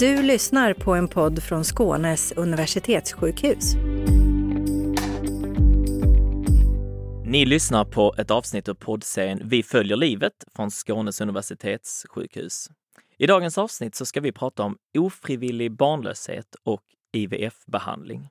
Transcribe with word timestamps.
Du 0.00 0.22
lyssnar 0.22 0.74
på 0.74 0.94
en 0.94 1.08
podd 1.08 1.42
från 1.42 1.64
Skånes 1.64 2.32
universitetssjukhus. 2.32 3.74
Ni 7.24 7.44
lyssnar 7.44 7.84
på 7.84 8.14
ett 8.18 8.30
avsnitt 8.30 8.68
av 8.68 8.74
poddserien 8.74 9.40
Vi 9.44 9.62
följer 9.62 9.96
livet 9.96 10.32
från 10.56 10.70
Skånes 10.70 11.20
universitetssjukhus. 11.20 12.68
I 13.18 13.26
dagens 13.26 13.58
avsnitt 13.58 13.94
så 13.94 14.06
ska 14.06 14.20
vi 14.20 14.32
prata 14.32 14.62
om 14.62 14.76
ofrivillig 14.98 15.72
barnlöshet 15.72 16.56
och 16.62 16.82
IVF-behandling. 17.12 18.28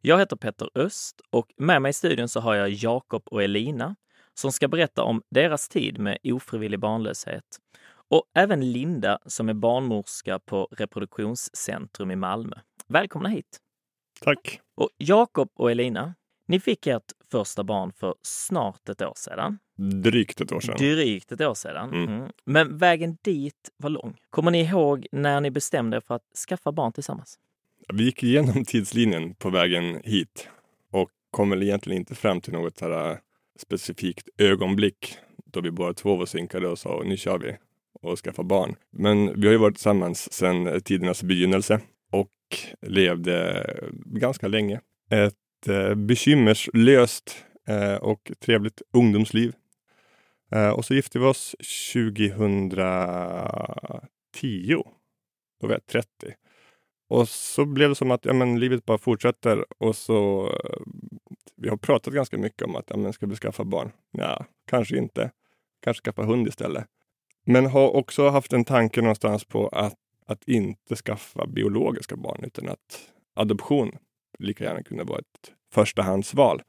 Jag 0.00 0.18
heter 0.18 0.36
Petter 0.36 0.68
Öst 0.74 1.20
och 1.30 1.46
med 1.56 1.82
mig 1.82 1.90
i 1.90 1.92
studion 1.92 2.28
så 2.28 2.40
har 2.40 2.54
jag 2.54 2.70
Jakob 2.70 3.22
och 3.26 3.42
Elina 3.42 3.96
som 4.34 4.52
ska 4.52 4.68
berätta 4.68 5.02
om 5.02 5.22
deras 5.30 5.68
tid 5.68 5.98
med 5.98 6.18
ofrivillig 6.24 6.80
barnlöshet 6.80 7.60
och 8.14 8.24
även 8.34 8.72
Linda 8.72 9.18
som 9.26 9.48
är 9.48 9.54
barnmorska 9.54 10.38
på 10.38 10.68
Reproduktionscentrum 10.70 12.10
i 12.10 12.16
Malmö. 12.16 12.56
Välkomna 12.86 13.28
hit! 13.28 13.58
Tack! 14.20 14.60
Och 14.74 14.90
Jakob 14.98 15.50
och 15.54 15.70
Elina, 15.70 16.14
ni 16.46 16.60
fick 16.60 16.86
ert 16.86 17.12
första 17.30 17.64
barn 17.64 17.92
för 17.92 18.14
snart 18.22 18.88
ett 18.88 19.02
år 19.02 19.12
sedan. 19.16 19.58
Drygt 20.02 20.40
ett 20.40 20.52
år 20.52 20.60
sedan. 20.60 20.76
Drygt 20.76 21.32
ett 21.32 21.40
år 21.40 21.54
sedan. 21.54 21.88
Mm. 21.94 22.08
Mm. 22.08 22.30
Men 22.44 22.78
vägen 22.78 23.16
dit 23.22 23.70
var 23.76 23.90
lång. 23.90 24.16
Kommer 24.30 24.50
ni 24.50 24.60
ihåg 24.60 25.06
när 25.12 25.40
ni 25.40 25.50
bestämde 25.50 25.96
er 25.96 26.00
för 26.00 26.14
att 26.14 26.36
skaffa 26.48 26.72
barn 26.72 26.92
tillsammans? 26.92 27.38
Vi 27.88 28.04
gick 28.04 28.22
igenom 28.22 28.64
tidslinjen 28.64 29.34
på 29.34 29.50
vägen 29.50 30.00
hit 30.04 30.48
och 30.90 31.10
kom 31.30 31.50
väl 31.50 31.62
egentligen 31.62 31.98
inte 31.98 32.14
fram 32.14 32.40
till 32.40 32.52
något 32.52 32.80
här 32.80 33.20
specifikt 33.58 34.28
ögonblick 34.38 35.16
då 35.44 35.60
vi 35.60 35.70
båda 35.70 35.94
två 35.94 36.16
var 36.16 36.26
synkade 36.26 36.68
och 36.68 36.78
sa 36.78 37.02
nu 37.04 37.16
kör 37.16 37.38
vi 37.38 37.56
och 38.04 38.18
skaffa 38.18 38.42
barn. 38.42 38.76
Men 38.92 39.40
vi 39.40 39.46
har 39.46 39.52
ju 39.52 39.58
varit 39.58 39.76
tillsammans 39.76 40.32
sedan 40.32 40.80
tidernas 40.80 41.22
begynnelse 41.22 41.80
och 42.12 42.30
levde 42.86 43.66
ganska 44.06 44.48
länge. 44.48 44.80
Ett 45.10 45.68
eh, 45.68 45.94
bekymmerslöst 45.94 47.44
eh, 47.68 47.94
och 47.94 48.32
trevligt 48.40 48.82
ungdomsliv. 48.92 49.52
Eh, 50.52 50.68
och 50.68 50.84
så 50.84 50.94
gifte 50.94 51.18
vi 51.18 51.24
oss 51.24 51.56
2010. 51.92 54.74
Då 55.60 55.66
var 55.66 55.74
jag 55.74 55.86
30. 55.86 56.08
Och 57.08 57.28
så 57.28 57.64
blev 57.64 57.88
det 57.88 57.94
som 57.94 58.10
att 58.10 58.24
ja, 58.24 58.32
men, 58.32 58.60
livet 58.60 58.84
bara 58.84 58.98
fortsätter 58.98 59.64
och 59.78 59.96
så 59.96 60.46
eh, 60.46 60.80
vi 61.56 61.68
har 61.68 61.76
pratat 61.76 62.14
ganska 62.14 62.38
mycket 62.38 62.62
om 62.62 62.76
att 62.76 62.90
ja, 62.90 62.96
men, 62.96 63.12
ska 63.12 63.26
vi 63.26 63.36
skaffa 63.36 63.64
barn? 63.64 63.92
Ja, 64.10 64.44
kanske 64.66 64.96
inte. 64.96 65.30
Kanske 65.82 66.02
skaffa 66.02 66.22
hund 66.22 66.48
istället. 66.48 66.84
Men 67.44 67.66
har 67.66 67.96
också 67.96 68.28
haft 68.28 68.52
en 68.52 68.64
tanke 68.64 69.00
någonstans 69.00 69.44
på 69.44 69.68
att, 69.68 69.94
att 70.26 70.48
inte 70.48 70.96
skaffa 70.96 71.46
biologiska 71.46 72.16
barn 72.16 72.44
utan 72.44 72.68
att 72.68 73.10
adoption 73.34 73.92
lika 74.38 74.64
gärna 74.64 74.82
kunde 74.82 75.04
vara 75.04 75.18
ett 75.18 75.52
förstahandsval. 75.72 76.62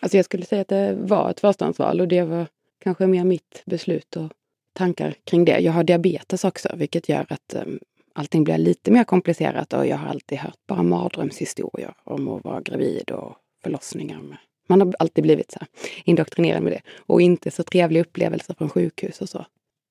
Alltså 0.00 0.16
jag 0.16 0.24
skulle 0.24 0.44
säga 0.44 0.62
att 0.62 0.68
det 0.68 0.94
var 1.00 1.30
ett 1.30 1.40
förstahandsval 1.40 2.00
och 2.00 2.08
det 2.08 2.22
var 2.22 2.46
kanske 2.78 3.06
mer 3.06 3.24
mitt 3.24 3.62
beslut 3.66 4.16
och 4.16 4.32
tankar 4.72 5.14
kring 5.24 5.44
det. 5.44 5.58
Jag 5.58 5.72
har 5.72 5.84
diabetes 5.84 6.44
också, 6.44 6.68
vilket 6.76 7.08
gör 7.08 7.26
att 7.28 7.54
um, 7.66 7.78
allting 8.12 8.44
blir 8.44 8.58
lite 8.58 8.90
mer 8.90 9.04
komplicerat 9.04 9.72
och 9.72 9.86
jag 9.86 9.96
har 9.96 10.08
alltid 10.08 10.38
hört 10.38 10.66
bara 10.66 10.82
mardrömshistorier 10.82 11.94
om 12.04 12.28
att 12.28 12.44
vara 12.44 12.60
gravid 12.60 13.10
och 13.10 13.36
förlossningar. 13.62 14.20
Med. 14.20 14.36
Man 14.68 14.80
har 14.80 14.94
alltid 14.98 15.24
blivit 15.24 15.50
så 15.50 15.58
här 15.58 15.68
indoktrinerad 16.04 16.62
med 16.62 16.72
det 16.72 16.80
och 16.98 17.20
inte 17.22 17.50
så 17.50 17.62
trevliga 17.62 18.02
upplevelser 18.02 18.54
från 18.54 18.70
sjukhus 18.70 19.20
och 19.20 19.28
så. 19.28 19.46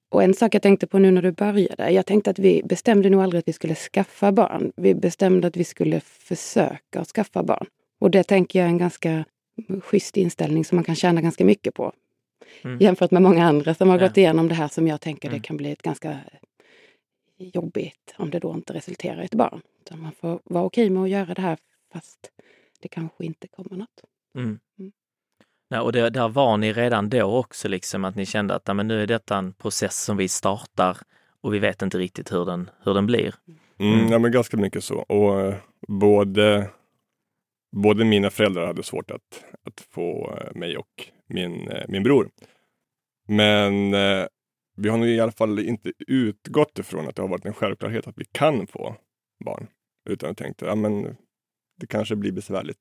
Och 0.09 0.23
en 0.23 0.33
sak 0.33 0.55
jag 0.55 0.61
tänkte 0.61 0.87
på 0.87 0.99
nu 0.99 1.11
när 1.11 1.21
du 1.21 1.31
började, 1.31 1.91
jag 1.91 2.05
tänkte 2.05 2.29
att 2.29 2.39
vi 2.39 2.61
bestämde 2.65 3.09
nog 3.09 3.21
aldrig 3.21 3.39
att 3.39 3.47
vi 3.47 3.53
skulle 3.53 3.75
skaffa 3.75 4.31
barn. 4.31 4.71
Vi 4.75 4.95
bestämde 4.95 5.47
att 5.47 5.57
vi 5.57 5.63
skulle 5.63 5.99
försöka 5.99 6.99
att 6.99 7.07
skaffa 7.07 7.43
barn. 7.43 7.67
Och 7.99 8.11
det 8.11 8.23
tänker 8.23 8.59
jag 8.59 8.65
är 8.65 8.69
en 8.69 8.77
ganska 8.77 9.25
schysst 9.81 10.17
inställning 10.17 10.65
som 10.65 10.75
man 10.75 10.83
kan 10.83 10.95
tjäna 10.95 11.21
ganska 11.21 11.45
mycket 11.45 11.73
på. 11.73 11.93
Mm. 12.61 12.77
Jämfört 12.79 13.11
med 13.11 13.21
många 13.21 13.45
andra 13.45 13.73
som 13.73 13.89
har 13.89 13.99
ja. 13.99 14.07
gått 14.07 14.17
igenom 14.17 14.47
det 14.47 14.55
här 14.55 14.67
som 14.67 14.87
jag 14.87 15.01
tänker 15.01 15.27
mm. 15.27 15.39
det 15.39 15.47
kan 15.47 15.57
bli 15.57 15.71
ett 15.71 15.81
ganska 15.81 16.17
jobbigt 17.37 18.13
om 18.17 18.29
det 18.29 18.39
då 18.39 18.53
inte 18.53 18.73
resulterar 18.73 19.21
i 19.21 19.25
ett 19.25 19.35
barn. 19.35 19.61
Så 19.89 19.97
man 19.97 20.11
får 20.11 20.39
vara 20.43 20.63
okej 20.63 20.89
med 20.89 21.03
att 21.03 21.09
göra 21.09 21.33
det 21.33 21.41
här 21.41 21.57
fast 21.93 22.31
det 22.79 22.87
kanske 22.87 23.25
inte 23.25 23.47
kommer 23.47 23.77
något. 23.77 24.03
Mm. 24.35 24.59
Ja, 25.69 25.81
och 25.81 25.91
det, 25.91 26.09
där 26.09 26.29
var 26.29 26.57
ni 26.57 26.73
redan 26.73 27.09
då 27.09 27.23
också, 27.23 27.67
liksom 27.67 28.05
att 28.05 28.15
ni 28.15 28.25
kände 28.25 28.55
att 28.55 28.75
men 28.75 28.87
nu 28.87 29.03
är 29.03 29.07
detta 29.07 29.37
en 29.37 29.53
process 29.53 30.03
som 30.03 30.17
vi 30.17 30.27
startar 30.27 30.97
och 31.41 31.53
vi 31.53 31.59
vet 31.59 31.81
inte 31.81 31.97
riktigt 31.97 32.31
hur 32.31 32.45
den, 32.45 32.69
hur 32.83 32.93
den 32.93 33.05
blir. 33.05 33.35
Mm. 33.79 33.93
mm 33.93 34.11
ja, 34.11 34.19
men 34.19 34.31
ganska 34.31 34.57
mycket 34.57 34.83
så. 34.83 34.95
Och 34.97 35.47
uh, 35.47 35.55
både, 35.87 36.69
både 37.75 38.05
mina 38.05 38.29
föräldrar 38.29 38.67
hade 38.67 38.83
svårt 38.83 39.11
att, 39.11 39.43
att 39.63 39.81
få 39.89 40.31
uh, 40.31 40.59
mig 40.59 40.77
och 40.77 41.09
min, 41.27 41.71
uh, 41.71 41.83
min 41.87 42.03
bror. 42.03 42.29
Men 43.27 43.91
vi 44.77 44.89
har 44.89 44.97
nog 44.97 45.07
i 45.07 45.19
alla 45.19 45.31
fall 45.31 45.59
inte 45.59 45.91
utgått 46.07 46.79
ifrån 46.79 47.07
att 47.07 47.15
det 47.15 47.21
har 47.21 47.29
varit 47.29 47.45
en 47.45 47.53
självklarhet 47.53 48.07
att 48.07 48.17
vi 48.17 48.25
kan 48.25 48.67
få 48.67 48.95
barn. 49.45 49.67
Utan 50.09 50.35
tänkte, 50.35 50.65
ja 50.65 50.75
men 50.75 51.03
det 51.79 51.87
kanske 51.87 52.15
blir 52.15 52.31
besvärligt. 52.31 52.79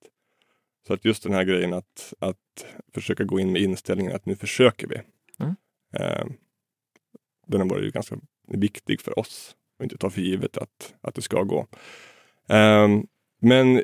Så 0.86 0.94
att 0.94 1.04
just 1.04 1.22
den 1.22 1.32
här 1.32 1.44
grejen 1.44 1.72
att, 1.72 2.14
att 2.18 2.66
försöka 2.94 3.24
gå 3.24 3.40
in 3.40 3.52
med 3.52 3.62
inställningen 3.62 4.16
att 4.16 4.26
nu 4.26 4.36
försöker 4.36 4.86
vi. 4.86 4.96
Mm. 5.38 5.54
Eh, 5.94 6.26
den 7.46 7.60
har 7.60 7.68
varit 7.68 7.84
ju 7.84 7.90
ganska 7.90 8.16
viktig 8.48 9.00
för 9.00 9.18
oss 9.18 9.56
och 9.78 9.84
inte 9.84 9.98
ta 9.98 10.10
för 10.10 10.20
givet 10.20 10.56
att, 10.56 10.94
att 11.00 11.14
det 11.14 11.22
ska 11.22 11.42
gå. 11.42 11.66
Eh, 12.48 12.88
men 13.40 13.76
eh, 13.76 13.82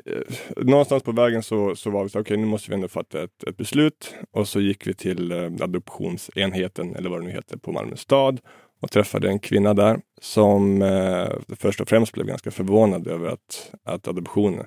någonstans 0.57 1.03
på 1.03 1.11
vägen 1.11 1.43
så, 1.43 1.75
så 1.75 1.89
var 1.89 2.03
vi 2.03 2.09
så 2.09 2.19
okej, 2.19 2.33
okay, 2.33 2.37
nu 2.37 2.45
måste 2.45 2.71
vi 2.71 2.75
ändå 2.75 2.87
fatta 2.87 3.23
ett, 3.23 3.43
ett 3.43 3.57
beslut. 3.57 4.15
Och 4.31 4.47
så 4.47 4.61
gick 4.61 4.87
vi 4.87 4.93
till 4.93 5.31
eh, 5.31 5.51
adoptionsenheten, 5.61 6.95
eller 6.95 7.09
vad 7.09 7.21
det 7.21 7.25
nu 7.25 7.31
heter, 7.31 7.57
på 7.57 7.71
Malmö 7.71 7.95
stad 7.95 8.41
och 8.81 8.91
träffade 8.91 9.27
en 9.27 9.39
kvinna 9.39 9.73
där 9.73 10.01
som 10.21 10.81
eh, 10.81 11.29
först 11.55 11.81
och 11.81 11.89
främst 11.89 12.13
blev 12.13 12.27
ganska 12.27 12.51
förvånad 12.51 13.07
över 13.07 13.27
att, 13.27 13.73
att 13.83 14.07
adoption 14.07 14.63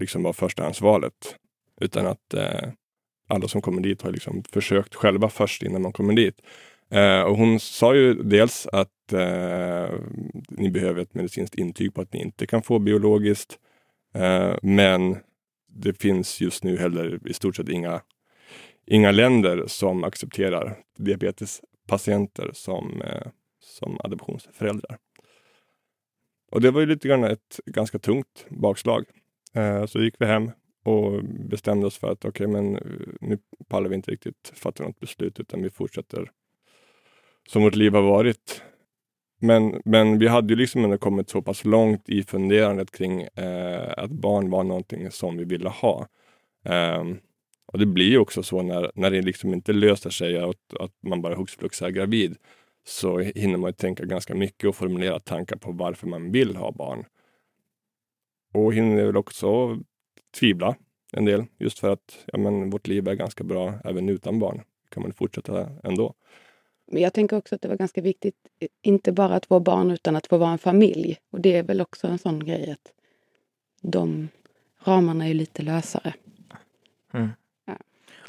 liksom 0.00 0.22
var 0.22 0.32
förstahandsvalet. 0.32 1.36
Utan 1.82 2.06
att 2.06 2.34
eh, 2.34 2.68
alla 3.28 3.48
som 3.48 3.62
kommer 3.62 3.82
dit 3.82 4.02
har 4.02 4.10
liksom 4.10 4.44
försökt 4.44 4.94
själva 4.94 5.28
först 5.28 5.62
innan 5.62 5.82
man 5.82 5.92
kommer 5.92 6.14
dit. 6.14 6.40
Eh, 6.90 7.22
och 7.22 7.36
hon 7.36 7.60
sa 7.60 7.94
ju 7.94 8.14
dels 8.14 8.66
att 8.66 9.12
eh, 9.12 9.90
ni 10.48 10.70
behöver 10.70 11.02
ett 11.02 11.14
medicinskt 11.14 11.54
intyg 11.54 11.94
på 11.94 12.00
att 12.00 12.12
ni 12.12 12.20
inte 12.22 12.46
kan 12.46 12.62
få 12.62 12.78
biologiskt. 12.78 13.58
Eh, 14.14 14.54
men 14.62 15.16
det 15.68 16.00
finns 16.00 16.40
just 16.40 16.64
nu 16.64 16.76
heller 16.76 17.18
i 17.28 17.34
stort 17.34 17.56
sett 17.56 17.68
inga, 17.68 18.00
inga 18.86 19.10
länder 19.10 19.64
som 19.66 20.04
accepterar 20.04 20.78
diabetespatienter 20.98 22.50
som, 22.54 23.02
eh, 23.02 23.26
som 23.60 23.98
adoptionsföräldrar. 24.04 24.98
Och 26.50 26.60
det 26.60 26.70
var 26.70 26.80
ju 26.80 26.86
lite 26.86 27.08
grann 27.08 27.24
ett 27.24 27.60
ganska 27.66 27.98
tungt 27.98 28.46
bakslag. 28.48 29.04
Eh, 29.54 29.86
så 29.86 30.02
gick 30.02 30.14
vi 30.18 30.26
hem 30.26 30.50
och 30.82 31.24
bestämde 31.24 31.86
oss 31.86 31.98
för 31.98 32.12
att 32.12 32.24
okej, 32.24 32.46
okay, 32.46 32.62
men 32.62 32.76
eh, 32.76 32.82
nu 33.20 33.38
pallar 33.68 33.88
vi 33.88 33.94
inte 33.94 34.10
riktigt 34.10 34.52
fatta 34.54 34.84
något 34.84 35.00
beslut 35.00 35.40
utan 35.40 35.62
vi 35.62 35.70
fortsätter 35.70 36.30
som 37.48 37.62
vårt 37.62 37.74
liv 37.74 37.94
har 37.94 38.02
varit. 38.02 38.62
Men, 39.40 39.82
men 39.84 40.18
vi 40.18 40.28
hade 40.28 40.52
ju 40.52 40.60
liksom 40.60 40.84
ändå 40.84 40.98
kommit 40.98 41.30
så 41.30 41.42
pass 41.42 41.64
långt 41.64 42.08
i 42.08 42.22
funderandet 42.22 42.90
kring 42.90 43.22
eh, 43.22 43.92
att 43.96 44.10
barn 44.10 44.50
var 44.50 44.64
någonting 44.64 45.10
som 45.10 45.36
vi 45.36 45.44
ville 45.44 45.68
ha. 45.68 46.06
Eh, 46.64 47.04
och 47.66 47.78
det 47.78 47.86
blir 47.86 48.08
ju 48.08 48.18
också 48.18 48.42
så 48.42 48.62
när, 48.62 48.92
när 48.94 49.10
det 49.10 49.22
liksom 49.22 49.54
inte 49.54 49.72
löser 49.72 50.10
sig 50.10 50.38
att, 50.38 50.74
att 50.80 50.92
man 51.02 51.22
bara 51.22 51.34
hux 51.34 51.56
flux 51.56 51.82
är 51.82 51.90
gravid 51.90 52.36
så 52.84 53.18
hinner 53.18 53.58
man 53.58 53.72
tänka 53.72 54.04
ganska 54.04 54.34
mycket 54.34 54.68
och 54.68 54.76
formulera 54.76 55.18
tankar 55.18 55.56
på 55.56 55.72
varför 55.72 56.06
man 56.06 56.32
vill 56.32 56.56
ha 56.56 56.72
barn. 56.72 57.04
Och 58.54 58.74
hinner 58.74 59.04
väl 59.04 59.16
också 59.16 59.78
tvivla 60.38 60.76
en 61.12 61.24
del 61.24 61.44
just 61.58 61.78
för 61.78 61.92
att 61.92 62.24
ja, 62.26 62.38
men, 62.38 62.70
vårt 62.70 62.86
liv 62.86 63.08
är 63.08 63.14
ganska 63.14 63.44
bra 63.44 63.74
även 63.84 64.08
utan 64.08 64.38
barn. 64.38 64.62
kan 64.88 65.02
man 65.02 65.12
fortsätta 65.12 65.68
ändå. 65.84 66.14
Men 66.86 67.02
jag 67.02 67.12
tänker 67.12 67.36
också 67.36 67.54
att 67.54 67.60
det 67.60 67.68
var 67.68 67.76
ganska 67.76 68.00
viktigt, 68.00 68.36
inte 68.82 69.12
bara 69.12 69.34
att 69.34 69.50
vara 69.50 69.60
barn 69.60 69.90
utan 69.90 70.16
att 70.16 70.26
få 70.26 70.38
vara 70.38 70.50
en 70.50 70.58
familj. 70.58 71.18
Och 71.30 71.40
det 71.40 71.56
är 71.56 71.62
väl 71.62 71.80
också 71.80 72.06
en 72.06 72.18
sån 72.18 72.44
grej 72.44 72.70
att 72.70 72.92
de 73.80 74.28
ramarna 74.84 75.28
är 75.28 75.34
lite 75.34 75.62
lösare. 75.62 76.14
Mm. 77.12 77.28
Ja, 77.64 77.76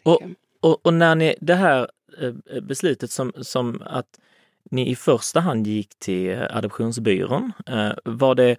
och, 0.04 0.22
och, 0.60 0.86
och, 0.86 0.94
när 0.94 1.16
ni, 1.16 1.36
det 1.42 1.56
här 1.56 1.88
eh, 2.22 2.62
beslutet 2.62 3.12
som, 3.12 3.32
som 3.42 3.82
att 3.86 4.20
ni 4.64 4.90
i 4.90 4.96
första 4.96 5.40
hand 5.40 5.68
gick 5.68 6.00
till 6.00 6.38
adoptionsbyrån, 6.50 7.52
eh, 7.68 7.92
var 8.06 8.36
det 8.36 8.58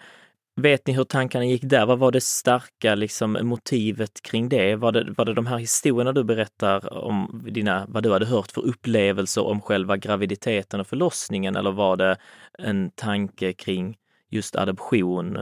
Vet 0.56 0.87
ni 0.87 0.93
hur 0.93 1.05
tankarna 1.05 1.45
gick 1.45 1.62
där? 1.62 1.87
Vad 1.87 1.99
var 1.99 2.12
det 2.12 2.21
starka 2.21 2.95
liksom, 2.95 3.39
motivet 3.43 4.23
kring 4.23 4.49
det? 4.49 4.77
Var, 4.77 4.93
det? 4.93 5.15
var 5.17 5.25
det 5.25 5.35
de 5.35 5.47
här 5.47 5.59
historierna 5.59 6.12
du 6.12 6.25
berättar 6.25 6.93
om 6.93 7.43
dina, 7.51 7.87
vad 7.89 8.03
du 8.03 8.12
hade 8.12 8.27
hört 8.27 8.53
för 8.53 8.67
upplevelser 8.67 9.45
om 9.45 9.61
själva 9.61 9.97
graviditeten 9.97 10.81
och 10.81 10.87
förlossningen 10.87 11.56
eller 11.56 11.73
var 11.73 11.97
det 11.97 12.17
en 12.59 12.91
tanke 12.91 13.53
kring 13.53 13.97
just 14.31 14.56
adoption? 14.56 15.39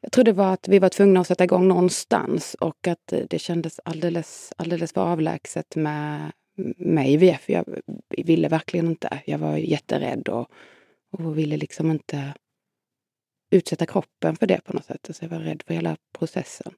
Jag 0.00 0.12
tror 0.12 0.24
det 0.24 0.32
var 0.32 0.52
att 0.52 0.68
vi 0.68 0.78
var 0.78 0.88
tvungna 0.88 1.20
att 1.20 1.26
sätta 1.26 1.44
igång 1.44 1.68
någonstans 1.68 2.56
och 2.60 2.86
att 2.88 3.12
det 3.30 3.38
kändes 3.38 3.80
alldeles, 3.84 4.52
alldeles 4.56 4.92
för 4.92 5.00
avlägset 5.00 5.76
med, 5.76 6.32
med 6.76 7.10
IVF. 7.10 7.50
Jag 7.50 7.64
ville 8.08 8.48
verkligen 8.48 8.86
inte. 8.86 9.22
Jag 9.26 9.38
var 9.38 9.56
jätterädd 9.56 10.28
och, 10.28 10.50
och 11.12 11.38
ville 11.38 11.56
liksom 11.56 11.90
inte 11.90 12.34
utsätta 13.50 13.86
kroppen 13.86 14.36
för 14.36 14.46
det 14.46 14.60
på 14.64 14.72
något 14.72 14.84
sätt. 14.84 15.06
Alltså 15.08 15.24
jag 15.24 15.30
var 15.30 15.38
rädd 15.38 15.62
för 15.66 15.74
hela 15.74 15.96
processen. 16.18 16.74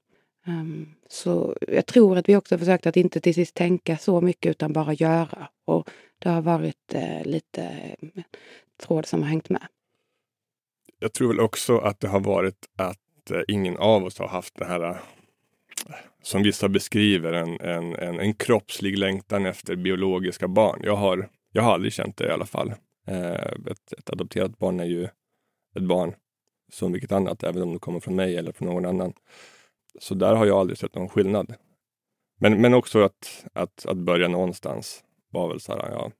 Um, 0.47 0.95
så 1.09 1.57
jag 1.69 1.87
tror 1.87 2.19
att 2.19 2.29
vi 2.29 2.37
också 2.37 2.59
försökte 2.59 2.89
att 2.89 2.97
inte 2.97 3.21
till 3.21 3.35
sist 3.35 3.55
tänka 3.55 3.99
så 3.99 4.21
mycket 4.21 4.51
utan 4.51 4.73
bara 4.73 4.93
göra. 4.93 5.49
Och 5.65 5.91
det 6.19 6.29
har 6.29 6.43
varit 6.43 6.95
eh, 6.95 7.25
lite 7.25 7.63
eh, 7.63 8.23
tråd 8.83 9.07
som 9.07 9.23
har 9.23 9.29
hängt 9.29 9.49
med. 9.49 9.67
Jag 10.99 11.13
tror 11.13 11.29
väl 11.29 11.41
också 11.41 11.79
att 11.79 12.01
det 12.01 12.09
har 12.09 12.21
varit 12.21 12.69
att 12.77 13.31
eh, 13.31 13.41
ingen 13.49 13.77
av 13.77 14.05
oss 14.05 14.19
har 14.19 14.29
haft 14.29 14.55
det 14.57 14.65
här 14.65 14.91
eh, 14.91 14.97
som 16.23 16.43
vissa 16.43 16.69
beskriver, 16.69 17.33
en, 17.33 17.61
en, 17.61 17.95
en, 17.95 18.21
en 18.21 18.35
kroppslig 18.35 18.99
längtan 18.99 19.47
efter 19.47 19.77
biologiska 19.77 20.49
barn. 20.49 20.81
Jag 20.83 20.97
har, 20.97 21.29
jag 21.53 21.63
har 21.63 21.75
aldrig 21.75 21.93
känt 21.93 22.17
det 22.17 22.27
i 22.27 22.31
alla 22.31 22.47
fall. 22.47 22.75
Eh, 23.07 23.33
ett, 23.71 23.93
ett 23.99 24.11
adopterat 24.11 24.59
barn 24.59 24.81
är 24.81 24.85
ju 24.85 25.05
ett 25.77 25.83
barn 25.89 26.15
som 26.73 26.93
vilket 26.93 27.13
annat, 27.13 27.43
även 27.43 27.63
om 27.63 27.73
det 27.73 27.79
kommer 27.79 28.01
från 28.01 28.17
mig 28.17 28.37
eller 28.37 28.53
från 28.53 28.69
någon 28.69 28.87
annan. 28.87 29.13
Så 29.99 30.15
där 30.15 30.35
har 30.35 30.47
jag 30.47 30.59
aldrig 30.59 30.79
sett 30.79 30.95
någon 30.95 31.09
skillnad. 31.09 31.55
Men, 32.39 32.61
men 32.61 32.75
också 32.75 33.03
att, 33.03 33.47
att, 33.53 33.87
att 33.87 33.97
börja 33.97 34.29
någonstans 34.29 35.05
var 35.31 35.49
väl 35.49 35.61
så 35.61 35.73
här, 35.73 35.91
ja, 35.91 36.11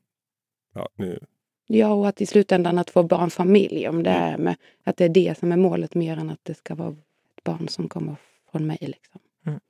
ja 0.75 0.89
nu. 0.95 1.21
Ja, 1.67 1.93
och 1.93 2.09
att 2.09 2.21
i 2.21 2.27
slutändan 2.27 2.79
att 2.79 2.91
få 2.91 3.03
barnfamilj, 3.03 3.89
om 3.89 4.03
det 4.03 4.11
mm. 4.11 4.33
är 4.33 4.39
med, 4.39 4.57
att 4.85 4.97
det 4.97 5.05
är 5.05 5.09
det 5.09 5.39
som 5.39 5.53
är 5.53 5.57
målet 5.57 5.95
mer 5.95 6.17
än 6.17 6.31
att 6.31 6.41
det 6.43 6.55
ska 6.55 6.75
vara 6.75 6.91
ett 6.91 7.45
barn 7.45 7.69
som 7.69 7.89
kommer 7.89 8.17
från 8.53 8.67
mig. 8.67 8.79
Liksom. 8.81 9.21
Mm. 9.47 9.61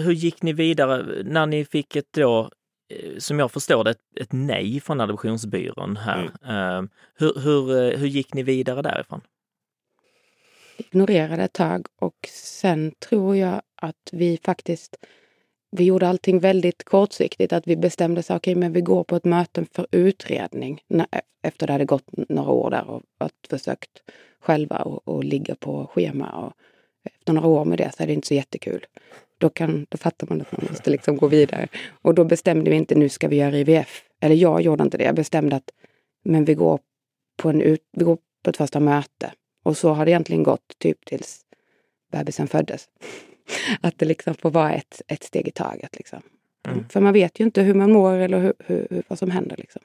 Hur 0.00 0.12
gick 0.12 0.42
ni 0.42 0.52
vidare 0.52 1.22
när 1.24 1.46
ni 1.46 1.64
fick 1.64 1.96
ett 1.96 2.12
då, 2.12 2.50
eh, 2.88 3.18
som 3.18 3.38
jag 3.38 3.52
förstår 3.52 3.84
det, 3.84 3.90
ett, 3.90 4.18
ett 4.20 4.32
nej 4.32 4.80
från 4.80 5.00
adoptionsbyrån 5.00 5.96
här. 5.96 6.30
Mm. 6.42 6.84
Uh, 6.84 6.90
hur, 7.14 7.40
hur, 7.40 7.92
eh, 7.92 7.98
hur 7.98 8.06
gick 8.06 8.34
ni 8.34 8.42
vidare 8.42 8.82
därifrån? 8.82 9.20
Ignorerade 10.76 11.44
ett 11.44 11.52
tag 11.52 11.86
och 12.00 12.28
sen 12.32 12.92
tror 12.98 13.36
jag 13.36 13.62
att 13.76 14.08
vi 14.12 14.38
faktiskt 14.44 14.96
vi 15.76 15.84
gjorde 15.84 16.08
allting 16.08 16.38
väldigt 16.38 16.84
kortsiktigt. 16.84 17.52
Att 17.52 17.66
vi 17.66 17.76
bestämde 17.76 18.22
sig, 18.22 18.36
okej, 18.36 18.52
okay, 18.52 18.60
men 18.60 18.72
vi 18.72 18.80
går 18.80 19.04
på 19.04 19.16
ett 19.16 19.24
möte 19.24 19.64
för 19.72 19.86
utredning 19.90 20.82
när, 20.88 21.06
efter 21.42 21.66
det 21.66 21.72
hade 21.72 21.84
gått 21.84 22.04
några 22.28 22.50
år 22.50 22.70
där 22.70 22.90
och 22.90 23.02
och 23.18 23.30
försökt 23.50 24.02
själva 24.40 24.76
och, 24.76 25.08
och 25.08 25.24
ligga 25.24 25.54
på 25.54 25.86
schema. 25.86 26.30
Och 26.30 26.52
efter 27.04 27.32
några 27.32 27.48
år 27.48 27.64
med 27.64 27.78
det 27.78 27.92
så 27.96 28.02
är 28.02 28.06
det 28.06 28.12
inte 28.12 28.26
så 28.26 28.34
jättekul. 28.34 28.86
Då, 29.38 29.48
kan, 29.48 29.86
då 29.88 29.98
fattar 29.98 30.26
man 30.26 30.40
att 30.40 30.52
man 30.52 30.66
måste 30.70 30.90
liksom 30.90 31.16
gå 31.16 31.26
vidare. 31.26 31.68
Och 32.02 32.14
då 32.14 32.24
bestämde 32.24 32.70
vi 32.70 32.76
inte, 32.76 32.94
nu 32.94 33.08
ska 33.08 33.28
vi 33.28 33.36
göra 33.36 33.58
IVF. 33.58 34.04
Eller 34.20 34.34
jag 34.34 34.60
gjorde 34.60 34.82
inte 34.82 34.98
det. 34.98 35.04
Jag 35.04 35.14
bestämde 35.14 35.56
att 35.56 35.70
men 36.24 36.44
vi 36.44 36.54
går 36.54 36.80
på, 37.36 37.48
en 37.48 37.60
ut, 37.60 37.82
vi 37.92 38.04
går 38.04 38.18
på 38.42 38.50
ett 38.50 38.56
första 38.56 38.80
möte 38.80 39.32
och 39.64 39.76
så 39.76 39.92
har 39.92 40.04
det 40.04 40.10
egentligen 40.10 40.42
gått 40.42 40.78
typ 40.78 41.04
tills 41.04 41.40
bebisen 42.12 42.48
föddes. 42.48 42.88
Att 43.80 43.98
det 43.98 44.06
liksom 44.06 44.34
får 44.34 44.50
vara 44.50 44.72
ett, 44.72 45.02
ett 45.08 45.22
steg 45.22 45.48
i 45.48 45.50
taget. 45.50 45.96
Liksom. 45.96 46.22
Mm. 46.68 46.88
För 46.88 47.00
man 47.00 47.12
vet 47.12 47.40
ju 47.40 47.44
inte 47.44 47.62
hur 47.62 47.74
man 47.74 47.92
mår 47.92 48.12
eller 48.12 48.40
hur, 48.40 48.52
hur, 48.58 49.02
vad 49.08 49.18
som 49.18 49.30
händer. 49.30 49.56
Liksom. 49.56 49.82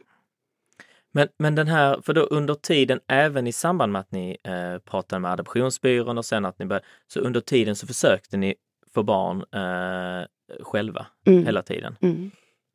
Men, 1.12 1.28
men 1.38 1.56
den 1.56 1.68
här, 1.68 2.02
för 2.02 2.14
då 2.14 2.22
under 2.22 2.56
tiden, 2.56 3.00
även 3.08 3.48
i 3.48 3.52
samband 3.52 3.92
med 3.92 4.00
att 4.00 4.12
ni 4.12 4.38
eh, 4.44 4.80
pratade 4.80 5.20
med 5.20 5.32
adoptionsbyrån 5.32 6.18
och 6.18 6.26
sen 6.26 6.46
att 6.46 6.60
ni 6.60 6.66
började, 6.66 6.86
så 7.08 7.20
under 7.20 7.42
tiden 7.42 7.76
så 7.76 7.88
försökte 7.88 8.38
ni 8.38 8.56
få 8.94 9.04
barn 9.04 9.38
eh, 9.38 10.28
själva 10.64 11.08
mm. 11.26 11.46
hela 11.46 11.62
tiden? 11.62 11.96
Mm. 12.02 12.32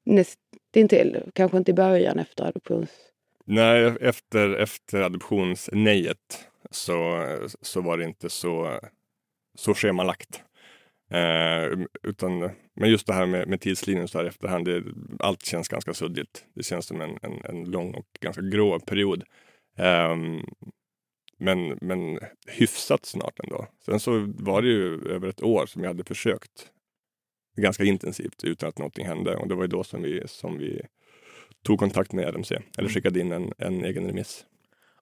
Nästintill, 0.06 1.22
kanske 1.32 1.56
inte 1.56 1.70
i 1.70 1.74
början 1.74 2.18
efter 2.18 2.44
adoptions... 2.44 2.90
Nej, 3.46 3.96
efter, 4.00 4.54
efter 4.54 5.02
adoptionsnejet 5.02 6.48
så, 6.74 7.26
så 7.60 7.80
var 7.80 7.98
det 7.98 8.04
inte 8.04 8.30
så, 8.30 8.80
så 9.54 9.74
schemalagt. 9.74 10.42
Eh, 11.10 11.78
utan, 12.02 12.50
men 12.74 12.90
just 12.90 13.06
det 13.06 13.12
här 13.12 13.26
med, 13.26 13.48
med 13.48 13.60
tidslinjen 13.60 14.08
så 14.08 14.18
här 14.18 14.24
efterhand, 14.24 14.64
det, 14.64 14.84
allt 15.18 15.44
känns 15.44 15.68
ganska 15.68 15.94
suddigt. 15.94 16.44
Det 16.54 16.62
känns 16.62 16.86
som 16.86 17.00
en, 17.00 17.18
en, 17.22 17.44
en 17.44 17.64
lång 17.64 17.94
och 17.94 18.06
ganska 18.20 18.42
grå 18.42 18.80
period. 18.80 19.24
Eh, 19.78 20.16
men, 21.38 21.78
men 21.80 22.18
hyfsat 22.46 23.06
snart 23.06 23.40
ändå. 23.40 23.66
Sen 23.84 24.00
så 24.00 24.32
var 24.38 24.62
det 24.62 24.68
ju 24.68 25.08
över 25.08 25.28
ett 25.28 25.42
år 25.42 25.66
som 25.66 25.82
jag 25.82 25.90
hade 25.90 26.04
försökt 26.04 26.70
ganska 27.56 27.84
intensivt 27.84 28.44
utan 28.44 28.68
att 28.68 28.78
någonting 28.78 29.06
hände 29.06 29.36
och 29.36 29.48
det 29.48 29.54
var 29.54 29.62
ju 29.62 29.68
då 29.68 29.84
som 29.84 30.02
vi, 30.02 30.22
som 30.26 30.58
vi 30.58 30.82
tog 31.62 31.78
kontakt 31.78 32.12
med 32.12 32.34
RMC 32.34 32.54
eller 32.54 32.64
mm. 32.78 32.92
skickade 32.92 33.20
in 33.20 33.32
en, 33.32 33.52
en 33.58 33.84
egen 33.84 34.06
remiss. 34.06 34.44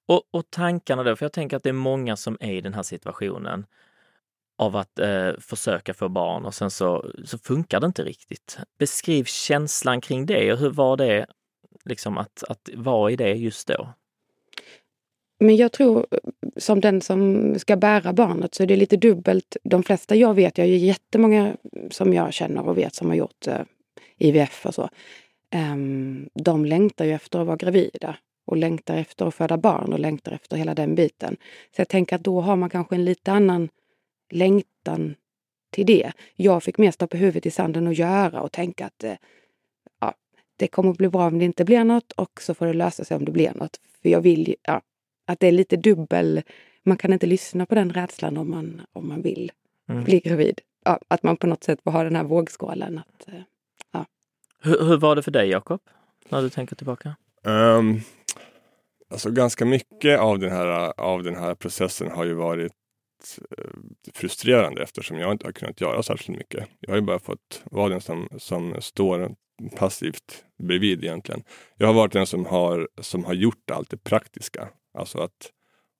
Och, 0.07 0.23
och 0.31 0.51
tankarna 0.51 1.03
då, 1.03 1.17
för 1.17 1.25
jag 1.25 1.33
tänker 1.33 1.57
att 1.57 1.63
det 1.63 1.69
är 1.69 1.73
många 1.73 2.17
som 2.17 2.37
är 2.41 2.53
i 2.53 2.61
den 2.61 2.75
här 2.75 2.83
situationen 2.83 3.67
av 4.59 4.77
att 4.77 4.99
eh, 4.99 5.31
försöka 5.39 5.95
få 5.95 6.09
barn 6.09 6.45
och 6.45 6.55
sen 6.55 6.71
så, 6.71 7.11
så 7.25 7.39
funkar 7.39 7.81
det 7.81 7.87
inte 7.87 8.05
riktigt. 8.05 8.59
Beskriv 8.79 9.25
känslan 9.25 10.01
kring 10.01 10.27
det 10.27 10.53
och 10.53 10.59
hur 10.59 10.71
var 10.71 10.97
det 10.97 11.27
liksom 11.85 12.19
att, 12.19 12.45
att 12.49 12.71
vara 12.75 13.11
i 13.11 13.17
det 13.17 13.33
just 13.33 13.69
då? 13.69 13.89
Men 15.41 15.57
jag 15.57 15.73
tror 15.73 16.07
som 16.57 16.81
den 16.81 17.01
som 17.01 17.55
ska 17.59 17.77
bära 17.77 18.13
barnet 18.13 18.55
så 18.55 18.63
är 18.63 18.67
det 18.67 18.77
lite 18.77 18.97
dubbelt. 18.97 19.57
De 19.63 19.83
flesta 19.83 20.15
jag 20.15 20.35
vet, 20.35 20.59
jag 20.59 20.67
är 20.67 20.77
jättemånga 20.77 21.57
som 21.91 22.13
jag 22.13 22.33
känner 22.33 22.69
och 22.69 22.79
vet 22.79 22.95
som 22.95 23.09
har 23.09 23.15
gjort 23.15 23.47
eh, 23.47 23.61
IVF 24.19 24.67
och 24.67 24.75
så. 24.75 24.89
Um, 25.55 26.29
de 26.35 26.65
längtar 26.65 27.05
ju 27.05 27.13
efter 27.13 27.41
att 27.41 27.47
vara 27.47 27.57
gravida 27.57 28.17
och 28.45 28.57
längtar 28.57 28.97
efter 28.97 29.27
att 29.27 29.35
föda 29.35 29.57
barn 29.57 29.93
och 29.93 29.99
längtar 29.99 30.33
efter 30.33 30.57
hela 30.57 30.75
den 30.75 30.95
biten. 30.95 31.37
Så 31.77 31.81
jag 31.81 31.89
tänker 31.89 32.17
att 32.17 32.25
då 32.25 32.41
har 32.41 32.57
man 32.57 32.71
kanske 32.71 32.95
en 32.95 33.05
lite 33.05 33.33
annan 33.33 33.69
längtan 34.31 35.15
till 35.71 35.87
det. 35.87 36.13
Jag 36.37 36.63
fick 36.63 36.79
mer 36.79 36.91
stoppa 36.91 37.17
huvudet 37.17 37.47
i 37.47 37.51
sanden 37.51 37.87
och 37.87 37.95
göra 37.95 38.41
och 38.41 38.53
tänka 38.53 38.87
att 38.87 39.05
eh, 39.05 39.15
ja, 40.01 40.15
det 40.57 40.69
kommer 40.69 40.91
att 40.91 40.99
bli 40.99 41.09
bra 41.09 41.27
om 41.27 41.39
det 41.39 41.45
inte 41.45 41.65
blir 41.65 41.85
något 41.85 42.13
och 42.13 42.43
så 42.43 42.55
får 42.55 42.67
det 42.67 42.73
lösa 42.73 43.05
sig 43.05 43.17
om 43.17 43.25
det 43.25 43.33
blir 43.33 43.53
något. 43.55 43.81
För 44.03 44.09
jag 44.09 44.21
vill 44.21 44.55
ja, 44.63 44.81
att 45.27 45.41
det 45.41 45.47
är 45.47 45.53
lite 45.53 45.77
dubbel. 45.77 46.43
Man 46.83 46.97
kan 46.97 47.13
inte 47.13 47.27
lyssna 47.27 47.67
på 47.67 47.75
den 47.75 47.93
rädslan 47.93 48.37
om 48.37 48.51
man, 48.51 48.83
om 48.93 49.09
man 49.09 49.23
vill 49.23 49.53
mm. 49.89 50.05
bli 50.05 50.21
gravid. 50.21 50.61
Ja, 50.85 50.99
att 51.09 51.23
man 51.23 51.37
på 51.37 51.47
något 51.47 51.65
sätt 51.65 51.83
får 51.85 51.91
ha 51.91 52.05
den 52.05 52.17
här 52.17 52.25
vågskålen. 52.25 52.99
Att, 52.99 53.29
eh, 53.29 53.41
ja. 53.93 54.07
hur, 54.61 54.85
hur 54.85 54.97
var 54.97 55.17
det 55.17 55.23
för 55.23 55.31
dig 55.31 55.49
Jakob? 55.49 55.81
När 56.29 56.43
du 56.43 56.51
tänker 56.51 56.77
tillbaka? 56.77 57.17
Um, 57.45 58.01
Alltså 59.13 59.31
ganska 59.31 59.65
mycket 59.65 60.21
av 60.21 60.39
den 60.39 60.51
här, 60.51 61.01
av 61.01 61.23
den 61.23 61.37
här 61.37 61.55
processen 61.55 62.11
har 62.11 62.25
ju 62.25 62.35
varit 62.35 62.73
eh, 63.59 63.65
frustrerande 64.15 64.83
eftersom 64.83 65.19
jag 65.19 65.33
inte 65.33 65.47
har 65.47 65.53
kunnat 65.53 65.81
göra 65.81 66.03
särskilt 66.03 66.39
mycket. 66.39 66.69
Jag 66.81 66.91
har 66.91 66.97
ju 66.97 67.03
bara 67.03 67.19
fått 67.19 67.63
vara 67.65 67.89
den 67.89 68.01
som, 68.01 68.29
som 68.39 68.77
står 68.81 69.35
passivt 69.77 70.45
bredvid 70.63 71.05
egentligen. 71.05 71.43
Jag 71.77 71.87
har 71.87 71.95
varit 71.95 72.13
den 72.13 72.27
som 72.27 72.47
har, 72.47 72.89
som 73.01 73.25
har 73.25 73.35
gjort 73.35 73.71
allt 73.71 73.91
det 73.91 74.05
praktiska. 74.05 74.69
Alltså 74.99 75.19
att 75.19 75.51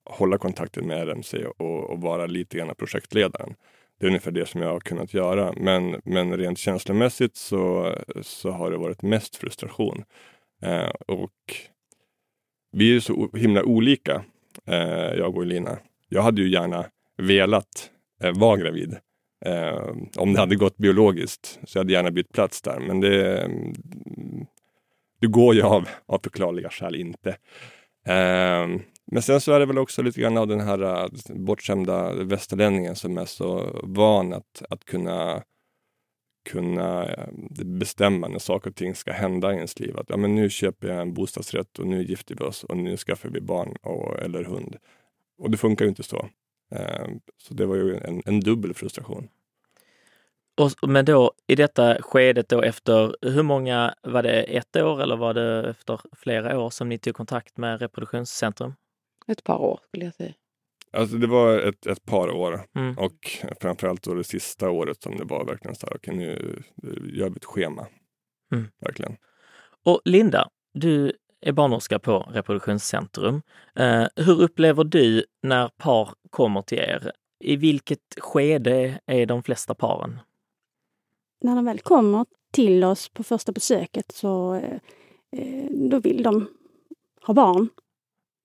hålla 0.09 0.37
kontakten 0.37 0.87
med 0.87 1.09
RMC 1.09 1.45
och, 1.45 1.89
och 1.89 2.01
vara 2.01 2.25
lite 2.25 2.57
grann 2.57 2.75
projektledaren. 2.75 3.55
Det 3.99 4.05
är 4.05 4.07
ungefär 4.07 4.31
det 4.31 4.45
som 4.45 4.61
jag 4.61 4.69
har 4.69 4.79
kunnat 4.79 5.13
göra. 5.13 5.53
Men, 5.57 6.01
men 6.05 6.37
rent 6.37 6.57
känslomässigt 6.57 7.35
så, 7.35 7.95
så 8.21 8.51
har 8.51 8.71
det 8.71 8.77
varit 8.77 9.01
mest 9.01 9.35
frustration. 9.35 10.03
Eh, 10.61 10.89
och 11.07 11.31
vi 12.73 12.89
är 12.89 12.93
ju 12.93 13.01
så 13.01 13.29
himla 13.33 13.63
olika, 13.63 14.23
eh, 14.67 15.13
jag 15.17 15.37
och 15.37 15.43
Elina. 15.43 15.77
Jag 16.09 16.21
hade 16.21 16.41
ju 16.41 16.49
gärna 16.49 16.85
velat 17.17 17.89
eh, 18.23 18.31
vara 18.37 18.57
gravid. 18.57 18.95
Eh, 19.45 19.95
om 20.17 20.33
det 20.33 20.39
hade 20.39 20.55
gått 20.55 20.77
biologiskt 20.77 21.59
så 21.63 21.77
jag 21.77 21.83
hade 21.83 21.93
gärna 21.93 22.11
bytt 22.11 22.33
plats 22.33 22.61
där. 22.61 22.79
Men 22.79 23.01
det, 23.01 23.41
mm, 23.41 23.73
det 25.19 25.27
går 25.27 25.55
ju 25.55 25.61
av, 25.61 25.89
av 26.05 26.19
förklarliga 26.23 26.69
skäl 26.69 26.95
inte. 26.95 27.29
Eh, 28.07 28.67
men 29.11 29.21
sen 29.21 29.41
så 29.41 29.51
är 29.51 29.59
det 29.59 29.65
väl 29.65 29.77
också 29.77 30.01
lite 30.01 30.21
grann 30.21 30.37
av 30.37 30.47
den 30.47 30.59
här 30.59 30.83
eh, 30.83 31.07
bortskämda 31.29 32.13
västerlänningen 32.13 32.95
som 32.95 33.17
är 33.17 33.25
så 33.25 33.79
van 33.83 34.33
att, 34.33 34.63
att 34.69 34.85
kunna 34.85 35.43
kunna 36.43 37.05
eh, 37.05 37.27
bestämma 37.65 38.27
när 38.27 38.39
saker 38.39 38.69
och 38.69 38.75
ting 38.75 38.95
ska 38.95 39.11
hända 39.11 39.53
i 39.53 39.55
ens 39.55 39.79
liv. 39.79 39.97
Att 39.97 40.09
ja, 40.09 40.17
men 40.17 40.35
nu 40.35 40.49
köper 40.49 40.87
jag 40.87 41.01
en 41.01 41.13
bostadsrätt 41.13 41.79
och 41.79 41.87
nu 41.87 42.03
gifter 42.03 42.35
vi 42.35 42.43
oss 42.43 42.63
och 42.63 42.77
nu 42.77 42.97
skaffar 42.97 43.29
vi 43.29 43.41
barn 43.41 43.75
och, 43.81 44.19
eller 44.19 44.43
hund. 44.43 44.77
Och 45.37 45.51
det 45.51 45.57
funkar 45.57 45.85
ju 45.85 45.89
inte 45.89 46.03
så. 46.03 46.29
Eh, 46.71 47.07
så 47.37 47.53
det 47.53 47.65
var 47.65 47.75
ju 47.75 47.97
en, 47.97 48.21
en 48.25 48.39
dubbel 48.39 48.73
frustration. 48.73 49.29
Och, 50.61 50.89
men 50.89 51.05
då 51.05 51.31
i 51.47 51.55
detta 51.55 52.01
skedet 52.01 52.49
då 52.49 52.61
efter, 52.61 53.15
hur 53.21 53.43
många, 53.43 53.95
var 54.01 54.23
det 54.23 54.43
ett 54.43 54.75
år 54.75 55.01
eller 55.01 55.15
var 55.15 55.33
det 55.33 55.69
efter 55.69 55.99
flera 56.15 56.59
år 56.59 56.69
som 56.69 56.89
ni 56.89 56.97
tog 56.97 57.15
kontakt 57.15 57.57
med 57.57 57.79
reproduktionscentrum? 57.79 58.73
ett 59.27 59.43
par 59.43 59.57
år 59.57 59.79
skulle 59.87 60.05
jag 60.05 60.13
säga. 60.13 60.33
Alltså 60.93 61.17
det 61.17 61.27
var 61.27 61.59
ett, 61.59 61.85
ett 61.85 62.05
par 62.05 62.31
år 62.31 62.61
Mm. 62.75 62.97
och 62.97 63.37
framförallt 63.61 64.03
då 64.03 64.13
det 64.13 64.23
sista 64.23 64.69
året 64.69 65.03
som 65.03 65.17
det 65.17 65.23
var 65.23 65.45
verkligen 65.45 65.75
så 65.75 65.87
här, 65.87 65.95
okej 65.95 66.15
nu 66.15 66.63
gör 67.13 67.29
vi 67.29 67.35
ett 67.35 67.45
schema. 67.45 67.87
Mm. 68.51 68.67
Verkligen. 68.79 69.17
Och 69.85 70.01
Linda, 70.05 70.49
du 70.73 71.13
är 71.41 71.51
barnmorska 71.51 71.99
på 71.99 72.19
Reproduktionscentrum. 72.19 73.41
Eh, 73.75 74.05
hur 74.15 74.41
upplever 74.41 74.83
du 74.83 75.25
när 75.43 75.67
par 75.67 76.09
kommer 76.29 76.61
till 76.61 76.77
er? 76.77 77.11
I 77.39 77.55
vilket 77.55 77.99
skede 78.17 78.99
är 79.05 79.25
de 79.25 79.43
flesta 79.43 79.75
paren? 79.75 80.19
när 81.43 81.55
de 81.55 81.65
väl 81.65 81.79
kommer 81.79 82.25
till 82.51 82.83
oss 82.83 83.09
på 83.09 83.23
första 83.23 83.51
besöket 83.51 84.11
så 84.11 84.53
eh, 84.55 84.79
eh, 85.31 85.69
då 85.71 85.99
vill 85.99 86.23
de 86.23 86.47
ha 87.21 87.33
barn. 87.33 87.69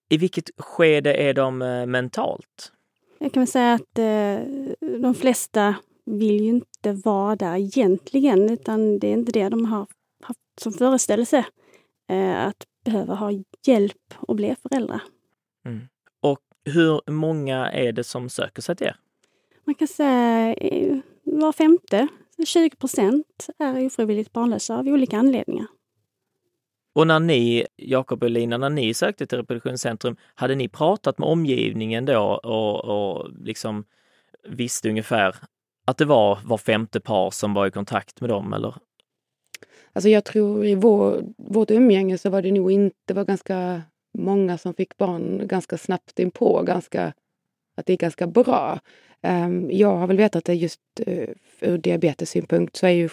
I 0.08 0.16
vilket 0.16 0.50
skede 0.56 1.14
är 1.14 1.34
de 1.34 1.62
eh, 1.62 1.86
mentalt? 1.86 2.72
Jag 3.18 3.32
kan 3.32 3.40
väl 3.40 3.48
säga 3.48 3.74
att 3.74 3.98
eh, 3.98 4.40
de 5.00 5.14
flesta 5.14 5.74
vill 6.04 6.40
ju 6.40 6.48
inte 6.48 6.92
vara 6.92 7.36
där 7.36 7.56
egentligen, 7.56 8.50
utan 8.50 8.98
det 8.98 9.08
är 9.08 9.12
inte 9.12 9.32
det 9.32 9.48
de 9.48 9.64
har 9.64 9.86
haft 10.22 10.40
som 10.60 10.72
föreställelse. 10.72 11.44
Eh, 12.10 12.46
att 12.46 12.66
behöva 12.84 13.14
ha 13.14 13.30
hjälp 13.66 14.14
och 14.16 14.36
bli 14.36 14.56
föräldrar. 14.62 15.00
Och 16.20 16.40
hur 16.64 17.10
många 17.10 17.70
är 17.72 17.92
det 17.92 18.04
som 18.04 18.28
söker 18.28 18.62
sig 18.62 18.76
till 18.76 18.86
er? 18.86 18.96
Man 19.64 19.74
kan 19.74 19.88
säga 19.88 20.54
eh, 20.54 20.98
var 21.22 21.52
femte, 21.52 22.08
20 22.46 22.70
procent, 22.70 23.46
är 23.58 23.86
ofrivilligt 23.86 24.32
barnlösa 24.32 24.78
av 24.78 24.86
olika 24.86 25.18
anledningar. 25.18 25.66
Och 26.98 27.06
när 27.06 27.20
ni, 27.20 27.66
Jakob 27.76 28.22
och 28.22 28.30
Lina, 28.30 28.58
när 28.58 28.70
ni 28.70 28.94
sökte 28.94 29.26
till 29.26 29.38
Reproduktionscentrum, 29.38 30.16
hade 30.34 30.54
ni 30.54 30.68
pratat 30.68 31.18
med 31.18 31.28
omgivningen 31.28 32.04
då 32.04 32.40
och, 32.42 32.84
och 32.84 33.30
liksom 33.44 33.84
visste 34.48 34.88
ungefär 34.88 35.36
att 35.86 35.98
det 35.98 36.04
var 36.04 36.38
var 36.44 36.58
femte 36.58 37.00
par 37.00 37.30
som 37.30 37.54
var 37.54 37.66
i 37.66 37.70
kontakt 37.70 38.20
med 38.20 38.30
dem, 38.30 38.52
eller? 38.52 38.74
Alltså 39.92 40.08
jag 40.08 40.24
tror 40.24 40.66
i 40.66 40.74
vår, 40.74 41.24
vårt 41.36 41.70
umgänge 41.70 42.18
så 42.18 42.30
var 42.30 42.42
det 42.42 42.52
nog 42.52 42.72
inte, 42.72 42.96
det 43.04 43.14
var 43.14 43.24
ganska 43.24 43.82
många 44.18 44.58
som 44.58 44.74
fick 44.74 44.96
barn 44.96 45.48
ganska 45.48 45.78
snabbt 45.78 46.18
inpå, 46.18 46.62
ganska, 46.62 47.12
att 47.76 47.86
det 47.86 47.92
är 47.92 47.96
ganska 47.96 48.26
bra. 48.26 48.80
Ehm, 49.22 49.70
jag 49.70 49.96
har 49.96 50.06
väl 50.06 50.16
vetat 50.16 50.48
att 50.48 50.56
just 50.56 50.80
uh, 51.06 51.28
ur 51.60 51.78
diabetessynpunkt 51.78 52.76
så 52.76 52.86
är 52.86 52.90
ju 52.90 53.08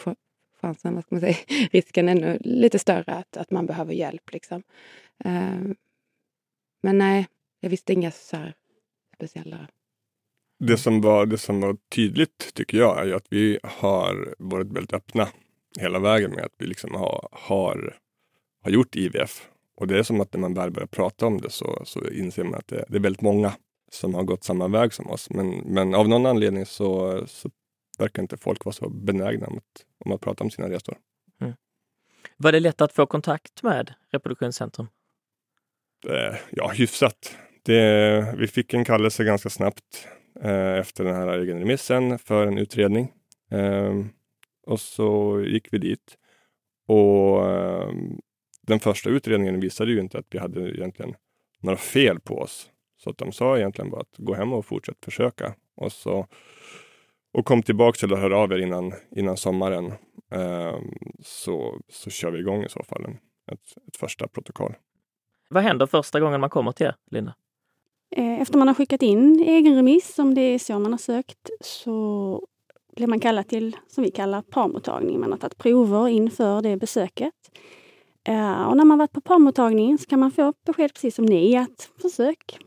chansen, 0.65 0.95
vad 0.95 1.03
ska 1.03 1.15
man 1.15 1.21
säga, 1.21 1.35
risken 1.71 2.09
ännu 2.09 2.37
lite 2.41 2.79
större 2.79 3.13
att, 3.13 3.37
att 3.37 3.51
man 3.51 3.65
behöver 3.65 3.93
hjälp. 3.93 4.33
Liksom. 4.33 4.63
Ehm, 5.25 5.75
men 6.83 6.97
nej, 6.97 7.27
jag 7.59 7.69
visste 7.69 7.93
inga 7.93 8.11
så 8.11 8.37
här 8.37 8.53
speciella 9.15 9.67
Det 10.59 10.77
som, 10.77 11.01
var, 11.01 11.25
det 11.25 11.37
som 11.37 11.61
var 11.61 11.77
tydligt 11.95 12.53
tycker 12.53 12.77
jag 12.77 12.99
är 12.99 13.05
ju 13.05 13.15
att 13.15 13.27
vi 13.29 13.59
har 13.63 14.35
varit 14.37 14.67
väldigt 14.67 14.93
öppna 14.93 15.27
hela 15.79 15.99
vägen 15.99 16.31
med 16.31 16.43
att 16.45 16.55
vi 16.57 16.65
liksom 16.65 16.95
har, 16.95 17.27
har, 17.31 17.97
har 18.63 18.71
gjort 18.71 18.95
IVF. 18.95 19.49
Och 19.77 19.87
det 19.87 19.99
är 19.99 20.03
som 20.03 20.21
att 20.21 20.33
när 20.33 20.39
man 20.39 20.53
väl 20.53 20.71
börjar 20.71 20.87
prata 20.87 21.25
om 21.25 21.41
det 21.41 21.49
så, 21.49 21.81
så 21.85 22.09
inser 22.09 22.43
man 22.43 22.55
att 22.55 22.67
det, 22.67 22.85
det 22.89 22.97
är 22.97 23.01
väldigt 23.01 23.21
många 23.21 23.53
som 23.91 24.13
har 24.13 24.23
gått 24.23 24.43
samma 24.43 24.67
väg 24.67 24.93
som 24.93 25.07
oss. 25.07 25.29
Men, 25.29 25.49
men 25.49 25.95
av 25.95 26.07
någon 26.07 26.25
anledning 26.25 26.65
så, 26.65 27.23
så 27.27 27.49
verkar 27.99 28.21
inte 28.21 28.37
folk 28.37 28.65
vara 28.65 28.73
så 28.73 28.89
benägna 28.89 29.47
om 29.47 29.57
att, 29.57 29.85
om 30.05 30.11
att 30.11 30.21
prata 30.21 30.43
om 30.43 30.51
sina 30.51 30.69
resor. 30.69 30.97
Var 32.37 32.51
det 32.51 32.59
lätt 32.59 32.81
att 32.81 32.93
få 32.93 33.05
kontakt 33.05 33.63
med 33.63 33.93
Reproduktionscentrum? 34.11 34.87
Eh, 36.07 36.35
ja, 36.51 36.69
hyfsat. 36.69 37.37
Det, 37.63 38.35
vi 38.37 38.47
fick 38.47 38.73
en 38.73 38.85
kallelse 38.85 39.23
ganska 39.23 39.49
snabbt 39.49 40.07
eh, 40.41 40.77
efter 40.77 41.03
den 41.03 41.15
här 41.15 41.27
egen 41.27 41.59
remissen 41.59 42.19
för 42.19 42.47
en 42.47 42.57
utredning. 42.57 43.11
Eh, 43.51 43.93
och 44.67 44.79
så 44.79 45.41
gick 45.47 45.73
vi 45.73 45.77
dit. 45.77 46.17
Och 46.87 47.51
eh, 47.51 47.91
den 48.61 48.79
första 48.79 49.09
utredningen 49.09 49.59
visade 49.59 49.91
ju 49.91 49.99
inte 49.99 50.17
att 50.17 50.27
vi 50.29 50.39
hade 50.39 50.77
egentligen 50.77 51.15
några 51.59 51.77
fel 51.77 52.19
på 52.19 52.37
oss. 52.37 52.69
Så 52.97 53.09
att 53.09 53.17
de 53.17 53.31
sa 53.31 53.57
egentligen 53.57 53.91
bara 53.91 54.01
att 54.01 54.15
gå 54.17 54.33
hem 54.33 54.53
och 54.53 54.65
fortsätt 54.65 55.05
försöka. 55.05 55.55
Och, 55.75 55.91
så, 55.91 56.27
och 57.37 57.45
kom 57.45 57.63
tillbaka 57.63 58.05
eller 58.05 58.15
hör 58.15 58.31
av 58.31 58.51
er 58.51 58.57
innan, 58.57 58.93
innan 59.15 59.37
sommaren. 59.37 59.85
Eh, 60.31 60.75
så, 61.23 61.79
så 61.89 62.09
kör 62.09 62.31
vi 62.31 62.39
igång 62.39 62.63
i 62.63 62.69
så 62.69 62.83
fall 62.83 63.05
en, 63.05 63.17
ett, 63.51 63.87
ett 63.87 63.97
första 63.97 64.27
protokoll. 64.27 64.73
Vad 65.49 65.63
händer 65.63 65.85
första 65.85 66.19
gången 66.19 66.41
man 66.41 66.49
kommer 66.49 66.71
till 66.71 66.85
er, 66.85 66.95
Linda? 67.11 67.33
Eh, 68.15 68.41
Efter 68.41 68.57
man 68.57 68.67
har 68.67 68.75
skickat 68.75 69.01
in 69.01 69.39
egen 69.47 69.75
remiss, 69.75 70.19
om 70.19 70.35
det 70.35 70.41
är 70.41 70.59
så 70.59 70.79
man 70.79 70.91
har 70.93 70.97
sökt, 70.97 71.49
så 71.61 72.41
blir 72.95 73.07
man 73.07 73.19
kallad 73.19 73.47
till, 73.47 73.77
som 73.87 74.03
vi 74.03 74.11
kallar, 74.11 74.41
parmottagning. 74.41 75.19
Man 75.19 75.31
har 75.31 75.39
tagit 75.39 75.57
prover 75.57 76.07
inför 76.07 76.61
det 76.61 76.77
besöket. 76.77 77.33
Eh, 78.27 78.61
Och 78.67 78.77
när 78.77 78.85
man 78.85 78.97
varit 78.97 79.11
på 79.11 79.21
parmottagningen 79.21 79.97
så 79.97 80.05
kan 80.05 80.19
man 80.19 80.31
få 80.31 80.53
besked 80.65 80.93
precis 80.93 81.15
som 81.15 81.25
ni, 81.25 81.57
att 81.57 81.89
försök 82.01 82.57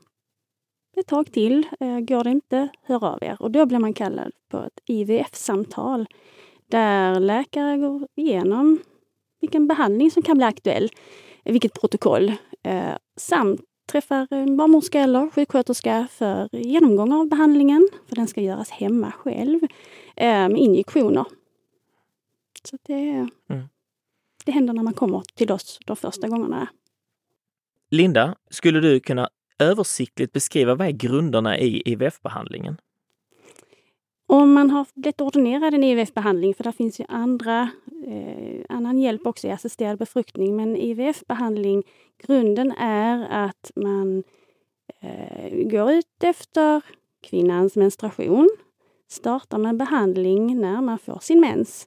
ett 0.98 1.06
tag 1.06 1.32
till. 1.32 1.66
Eh, 1.80 2.00
Går 2.00 2.24
det 2.24 2.30
inte, 2.30 2.68
hör 2.82 3.04
av 3.04 3.18
er. 3.22 3.36
Och 3.40 3.50
då 3.50 3.66
blir 3.66 3.78
man 3.78 3.92
kallad 3.94 4.32
på 4.48 4.58
ett 4.58 4.80
IVF-samtal 4.86 6.06
där 6.66 7.20
läkare 7.20 7.76
går 7.78 8.08
igenom 8.14 8.78
vilken 9.40 9.68
behandling 9.68 10.10
som 10.10 10.22
kan 10.22 10.36
bli 10.36 10.46
aktuell, 10.46 10.88
vilket 11.44 11.80
protokoll, 11.80 12.32
eh, 12.62 12.94
samt 13.16 13.60
träffar 13.92 14.26
en 14.30 14.56
barnmorska 14.56 15.00
eller 15.00 15.30
sjuksköterska 15.30 16.06
för 16.10 16.48
genomgång 16.52 17.12
av 17.12 17.28
behandlingen, 17.28 17.88
för 18.08 18.16
den 18.16 18.26
ska 18.26 18.40
göras 18.40 18.70
hemma 18.70 19.12
själv, 19.12 19.60
eh, 20.16 20.48
med 20.48 20.56
injektioner. 20.58 21.24
Så 22.64 22.76
det, 22.86 23.02
Mm. 23.50 23.68
det 24.44 24.52
händer 24.52 24.74
när 24.74 24.82
man 24.82 24.94
kommer 24.94 25.22
till 25.34 25.52
oss 25.52 25.78
de 25.86 25.96
första 25.96 26.28
gångerna. 26.28 26.68
Linda, 27.90 28.34
skulle 28.50 28.80
du 28.80 29.00
kunna 29.00 29.28
översiktligt 29.58 30.32
beskriva 30.32 30.74
vad 30.74 30.86
är 30.86 30.92
grunderna 30.92 31.58
i 31.58 31.82
IVF-behandlingen? 31.84 32.76
Om 34.26 34.52
man 34.52 34.70
har 34.70 34.86
blivit 34.94 35.20
ordinerad 35.20 35.74
en 35.74 35.84
IVF-behandling, 35.84 36.54
för 36.54 36.64
det 36.64 36.72
finns 36.72 37.00
ju 37.00 37.04
andra, 37.08 37.68
eh, 38.06 38.64
annan 38.68 38.98
hjälp 38.98 39.26
också 39.26 39.46
i 39.46 39.50
assisterad 39.50 39.98
befruktning, 39.98 40.56
men 40.56 40.76
IVF-behandling, 40.76 41.82
grunden 42.26 42.72
är 42.78 43.26
att 43.30 43.70
man 43.76 44.24
eh, 45.00 45.68
går 45.68 45.92
ut 45.92 46.24
efter 46.24 46.82
kvinnans 47.22 47.76
menstruation, 47.76 48.48
startar 49.08 49.58
med 49.58 49.76
behandling 49.76 50.60
när 50.60 50.80
man 50.80 50.98
får 50.98 51.18
sin 51.18 51.40
mens. 51.40 51.86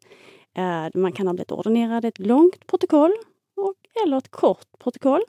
Eh, 0.55 0.87
man 0.93 1.11
kan 1.11 1.27
ha 1.27 1.33
blivit 1.33 1.51
ordinerad 1.51 2.05
ett 2.05 2.19
långt 2.19 2.67
protokoll 2.67 3.13
och, 3.55 3.75
eller 4.05 4.17
ett 4.17 4.31
kort 4.31 4.79
protokoll. 4.79 5.21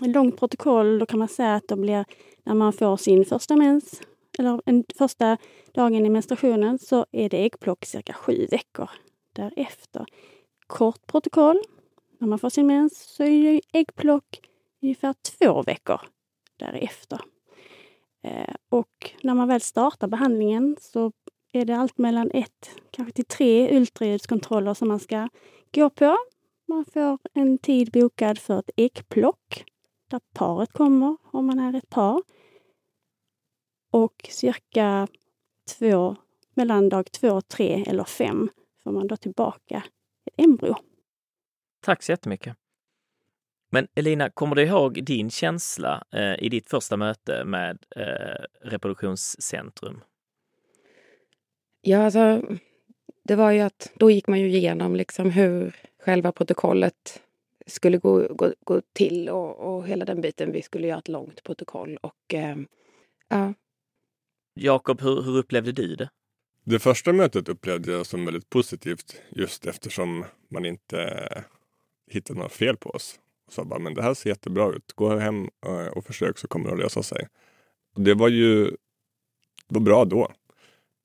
Långt 0.00 0.36
protokoll, 0.36 0.98
då 0.98 1.06
kan 1.06 1.18
man 1.18 1.28
säga 1.28 1.54
att 1.54 1.68
det 1.68 1.76
blir 1.76 2.04
när 2.44 2.54
man 2.54 2.72
får 2.72 2.96
sin 2.96 3.24
första 3.24 3.56
mens, 3.56 4.00
eller 4.38 4.60
en 4.66 4.84
första 4.98 5.36
dagen 5.74 6.06
i 6.06 6.10
menstruationen 6.10 6.78
så 6.78 7.06
är 7.12 7.28
det 7.28 7.44
äggplock 7.44 7.84
cirka 7.84 8.12
sju 8.12 8.46
veckor 8.50 8.90
därefter. 9.32 10.06
Kort 10.66 11.06
protokoll. 11.06 11.62
När 12.18 12.28
man 12.28 12.38
får 12.38 12.50
sin 12.50 12.66
mens 12.66 13.14
så 13.16 13.22
är 13.22 13.52
det 13.52 13.60
äggplock 13.72 14.40
ungefär 14.82 15.14
två 15.38 15.62
veckor 15.62 16.00
därefter. 16.56 17.20
Eh, 18.22 18.54
och 18.68 19.14
när 19.22 19.34
man 19.34 19.48
väl 19.48 19.60
startar 19.60 20.08
behandlingen 20.08 20.76
så 20.80 21.12
är 21.52 21.64
det 21.64 21.76
allt 21.76 21.98
mellan 21.98 22.30
ett, 22.30 22.70
kanske 22.90 23.12
till 23.12 23.24
tre 23.24 23.76
ultraljudskontroller 23.76 24.74
som 24.74 24.88
man 24.88 25.00
ska 25.00 25.28
gå 25.74 25.90
på. 25.90 26.16
Man 26.68 26.84
får 26.84 27.18
en 27.34 27.58
tid 27.58 27.90
bokad 27.92 28.38
för 28.38 28.58
ett 28.58 28.70
äggplock 28.76 29.64
där 30.14 30.20
paret 30.32 30.72
kommer 30.72 31.16
om 31.22 31.46
man 31.46 31.58
är 31.58 31.74
ett 31.74 31.90
par 31.90 32.22
och 33.92 34.28
cirka 34.30 35.08
två, 35.78 36.16
mellan 36.54 36.88
dag 36.88 37.12
två, 37.12 37.40
tre 37.40 37.84
eller 37.86 38.04
fem 38.04 38.50
får 38.82 38.92
man 38.92 39.06
då 39.06 39.16
tillbaka 39.16 39.82
ett 40.26 40.44
embryo. 40.44 40.76
Tack 41.82 42.02
så 42.02 42.12
jättemycket. 42.12 42.56
Men 43.70 43.88
Elina, 43.94 44.30
kommer 44.30 44.56
du 44.56 44.62
ihåg 44.62 45.04
din 45.04 45.30
känsla 45.30 46.04
eh, 46.12 46.34
i 46.38 46.48
ditt 46.48 46.70
första 46.70 46.96
möte 46.96 47.44
med 47.44 47.78
eh, 47.96 48.44
Reproduktionscentrum? 48.60 50.04
Ja, 51.80 52.04
alltså, 52.04 52.42
det 53.22 53.36
var 53.36 53.50
ju 53.50 53.60
att 53.60 53.92
då 53.94 54.10
gick 54.10 54.28
man 54.28 54.40
ju 54.40 54.48
igenom 54.48 54.96
liksom 54.96 55.30
hur 55.30 55.76
själva 55.98 56.32
protokollet 56.32 57.23
skulle 57.66 57.98
gå, 57.98 58.34
gå, 58.34 58.54
gå 58.64 58.82
till 58.92 59.28
och, 59.28 59.76
och 59.76 59.86
hela 59.86 60.04
den 60.04 60.20
biten. 60.20 60.52
Vi 60.52 60.62
skulle 60.62 60.86
göra 60.86 60.98
ett 60.98 61.08
långt 61.08 61.42
protokoll 61.42 61.98
och 62.02 62.34
eh, 62.34 62.56
ja, 63.28 63.54
Jakob, 64.54 65.00
hur, 65.00 65.22
hur 65.22 65.38
upplevde 65.38 65.72
du 65.72 65.96
det? 65.96 66.10
Det 66.64 66.78
första 66.78 67.12
mötet 67.12 67.48
upplevde 67.48 67.92
jag 67.92 68.06
som 68.06 68.24
väldigt 68.24 68.50
positivt 68.50 69.22
just 69.30 69.66
eftersom 69.66 70.24
man 70.50 70.64
inte 70.64 71.20
hittade 72.10 72.38
några 72.38 72.48
fel 72.48 72.76
på 72.76 72.90
oss. 72.90 73.20
och 73.46 73.52
sa 73.52 73.64
bara, 73.64 73.78
men 73.78 73.94
det 73.94 74.02
här 74.02 74.14
ser 74.14 74.30
jättebra 74.30 74.72
ut. 74.72 74.92
Gå 74.92 75.16
hem 75.16 75.48
eh, 75.66 75.86
och 75.86 76.04
försök 76.04 76.38
så 76.38 76.48
kommer 76.48 76.66
det 76.66 76.72
att 76.72 76.78
lösa 76.78 77.02
sig. 77.02 77.28
Och 77.94 78.00
det 78.00 78.14
var 78.14 78.28
ju 78.28 78.64
det 79.68 79.74
var 79.74 79.80
bra 79.80 80.04
då. 80.04 80.32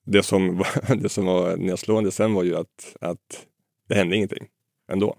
Det 0.05 0.23
som, 0.23 0.57
var, 0.57 0.95
det 1.01 1.09
som 1.09 1.25
var 1.25 1.57
nedslående 1.57 2.11
sen 2.11 2.33
var 2.33 2.43
ju 2.43 2.55
att, 2.55 2.95
att 3.01 3.47
det 3.87 3.95
hände 3.95 4.15
ingenting 4.15 4.47
ändå. 4.91 5.17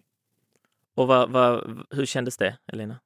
Och 1.01 1.09
vad, 1.09 1.31
vad, 1.31 1.83
hur 1.91 2.07
kändes 2.07 2.37
det, 2.37 2.59
Elina? 2.73 3.01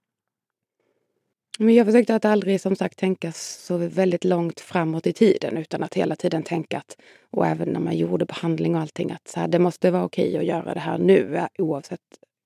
Men 1.59 1.75
jag 1.75 1.87
försökte 1.87 2.15
att 2.15 2.25
aldrig 2.25 2.61
som 2.61 2.77
sagt 2.77 2.99
tänka 2.99 3.33
så 3.33 3.77
väldigt 3.77 4.25
långt 4.25 4.61
framåt 4.61 5.07
i 5.07 5.13
tiden 5.13 5.57
utan 5.57 5.83
att 5.83 5.95
hela 5.95 6.17
tiden 6.17 6.43
tänka 6.43 6.79
att, 6.79 6.97
och 7.31 7.47
även 7.47 7.69
när 7.69 7.81
man 7.81 7.97
gjorde 7.97 8.27
behandling 8.27 8.75
och 8.75 8.81
allting, 8.81 9.11
att 9.11 9.29
så 9.29 9.41
här, 9.41 9.49
det 9.49 9.59
måste 9.59 9.91
vara 9.91 10.05
okej 10.05 10.39
att 10.39 10.45
göra 10.45 10.75
det 10.75 10.81
här 10.81 10.99
nu 10.99 11.47
oavsett 11.59 12.01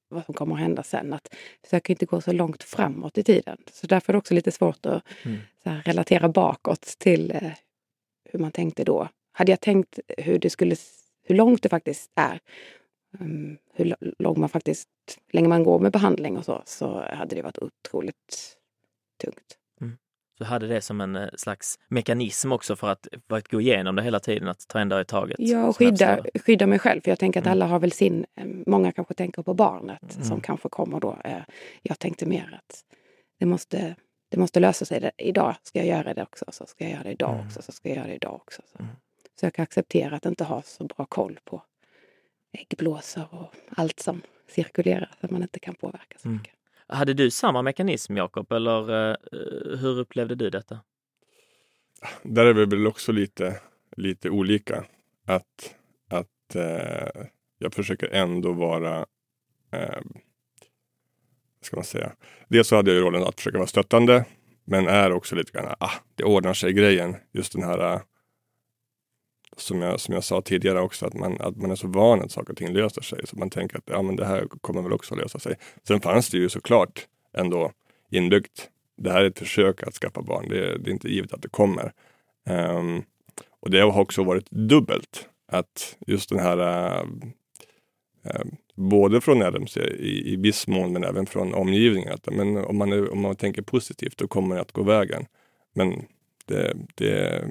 vad 0.09 0.25
som 0.25 0.35
kommer 0.35 0.55
att 0.55 0.61
hända 0.61 0.83
sen. 0.83 1.13
Att 1.13 1.35
försöka 1.65 1.93
inte 1.93 2.07
gå 2.07 2.21
så 2.21 2.33
långt 2.33 2.63
framåt 2.63 3.19
i 3.19 3.23
tiden. 3.23 3.59
Så 3.73 3.87
därför 3.87 4.13
är 4.13 4.15
det 4.15 4.19
också 4.19 4.35
lite 4.35 4.53
svårt 4.53 4.87
att 4.87 5.03
mm. 5.23 5.39
här, 5.65 5.83
relatera 5.83 6.29
bakåt 6.29 6.83
till 6.99 7.31
eh, 7.31 7.53
hur 8.31 8.39
man 8.39 8.53
tänkte 8.53 8.85
då. 8.85 9.09
Hade 9.33 9.53
jag 9.53 9.61
tänkt 9.61 9.99
hur, 10.19 10.39
det 10.39 10.51
skulle, 10.51 10.77
hur 11.23 11.35
långt 11.35 11.63
det 11.63 11.69
faktiskt 11.69 12.11
är, 12.15 12.41
um, 13.21 13.59
hur 13.75 13.97
långt 14.19 14.39
man 14.39 14.49
faktiskt, 14.49 14.89
länge 15.33 15.49
man 15.49 15.65
går 15.65 15.79
med 15.79 15.93
behandling 15.93 16.39
och 16.39 16.45
så, 16.45 16.63
så 16.65 17.05
hade 17.13 17.37
det 17.37 17.43
varit 17.43 17.59
otroligt 17.59 18.57
tungt. 19.23 19.57
Mm. 19.81 19.97
Så 20.39 20.45
hade 20.45 20.67
det 20.67 20.81
som 20.81 21.01
en 21.01 21.17
eh, 21.17 21.29
slags 21.37 21.79
mekanism 21.89 22.53
också 22.53 22.77
för 22.77 22.89
att, 22.89 23.09
för 23.29 23.37
att 23.37 23.49
gå 23.49 23.61
igenom 23.61 23.97
det 23.97 24.03
hela 24.03 24.21
tiden, 24.21 24.49
att 24.49 24.69
ta 24.69 24.79
en 24.79 24.89
dag 24.89 25.01
i 25.01 25.05
taget? 25.05 25.37
Ja, 25.39 25.67
och 25.67 25.77
skydda, 25.77 26.25
skydda 26.45 26.67
mig 26.67 26.79
själv. 26.79 27.01
För 27.01 27.11
jag 27.11 27.19
tänker 27.19 27.41
att 27.41 27.47
mm. 27.47 27.53
alla 27.53 27.67
har 27.67 27.79
väl 27.79 27.93
sin, 27.93 28.27
eh, 28.37 28.47
många 28.67 28.93
kanske 28.93 29.15
tänker 29.15 29.43
på 29.43 29.55
barnet 29.55 30.15
mm. 30.15 30.25
som 30.25 30.41
kanske 30.41 30.69
kommer 30.69 31.01
då. 31.01 31.19
Eh, 31.25 31.43
jag 31.83 31.99
tänkte 31.99 32.27
mer 32.27 32.61
att 32.63 32.85
det 33.39 33.47
måste, 33.47 33.97
det 34.29 34.37
måste 34.39 34.61
lösa 34.61 34.85
sig. 34.85 35.11
Idag 35.19 35.55
ska 35.63 35.79
jag 35.79 35.89
göra 35.89 36.15
det 36.15 36.23
också, 36.23 36.45
så 36.49 36.67
ska 36.67 36.85
jag 36.85 36.93
göra 36.93 37.03
det 37.03 37.13
idag 37.13 37.35
mm. 37.35 37.47
också, 37.47 37.63
så 37.63 37.73
ska 37.73 37.89
jag 37.89 37.97
göra 37.97 38.07
det 38.07 38.15
idag 38.15 38.35
också. 38.35 38.63
Så. 38.73 38.79
Mm. 38.79 38.93
så 39.41 39.47
jag 39.47 39.55
kan 39.55 39.63
acceptera 39.63 40.17
att 40.17 40.27
inte 40.27 40.45
ha 40.45 40.63
så 40.63 40.85
bra 40.85 41.07
koll 41.07 41.39
på 41.45 41.63
äggblåsor 42.53 43.27
och 43.31 43.55
allt 43.77 44.01
som 44.01 44.23
cirkulerar, 44.49 45.11
så 45.21 45.27
man 45.31 45.43
inte 45.43 45.61
kan 45.61 45.75
påverka 45.75 46.19
så 46.19 46.29
mm. 46.29 46.39
mycket. 46.39 46.55
Hade 46.87 47.15
du 47.15 47.31
samma 47.31 47.63
mekanism, 47.63 48.17
Jakob, 48.17 48.53
eller 48.53 48.91
uh, 48.91 49.17
hur 49.79 49.99
upplevde 49.99 50.35
du 50.35 50.51
detta? 50.51 50.81
Där 52.23 52.47
är 52.47 52.55
vi 52.55 52.65
väl 52.65 52.87
också 52.87 53.13
lite, 53.13 53.61
lite 53.97 54.31
olika. 54.31 54.85
Att, 55.27 55.75
att 56.09 56.57
uh, 56.57 57.25
jag 57.59 57.75
försöker 57.75 58.09
ändå 58.09 58.53
vara 58.53 59.01
uh, 59.75 60.01
ska 61.61 61.77
man 61.77 61.85
säga? 61.85 62.13
Dels 62.49 62.69
så 62.69 62.77
hade 62.77 62.93
jag 62.93 63.03
rollen 63.03 63.23
att 63.23 63.35
försöka 63.35 63.59
vara 63.59 63.69
stöttande, 63.69 64.25
men 64.65 64.87
är 64.87 65.13
också 65.13 65.35
lite 65.35 65.53
grann, 65.53 65.75
ah, 65.81 65.93
det 66.15 66.25
ordnar 66.25 66.55
sig 66.55 66.73
grejen. 66.73 67.17
Just 67.33 67.53
den 67.53 67.63
här 67.63 68.01
som 69.61 69.83
jag, 69.83 70.01
som 70.01 70.15
jag 70.15 70.25
sa 70.25 70.43
tidigare 70.43 70.81
också, 70.81 71.07
att 71.07 71.15
man, 71.15 71.41
att 71.41 71.57
man 71.57 71.71
är 71.71 71.75
så 71.75 71.89
van 71.89 72.21
att 72.21 72.31
saker 72.31 72.53
och 72.53 72.57
ting 72.57 72.73
löser 72.73 73.03
sig. 73.03 73.27
Så 73.27 73.37
man 73.37 73.51
tänker 73.51 73.79
att 73.79 73.85
ja, 73.87 74.03
men 74.03 74.17
det 74.17 74.27
här 74.27 74.47
kommer 74.61 74.83
väl 74.83 74.93
också 74.93 75.15
lösa 75.15 75.39
sig. 75.39 75.57
Sen 75.87 76.01
fanns 76.01 76.31
det 76.31 76.39
ju 76.39 76.49
såklart 76.49 77.07
ändå 77.33 77.73
inbyggt. 78.11 78.71
Det 78.97 79.11
här 79.11 79.23
är 79.23 79.27
ett 79.27 79.39
försök 79.39 79.83
att 79.83 79.95
skaffa 79.95 80.23
barn. 80.23 80.49
Det, 80.49 80.79
det 80.79 80.91
är 80.91 80.93
inte 80.93 81.09
givet 81.09 81.33
att 81.33 81.43
det 81.43 81.49
kommer. 81.49 81.93
Um, 82.49 83.03
och 83.61 83.71
det 83.71 83.81
har 83.81 84.01
också 84.01 84.25
varit 84.25 84.51
dubbelt. 84.51 85.29
Att 85.53 85.97
just 86.07 86.29
den 86.29 86.39
här 86.39 86.59
uh, 86.59 87.05
uh, 88.27 88.45
både 88.75 89.21
från 89.21 89.43
RMC 89.43 89.81
i, 89.81 90.33
i 90.33 90.37
viss 90.37 90.67
mån 90.67 90.93
men 90.93 91.05
även 91.05 91.27
från 91.27 91.55
omgivningen. 91.55 92.13
Att, 92.13 92.35
men 92.35 92.57
om, 92.57 92.77
man 92.77 92.93
är, 92.93 93.13
om 93.13 93.21
man 93.21 93.37
tänker 93.37 93.63
positivt 93.63 94.19
då 94.19 94.29
kommer 94.29 94.55
det 94.55 94.61
att 94.61 94.73
gå 94.73 94.83
vägen. 94.83 95.27
Men 95.75 96.05
det, 96.47 96.77
det, 96.95 97.45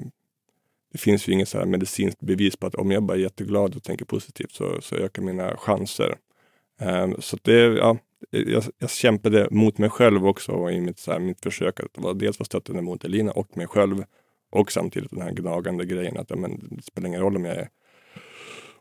det 0.92 0.98
finns 0.98 1.28
ju 1.28 1.32
inget 1.32 1.48
så 1.48 1.58
här 1.58 1.66
medicinskt 1.66 2.20
bevis 2.20 2.56
på 2.56 2.66
att 2.66 2.74
om 2.74 2.90
jag 2.90 3.02
bara 3.02 3.16
är 3.18 3.22
jätteglad 3.22 3.76
och 3.76 3.82
tänker 3.82 4.04
positivt 4.04 4.52
så, 4.52 4.80
så 4.80 4.96
ökar 4.96 5.22
mina 5.22 5.56
chanser. 5.56 6.14
Um, 6.80 7.16
så 7.18 7.36
det, 7.42 7.52
ja, 7.52 7.98
jag, 8.30 8.64
jag 8.78 8.90
kämpade 8.90 9.48
mot 9.50 9.78
mig 9.78 9.90
själv 9.90 10.26
också 10.26 10.70
i 10.70 10.80
mitt, 10.80 10.98
så 10.98 11.12
här, 11.12 11.18
mitt 11.18 11.42
försök 11.42 11.80
att 11.80 11.98
vara, 11.98 12.14
dels 12.14 12.38
vara 12.38 12.46
stöttande 12.46 12.82
mot 12.82 13.04
Elina 13.04 13.32
och 13.32 13.56
mig 13.56 13.66
själv 13.66 14.04
och 14.50 14.72
samtidigt 14.72 15.10
den 15.10 15.22
här 15.22 15.32
gnagande 15.32 15.84
grejen 15.84 16.18
att 16.18 16.30
ja, 16.30 16.36
men, 16.36 16.68
det 16.70 16.82
spelar 16.82 17.08
ingen 17.08 17.20
roll 17.20 17.36
om 17.36 17.44
jag 17.44 17.56
är, 17.56 17.68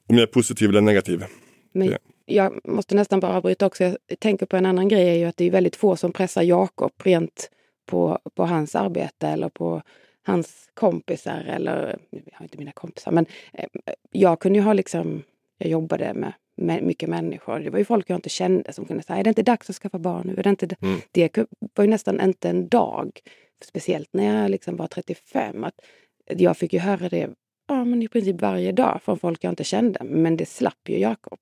om 0.10 0.18
jag 0.18 0.22
är 0.22 0.32
positiv 0.32 0.70
eller 0.70 0.82
negativ. 0.82 1.26
Men 1.72 1.96
jag 2.26 2.60
måste 2.64 2.96
nästan 2.96 3.20
bara 3.20 3.38
avbryta 3.38 3.66
också. 3.66 3.84
Jag 3.84 4.20
tänker 4.20 4.46
på 4.46 4.58
en 4.58 4.66
annan 4.66 4.88
grej 4.88 5.10
är 5.10 5.14
ju 5.14 5.26
att 5.26 5.38
det 5.38 5.46
är 5.46 5.52
väldigt 5.52 5.76
få 5.76 5.96
som 5.96 6.12
pressar 6.12 6.44
Jakob 6.44 6.92
rent 7.04 7.50
på, 7.86 8.20
på 8.36 8.46
hans 8.46 8.76
arbete 8.76 9.28
eller 9.28 9.50
på 9.50 9.82
hans 10.28 10.70
kompisar 10.74 11.44
eller, 11.48 12.00
jag 12.10 12.22
har 12.34 12.46
inte 12.46 12.58
mina 12.58 12.72
kompisar, 12.72 13.12
men 13.12 13.26
eh, 13.54 13.66
jag 14.12 14.40
kunde 14.40 14.60
ju 14.60 14.66
ha 14.66 14.74
liksom, 14.74 15.24
jag 15.58 15.70
jobbade 15.70 16.14
med, 16.14 16.34
med 16.56 16.84
mycket 16.84 17.10
människor. 17.10 17.60
Det 17.60 17.70
var 17.70 17.80
ju 17.80 17.86
folk 17.86 18.10
jag 18.10 18.18
inte 18.18 18.30
kände 18.30 18.74
som 18.74 18.86
kunde 18.86 19.04
säga, 19.04 19.20
är 19.20 19.24
det 19.24 19.30
inte 19.30 19.44
dags 19.44 19.70
att 19.70 19.76
skaffa 19.76 20.00
barn 20.00 20.28
nu? 20.28 20.34
Är 20.34 20.44
det, 20.44 20.50
inte 20.50 20.76
mm. 20.82 21.00
det 21.12 21.38
var 21.74 21.84
ju 21.84 21.90
nästan 21.90 22.22
inte 22.22 22.50
en 22.50 22.68
dag, 22.68 23.20
speciellt 23.64 24.10
när 24.14 24.42
jag 24.42 24.52
liksom 24.52 24.76
var 24.76 24.88
35, 24.88 25.64
att 25.64 25.82
jag 26.26 26.58
fick 26.58 26.74
ju 26.74 26.80
höra 26.80 27.10
det 27.10 27.30
ja, 27.68 27.86
men 27.86 28.04
i 28.04 28.08
princip 28.08 28.42
varje 28.42 28.72
dag 28.72 29.00
från 29.04 29.20
folk 29.20 29.44
jag 29.44 29.52
inte 29.52 29.64
kände. 29.64 30.04
Men 30.04 30.38
det 30.38 30.46
slapp 30.46 30.90
ju 30.90 31.00
Jakob. 31.00 31.40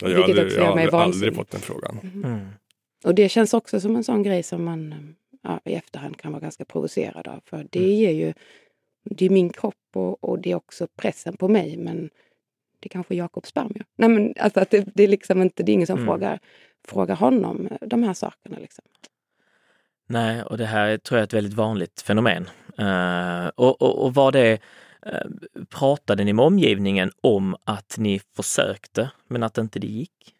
Ja, 0.00 0.08
jag 0.08 0.18
har 0.18 0.24
aldrig, 0.24 0.52
jag 0.52 0.90
har 0.92 1.02
aldrig 1.02 1.34
fått 1.34 1.50
den 1.50 1.60
frågan. 1.60 1.98
Mm. 2.02 2.24
Mm. 2.24 2.46
Och 3.04 3.14
det 3.14 3.28
känns 3.28 3.54
också 3.54 3.80
som 3.80 3.96
en 3.96 4.04
sån 4.04 4.22
grej 4.22 4.42
som 4.42 4.64
man 4.64 5.14
ja, 5.42 5.60
i 5.64 5.74
efterhand 5.74 6.16
kan 6.16 6.32
vara 6.32 6.40
ganska 6.40 6.64
provocerad 6.64 7.28
av. 7.28 7.40
För 7.44 7.66
det 7.70 7.78
mm. 7.78 7.90
ger 7.90 8.10
ju, 8.10 8.34
det 9.04 9.26
är 9.26 9.30
min 9.30 9.50
kropp 9.50 9.74
och, 9.94 10.24
och, 10.24 10.38
det 10.38 10.50
är 10.50 10.54
också 10.54 10.86
pressen 10.96 11.36
på 11.36 11.48
mig. 11.48 11.76
Men 11.76 12.10
det 12.80 12.86
är 12.86 12.88
kanske 12.88 13.14
Jakobs 13.14 13.48
spermier. 13.48 13.84
Nej 13.96 14.08
men 14.08 14.34
alltså 14.40 14.60
att 14.60 14.70
det, 14.70 14.88
det, 14.94 15.02
är 15.02 15.08
liksom 15.08 15.42
inte, 15.42 15.62
det 15.62 15.72
är 15.72 15.74
ingen 15.74 15.86
som 15.86 15.98
mm. 15.98 16.06
frågar, 16.06 16.40
frågar 16.88 17.16
honom 17.16 17.66
eh, 17.66 17.76
de 17.80 18.02
här 18.02 18.14
sakerna. 18.14 18.58
Liksom. 18.58 18.84
Nej, 20.06 20.42
och 20.42 20.58
det 20.58 20.66
här 20.66 20.98
tror 20.98 21.18
jag 21.18 21.22
är 21.22 21.26
ett 21.26 21.34
väldigt 21.34 21.54
vanligt 21.54 22.00
fenomen. 22.00 22.48
Uh, 22.80 23.46
och, 23.46 23.82
och, 23.82 24.04
och 24.04 24.14
var 24.14 24.32
det 24.32 24.58
uh, 25.06 25.64
Pratade 25.70 26.24
ni 26.24 26.32
med 26.32 26.44
omgivningen 26.44 27.10
om 27.20 27.56
att 27.64 27.96
ni 27.98 28.20
försökte 28.36 29.10
men 29.28 29.42
att 29.42 29.58
inte 29.58 29.78
det 29.78 29.86
gick? 29.86 30.34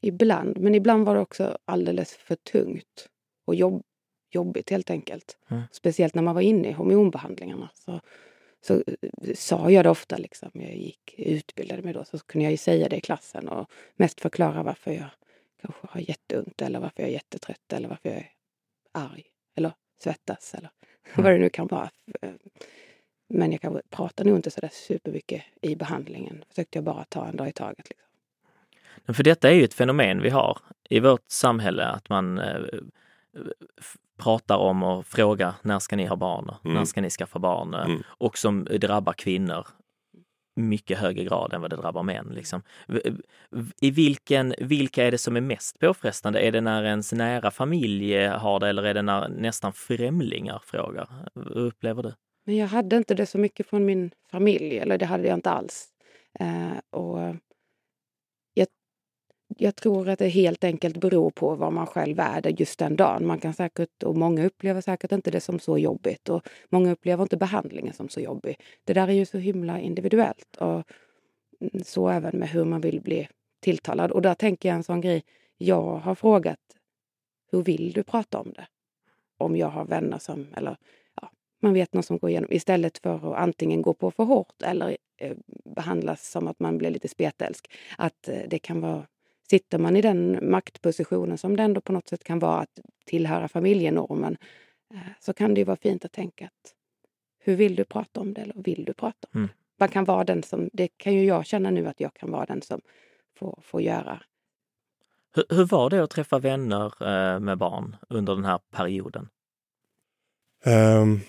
Ibland, 0.00 0.58
men 0.60 0.74
ibland 0.74 1.06
var 1.06 1.14
det 1.14 1.20
också 1.20 1.58
alldeles 1.64 2.16
för 2.16 2.34
tungt 2.34 3.08
och 3.44 3.54
jobb, 3.54 3.82
jobbigt 4.30 4.70
helt 4.70 4.90
enkelt. 4.90 5.38
Mm. 5.48 5.62
Speciellt 5.72 6.14
när 6.14 6.22
man 6.22 6.34
var 6.34 6.42
inne 6.42 6.68
i 6.68 6.72
hormonbehandlingarna. 6.72 7.70
Så, 7.74 8.00
så 8.60 8.74
eh, 8.74 9.34
sa 9.34 9.70
jag 9.70 9.84
det 9.84 9.90
ofta, 9.90 10.16
liksom. 10.16 10.50
jag 10.52 10.76
gick, 10.76 11.14
utbildade 11.18 11.82
mig 11.82 11.92
då, 11.92 12.04
så 12.04 12.18
kunde 12.18 12.44
jag 12.44 12.50
ju 12.50 12.56
säga 12.56 12.88
det 12.88 12.96
i 12.96 13.00
klassen 13.00 13.48
och 13.48 13.70
mest 13.96 14.20
förklara 14.20 14.62
varför 14.62 14.92
jag 14.92 15.08
kanske 15.60 15.86
har 15.90 16.00
jätteont 16.00 16.62
eller 16.62 16.80
varför 16.80 17.02
jag 17.02 17.08
är 17.08 17.12
jättetrött 17.12 17.72
eller 17.72 17.88
varför 17.88 18.08
jag 18.08 18.18
är 18.18 18.30
arg 18.92 19.24
eller 19.56 19.72
svettas 20.00 20.54
eller 20.54 20.70
mm. 21.14 21.24
vad 21.24 21.32
det 21.32 21.38
nu 21.38 21.48
kan 21.48 21.66
vara. 21.66 21.90
Men 23.28 23.52
jag 23.52 23.60
kanske 23.60 23.82
pratar 23.90 24.24
nog 24.24 24.36
inte 24.36 24.50
så 24.50 24.60
där 24.60 24.70
supermycket 24.72 25.42
i 25.60 25.76
behandlingen. 25.76 26.44
Försökte 26.48 26.78
jag 26.78 26.84
bara 26.84 27.04
ta 27.04 27.26
en 27.26 27.36
dag 27.36 27.48
i 27.48 27.52
taget. 27.52 27.88
Liksom. 27.88 28.04
För 29.14 29.22
detta 29.22 29.50
är 29.50 29.54
ju 29.54 29.64
ett 29.64 29.74
fenomen 29.74 30.22
vi 30.22 30.30
har 30.30 30.58
i 30.88 31.00
vårt 31.00 31.30
samhälle, 31.30 31.84
att 31.84 32.08
man 32.08 32.38
eh, 32.38 32.60
pratar 34.18 34.56
om 34.56 34.82
och 34.82 35.06
frågar 35.06 35.54
när 35.62 35.78
ska 35.78 35.96
ni 35.96 36.06
ha 36.06 36.16
barn? 36.16 36.50
Mm. 36.64 36.76
När 36.76 36.84
ska 36.84 37.00
ni 37.00 37.10
skaffa 37.10 37.38
barn? 37.38 37.74
Mm. 37.74 38.02
Och 38.06 38.38
som 38.38 38.64
drabbar 38.64 39.12
kvinnor 39.12 39.66
mycket 40.56 40.98
högre 40.98 41.24
grad 41.24 41.52
än 41.52 41.60
vad 41.60 41.70
det 41.70 41.76
drabbar 41.76 42.02
män. 42.02 42.32
Liksom. 42.34 42.62
I 43.80 43.90
vilken, 43.90 44.54
vilka 44.58 45.04
är 45.04 45.10
det 45.10 45.18
som 45.18 45.36
är 45.36 45.40
mest 45.40 45.78
påfrestande? 45.78 46.40
Är 46.40 46.52
det 46.52 46.60
när 46.60 46.84
ens 46.84 47.12
nära 47.12 47.50
familj 47.50 48.26
har 48.26 48.60
det 48.60 48.68
eller 48.68 48.82
är 48.82 48.94
det 48.94 49.02
när 49.02 49.28
nästan 49.28 49.72
främlingar 49.72 50.62
frågar? 50.64 51.08
Hur 51.34 51.58
upplever 51.58 52.02
du? 52.02 52.12
Men 52.46 52.56
jag 52.56 52.66
hade 52.66 52.96
inte 52.96 53.14
det 53.14 53.26
så 53.26 53.38
mycket 53.38 53.68
från 53.68 53.84
min 53.84 54.10
familj, 54.30 54.78
eller 54.78 54.98
det 54.98 55.06
hade 55.06 55.28
jag 55.28 55.36
inte 55.36 55.50
alls. 55.50 55.88
Eh, 56.40 56.98
och 57.00 57.36
jag 59.48 59.76
tror 59.76 60.08
att 60.08 60.18
det 60.18 60.28
helt 60.28 60.64
enkelt 60.64 60.96
beror 60.96 61.30
på 61.30 61.54
vad 61.54 61.72
man 61.72 61.86
själv 61.86 62.20
är 62.20 62.40
där 62.40 62.50
just 62.50 62.78
den 62.78 62.96
dagen. 62.96 63.26
Man 63.26 63.38
kan 63.38 63.54
säkert, 63.54 64.02
och 64.02 64.16
många 64.16 64.46
upplever 64.46 64.80
säkert 64.80 65.12
inte 65.12 65.30
det 65.30 65.40
som 65.40 65.58
så 65.58 65.78
jobbigt 65.78 66.28
och 66.28 66.48
många 66.68 66.92
upplever 66.92 67.22
inte 67.22 67.36
behandlingen 67.36 67.92
som 67.92 68.08
så 68.08 68.20
jobbig. 68.20 68.60
Det 68.84 68.92
där 68.92 69.08
är 69.08 69.12
ju 69.12 69.26
så 69.26 69.38
himla 69.38 69.80
individuellt 69.80 70.56
och 70.56 70.82
mm, 71.60 71.84
så 71.84 72.08
även 72.08 72.38
med 72.38 72.48
hur 72.48 72.64
man 72.64 72.80
vill 72.80 73.00
bli 73.00 73.28
tilltalad. 73.60 74.10
Och 74.10 74.22
där 74.22 74.34
tänker 74.34 74.68
jag 74.68 74.76
en 74.76 74.84
sån 74.84 75.00
grej. 75.00 75.24
Jag 75.56 75.96
har 75.96 76.14
frågat 76.14 76.60
hur 77.52 77.62
vill 77.62 77.92
du 77.92 78.02
prata 78.02 78.38
om 78.38 78.52
det? 78.52 78.66
Om 79.38 79.56
jag 79.56 79.68
har 79.68 79.84
vänner 79.84 80.18
som, 80.18 80.46
eller 80.56 80.76
ja, 81.20 81.30
man 81.62 81.74
vet 81.74 81.94
någon 81.94 82.02
som 82.02 82.18
går 82.18 82.30
igenom, 82.30 82.52
istället 82.52 82.98
för 82.98 83.14
att 83.14 83.38
antingen 83.38 83.82
gå 83.82 83.94
på 83.94 84.10
för 84.10 84.24
hårt 84.24 84.62
eller 84.62 84.96
eh, 85.16 85.36
behandlas 85.64 86.30
som 86.30 86.48
att 86.48 86.60
man 86.60 86.78
blir 86.78 86.90
lite 86.90 87.08
spetälsk. 87.08 87.70
Att 87.98 88.28
eh, 88.28 88.40
det 88.48 88.58
kan 88.58 88.80
vara 88.80 89.06
sitter 89.54 89.78
man 89.78 89.96
i 89.96 90.00
den 90.02 90.50
maktpositionen 90.50 91.38
som 91.38 91.56
det 91.56 91.62
ändå 91.62 91.80
på 91.80 91.92
något 91.92 92.08
sätt 92.08 92.24
kan 92.24 92.38
vara 92.38 92.60
att 92.60 92.80
tillhöra 93.06 93.48
familjenormen 93.48 94.36
eh, 94.94 95.00
så 95.20 95.32
kan 95.32 95.54
det 95.54 95.60
ju 95.60 95.64
vara 95.64 95.76
fint 95.76 96.04
att 96.04 96.12
tänka 96.12 96.46
att 96.46 96.74
hur 97.38 97.56
vill 97.56 97.76
du 97.76 97.84
prata 97.84 98.20
om 98.20 98.34
det 98.34 98.40
eller 98.40 98.54
vill 98.56 98.84
du 98.84 98.94
prata 98.94 99.28
om 99.32 99.40
Mm. 99.40 99.48
det? 99.48 99.54
Man 99.78 99.88
kan 99.88 100.04
vara 100.04 100.24
den 100.24 100.42
som, 100.42 100.70
det 100.72 100.88
kan 100.96 101.14
ju 101.14 101.24
jag 101.24 101.46
känna 101.46 101.70
nu 101.70 101.86
att 101.86 102.00
jag 102.00 102.14
kan 102.14 102.30
vara 102.30 102.46
den 102.46 102.62
som 102.62 102.80
får, 103.38 103.58
får 103.62 103.82
göra. 103.82 104.22
Hur, 105.34 105.44
hur 105.56 105.64
var 105.64 105.90
det 105.90 106.02
att 106.02 106.10
träffa 106.10 106.38
vänner 106.38 106.86
eh, 106.86 107.40
med 107.40 107.58
barn 107.58 107.96
under 108.08 108.34
den 108.34 108.44
här 108.44 108.60
perioden? 108.76 109.28
Ehm, 110.64 111.20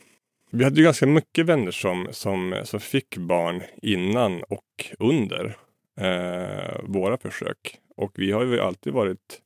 vi 0.51 0.63
hade 0.63 0.75
ju 0.75 0.83
ganska 0.83 1.05
mycket 1.05 1.45
vänner 1.45 1.71
som, 1.71 2.07
som, 2.11 2.55
som 2.63 2.79
fick 2.79 3.17
barn 3.17 3.63
innan 3.81 4.43
och 4.43 4.95
under 4.99 5.57
eh, 6.01 6.79
våra 6.83 7.17
försök. 7.17 7.79
Och 7.95 8.12
vi 8.15 8.31
har 8.31 8.45
ju 8.45 8.60
alltid 8.60 8.93
varit 8.93 9.41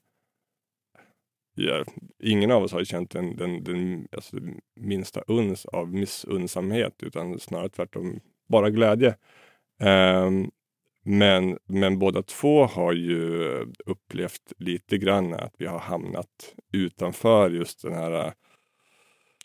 ja, 1.56 1.84
Ingen 2.24 2.52
av 2.52 2.64
oss 2.64 2.72
har 2.72 2.84
känt 2.84 3.12
den, 3.12 3.36
den, 3.36 3.64
den 3.64 4.08
alltså, 4.12 4.36
minsta 4.76 5.22
uns 5.22 5.66
av 5.66 5.94
missunnsamhet 5.94 7.04
utan 7.04 7.40
snarare 7.40 7.70
tvärtom 7.70 8.20
bara 8.48 8.70
glädje. 8.70 9.16
Ehm, 9.80 10.52
men, 11.04 11.58
men 11.66 12.00
båda 12.00 12.24
två 12.24 12.66
har 12.66 12.94
ju 12.94 13.44
upplevt 13.86 14.54
lite 14.58 14.98
grann 14.98 15.34
att 15.34 15.54
vi 15.58 15.66
har 15.66 15.80
hamnat 15.80 16.56
utanför 16.74 17.50
just 17.50 17.82
den 17.82 17.94
här 17.94 18.34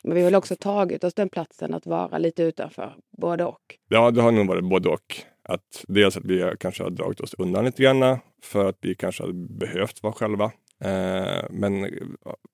Men 0.03 0.15
vi 0.15 0.21
har 0.21 0.25
väl 0.25 0.35
också 0.35 0.57
tagit 0.57 1.05
oss 1.05 1.15
den 1.15 1.29
platsen 1.29 1.75
att 1.75 1.87
vara 1.87 2.19
lite 2.19 2.43
utanför, 2.43 2.97
både 3.19 3.45
och. 3.45 3.79
Ja, 3.89 4.11
det 4.11 4.23
har 4.23 4.33
nog 4.33 4.47
varit 4.47 4.65
både 4.65 4.89
och. 4.89 5.25
Att 5.49 5.85
dels 5.89 6.17
att 6.17 6.25
vi 6.25 6.53
kanske 6.61 6.83
har 6.83 6.91
dragit 6.91 7.21
oss 7.21 7.35
undan 7.39 7.65
lite 7.65 7.83
grann 7.83 8.19
för 8.43 8.69
att 8.69 8.79
vi 8.81 8.95
kanske 8.95 9.23
hade 9.23 9.35
behövt 9.35 10.03
vara 10.03 10.13
själva. 10.13 10.53
Eh, 10.81 11.45
men 11.51 11.91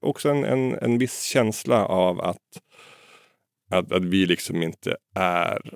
också 0.01 0.29
en, 0.29 0.45
en, 0.45 0.75
en 0.75 0.99
viss 0.99 1.23
känsla 1.23 1.87
av 1.87 2.21
att, 2.21 2.63
att, 3.71 3.93
att 3.93 4.05
vi 4.05 4.27
liksom 4.27 4.63
inte 4.63 4.97
är 5.15 5.75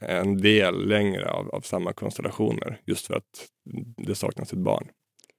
en 0.00 0.36
del 0.36 0.88
längre 0.88 1.30
av, 1.30 1.50
av 1.50 1.60
samma 1.60 1.92
konstellationer 1.92 2.80
just 2.86 3.06
för 3.06 3.14
att 3.14 3.48
det 3.96 4.14
saknas 4.14 4.52
ett 4.52 4.58
barn. 4.58 4.88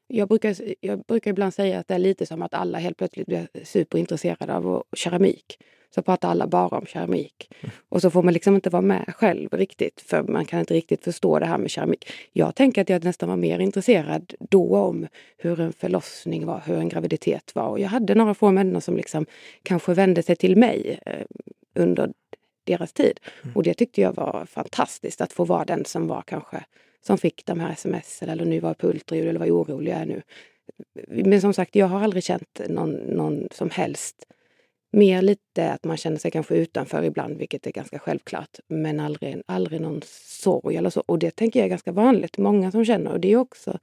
Jag 0.07 0.27
brukar, 0.27 0.55
jag 0.79 1.05
brukar 1.05 1.31
ibland 1.31 1.53
säga 1.53 1.79
att 1.79 1.87
det 1.87 1.93
är 1.93 1.99
lite 1.99 2.25
som 2.25 2.41
att 2.41 2.53
alla 2.53 2.77
helt 2.77 2.97
plötsligt 2.97 3.27
blir 3.27 3.47
superintresserade 3.63 4.55
av 4.55 4.83
keramik. 4.95 5.57
Så 5.95 6.01
pratar 6.01 6.29
alla 6.29 6.47
bara 6.47 6.77
om 6.77 6.85
keramik. 6.85 7.53
Och 7.89 8.01
så 8.01 8.09
får 8.09 8.23
man 8.23 8.33
liksom 8.33 8.55
inte 8.55 8.69
vara 8.69 8.81
med 8.81 9.13
själv 9.17 9.49
riktigt 9.51 10.01
för 10.01 10.23
man 10.23 10.45
kan 10.45 10.59
inte 10.59 10.73
riktigt 10.73 11.03
förstå 11.03 11.39
det 11.39 11.45
här 11.45 11.57
med 11.57 11.71
keramik. 11.71 12.11
Jag 12.31 12.55
tänker 12.55 12.81
att 12.81 12.89
jag 12.89 13.03
nästan 13.03 13.29
var 13.29 13.35
mer 13.35 13.59
intresserad 13.59 14.33
då 14.39 14.77
om 14.77 15.07
hur 15.37 15.59
en 15.59 15.73
förlossning 15.73 16.45
var, 16.45 16.61
hur 16.65 16.77
en 16.77 16.89
graviditet 16.89 17.55
var. 17.55 17.67
Och 17.67 17.79
jag 17.79 17.89
hade 17.89 18.15
några 18.15 18.33
få 18.33 18.51
människor 18.51 18.79
som 18.79 18.97
liksom 18.97 19.25
kanske 19.63 19.93
vände 19.93 20.23
sig 20.23 20.35
till 20.35 20.57
mig 20.57 20.99
eh, 21.05 21.25
under 21.75 22.13
deras 22.63 22.93
tid. 22.93 23.19
Och 23.55 23.63
det 23.63 23.73
tyckte 23.73 24.01
jag 24.01 24.15
var 24.15 24.45
fantastiskt 24.45 25.21
att 25.21 25.33
få 25.33 25.45
vara 25.45 25.65
den 25.65 25.85
som 25.85 26.07
var 26.07 26.21
kanske 26.21 26.63
som 27.01 27.17
fick 27.17 27.45
de 27.45 27.59
här 27.59 27.71
sms 27.71 28.21
eller 28.21 28.45
nu 28.45 28.59
var 28.59 28.69
jag 28.69 28.77
på 28.77 28.87
ultraljud 28.87 29.27
eller 29.27 29.39
var 29.39 29.47
orolig 29.47 29.91
jag 29.91 29.99
är 29.99 30.05
nu. 30.05 30.21
Men 31.07 31.41
som 31.41 31.53
sagt, 31.53 31.75
jag 31.75 31.87
har 31.87 32.03
aldrig 32.03 32.23
känt 32.23 32.61
någon, 32.69 32.91
någon 32.91 33.47
som 33.51 33.69
helst 33.69 34.25
Mer 34.95 35.21
lite 35.21 35.71
att 35.71 35.83
man 35.83 35.97
känner 35.97 36.17
sig 36.17 36.31
kanske 36.31 36.55
utanför 36.55 37.03
ibland, 37.03 37.37
vilket 37.37 37.67
är 37.67 37.71
ganska 37.71 37.99
självklart. 37.99 38.59
Men 38.67 38.99
aldrig, 38.99 39.41
aldrig 39.45 39.81
någon 39.81 40.01
sorg 40.41 40.75
eller 40.75 40.89
så. 40.89 41.03
Och 41.05 41.19
det 41.19 41.31
tänker 41.31 41.59
jag 41.59 41.65
är 41.65 41.69
ganska 41.69 41.91
vanligt. 41.91 42.37
Många 42.37 42.71
som 42.71 42.85
känner. 42.85 43.11
Och 43.11 43.19
det 43.19 43.31
är 43.31 43.37
också 43.37 43.79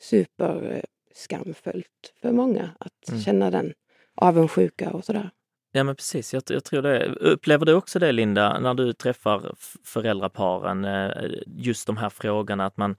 superskamfullt 0.00 2.12
för 2.22 2.32
många 2.32 2.70
att 2.80 3.08
Mm. 3.08 3.20
känna 3.20 3.50
den 3.50 3.72
avundsjuka 4.14 4.90
och 4.90 5.04
sådär. 5.04 5.30
Ja 5.72 5.84
men 5.84 5.96
precis, 5.96 6.34
jag, 6.34 6.42
jag 6.48 6.64
tror 6.64 6.82
det. 6.82 7.06
Upplever 7.06 7.66
du 7.66 7.74
också 7.74 7.98
det 7.98 8.12
Linda, 8.12 8.60
när 8.60 8.74
du 8.74 8.92
träffar 8.92 9.54
föräldraparen, 9.84 10.84
eh, 10.84 11.10
just 11.46 11.86
de 11.86 11.96
här 11.96 12.08
frågorna 12.10 12.66
att 12.66 12.76
man, 12.76 12.96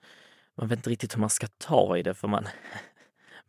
man 0.58 0.68
vet 0.68 0.80
inte 0.80 0.90
riktigt 0.90 1.16
hur 1.16 1.20
man 1.20 1.30
ska 1.30 1.48
ta 1.58 1.98
i 1.98 2.04
det 2.04 2.14
för 2.14 2.28
man, 2.28 2.48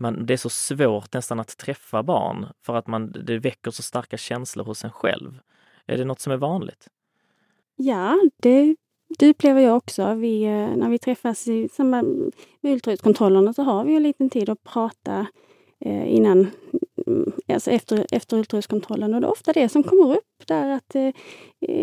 man, 0.01 0.27
det 0.27 0.33
är 0.33 0.37
så 0.37 0.49
svårt 0.49 1.15
nästan 1.15 1.41
att 1.41 1.57
träffa 1.57 2.03
barn 2.03 2.47
för 2.63 2.77
att 2.77 2.87
man, 2.87 3.13
det 3.13 3.39
väcker 3.39 3.71
så 3.71 3.83
starka 3.83 4.17
känslor 4.17 4.65
hos 4.65 4.85
en 4.85 4.93
själv. 4.93 5.41
Är 5.87 5.99
det 5.99 6.05
något 6.05 6.21
som 6.21 6.33
är 6.33 6.37
vanligt? 6.37 6.89
Ja, 7.77 8.19
det, 8.43 8.77
det 9.19 9.31
upplever 9.31 9.61
jag 9.61 9.77
också. 9.77 10.15
Vi, 10.15 10.43
eh, 10.43 10.77
när 10.77 10.91
vi 10.91 10.99
träffas 10.99 11.49
i 11.49 11.69
samband 11.69 12.35
med 12.61 12.73
ultraljudskontrollerna 12.73 13.53
så 13.53 13.63
har 13.63 13.85
vi 13.85 13.97
en 13.97 14.03
liten 14.03 14.31
tid 14.31 14.49
att 14.49 14.63
prata 14.63 15.27
eh, 15.81 16.15
innan, 16.15 16.47
mm, 17.07 17.33
alltså 17.49 17.71
efter, 17.71 18.07
efter 18.11 18.37
ultraljudskontrollen. 18.37 19.15
Och 19.15 19.21
det 19.21 19.27
är 19.27 19.31
ofta 19.31 19.53
det 19.53 19.69
som 19.69 19.83
kommer 19.83 20.17
upp 20.17 20.47
där 20.47 20.71
att 20.71 20.95
eh, 20.95 21.11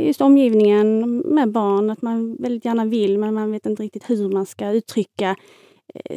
just 0.08 0.22
omgivningen 0.22 1.18
med 1.18 1.52
barn, 1.52 1.90
att 1.90 2.02
man 2.02 2.36
väldigt 2.40 2.66
gärna 2.66 2.86
vill 2.86 3.18
men 3.18 3.34
man 3.34 3.52
vet 3.52 3.66
inte 3.66 3.84
riktigt 3.84 4.10
hur 4.10 4.30
man 4.30 4.46
ska 4.46 4.72
uttrycka 4.72 5.36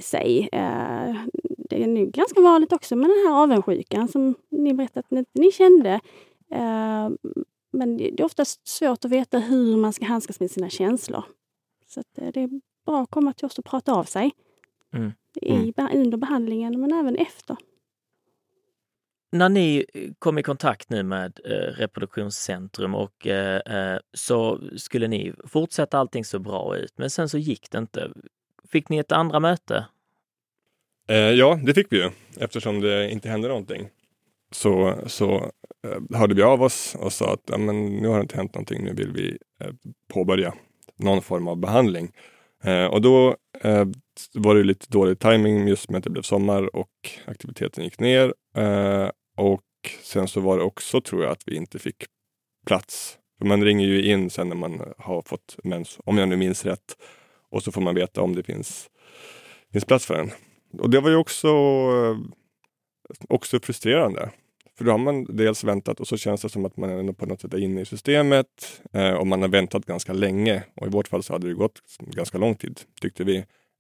sig. 0.00 0.48
Eh, 0.52 1.14
det 1.59 1.83
är 1.83 1.87
nu 1.87 2.06
ganska 2.06 2.40
vanligt 2.40 2.72
också 2.72 2.96
med 2.96 3.11
den 3.11 3.26
här 3.26 3.42
avundsjukan 3.42 4.09
som 4.09 4.35
ni 4.50 4.74
berättade 4.74 5.00
att 5.00 5.11
ni, 5.11 5.24
ni 5.33 5.52
kände. 5.52 6.00
Eh, 6.50 7.11
men 7.72 7.96
det 7.96 8.20
är 8.20 8.24
oftast 8.24 8.68
svårt 8.68 9.04
att 9.04 9.11
veta 9.11 9.38
hur 9.38 9.76
man 9.76 9.92
ska 9.92 10.04
handskas 10.04 10.40
med 10.40 10.50
sina 10.50 10.70
känslor. 10.70 11.24
Så 11.87 12.00
eh, 12.16 12.28
det 12.35 12.40
är 12.40 12.61
bra 12.87 13.02
att 13.02 13.11
komma 13.11 13.33
till 13.33 13.46
oss 13.46 13.59
och 13.59 13.64
prata 13.64 13.92
av 13.92 14.04
sig. 14.04 14.30
Mm. 14.94 15.12
Mm. 15.42 15.72
under 15.94 16.18
behandlingen 16.18 16.80
men 16.80 16.92
även 16.92 17.16
efter. 17.16 17.56
När 19.33 19.48
ni 19.48 19.87
kom 20.18 20.38
i 20.38 20.42
kontakt 20.42 20.90
nu 20.90 21.02
med 21.02 21.40
eh, 21.44 21.72
Reproduktionscentrum 21.72 22.94
och 22.94 23.26
eh, 23.26 23.56
eh, 23.56 24.00
så 24.12 24.61
skulle 24.76 25.09
ni 25.09 25.33
fortsätta 25.44 25.98
allting 25.98 26.24
så 26.24 26.38
bra 26.38 26.76
ut, 26.76 26.98
men 26.98 27.11
sen 27.11 27.28
så 27.28 27.38
gick 27.38 27.70
det 27.70 27.78
inte. 27.78 28.11
Fick 28.72 28.88
ni 28.88 28.98
ett 28.98 29.12
andra 29.12 29.40
möte? 29.40 29.87
Eh, 31.09 31.16
ja, 31.16 31.61
det 31.62 31.74
fick 31.74 31.92
vi 31.92 31.96
ju 31.96 32.11
eftersom 32.40 32.80
det 32.80 33.11
inte 33.11 33.28
hände 33.28 33.48
någonting. 33.48 33.88
Så, 34.52 34.98
så 35.06 35.35
eh, 35.87 36.18
hörde 36.18 36.35
vi 36.35 36.42
av 36.42 36.62
oss 36.62 36.96
och 36.98 37.12
sa 37.12 37.33
att 37.33 37.42
ja, 37.46 37.59
men 37.59 37.87
nu 37.87 38.09
har 38.09 38.16
det 38.16 38.22
inte 38.22 38.37
hänt 38.37 38.54
någonting, 38.54 38.85
nu 38.85 38.94
vill 38.94 39.12
vi 39.12 39.38
eh, 39.61 39.70
påbörja 40.09 40.54
någon 40.96 41.22
form 41.22 41.48
av 41.48 41.56
behandling. 41.56 42.12
Eh, 42.64 42.85
och 42.85 43.02
då 43.02 43.37
eh, 43.61 43.85
var 44.35 44.54
det 44.54 44.62
lite 44.62 44.87
dålig 44.88 45.18
timing 45.18 45.68
just 45.68 45.90
med 45.90 45.98
att 45.98 46.04
det 46.04 46.11
blev 46.11 46.22
sommar 46.22 46.76
och 46.76 47.11
aktiviteten 47.26 47.85
gick 47.85 48.00
ner. 48.00 48.35
Eh, 48.56 49.11
och 49.37 49.62
sen 50.02 50.28
så 50.28 50.40
var 50.40 50.59
det 50.59 50.64
också, 50.64 51.00
tror 51.00 51.22
jag, 51.22 51.33
att 51.33 51.42
vi 51.46 51.56
inte 51.56 51.78
fick 51.78 52.04
plats. 52.66 53.18
För 53.38 53.46
man 53.46 53.64
ringer 53.64 53.87
ju 53.87 54.02
in 54.02 54.30
sen 54.30 54.48
när 54.48 54.56
man 54.56 54.92
har 54.98 55.22
fått 55.22 55.56
mens, 55.64 55.98
om 56.04 56.18
jag 56.18 56.28
nu 56.28 56.37
minns 56.37 56.64
rätt. 56.64 56.96
Och 57.51 57.63
så 57.63 57.73
får 57.73 57.81
man 57.81 57.95
veta 57.95 58.23
om 58.23 58.35
det 58.35 58.43
finns, 58.43 58.91
finns 59.73 59.85
plats 59.85 60.07
för 60.07 60.15
en. 60.15 60.31
Och 60.79 60.91
det 60.91 61.01
var 61.01 61.11
ju 61.11 61.17
också, 61.17 61.49
eh, 61.49 62.17
också 63.29 63.61
frustrerande. 63.61 64.31
För 64.81 64.85
då 64.85 64.91
har 64.91 64.99
man 64.99 65.25
dels 65.25 65.65
väntat 65.65 66.01
och 66.01 66.09
så 66.09 66.17
känns 66.17 66.43
det 66.43 66.49
som 66.49 66.65
att 66.65 66.77
man 66.77 66.91
ändå 66.91 67.13
på 67.13 67.27
något 67.27 67.41
sätt 67.41 67.55
är 67.55 67.59
inne 67.59 67.81
i 67.81 67.85
systemet 67.85 68.83
eh, 68.93 69.13
och 69.13 69.27
man 69.27 69.43
har 69.43 69.49
väntat 69.49 69.87
ganska 69.87 70.13
länge. 70.13 70.63
Och 70.77 70.87
i 70.87 70.91
vårt 70.91 71.09
fall 71.09 71.23
så 71.23 71.33
hade 71.33 71.49
det 71.49 71.55
gått 71.55 71.83
ganska 72.01 72.39
lång 72.39 72.55
tid, 72.55 72.81
tyckte 73.01 73.25
vi. 73.25 73.37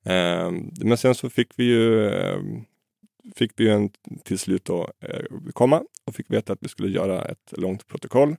Eh, 0.06 0.50
men 0.84 0.96
sen 0.96 1.14
så 1.14 1.30
fick 1.30 1.48
vi 1.56 1.64
ju, 1.64 2.08
eh, 2.08 2.38
fick 3.36 3.52
vi 3.56 3.64
ju 3.64 3.70
en, 3.70 3.90
till 4.24 4.38
slut 4.38 4.64
då, 4.64 4.88
eh, 5.00 5.22
komma 5.52 5.82
och 6.04 6.14
fick 6.14 6.30
veta 6.30 6.52
att 6.52 6.58
vi 6.62 6.68
skulle 6.68 6.88
göra 6.88 7.24
ett 7.24 7.52
långt 7.56 7.86
protokoll. 7.86 8.36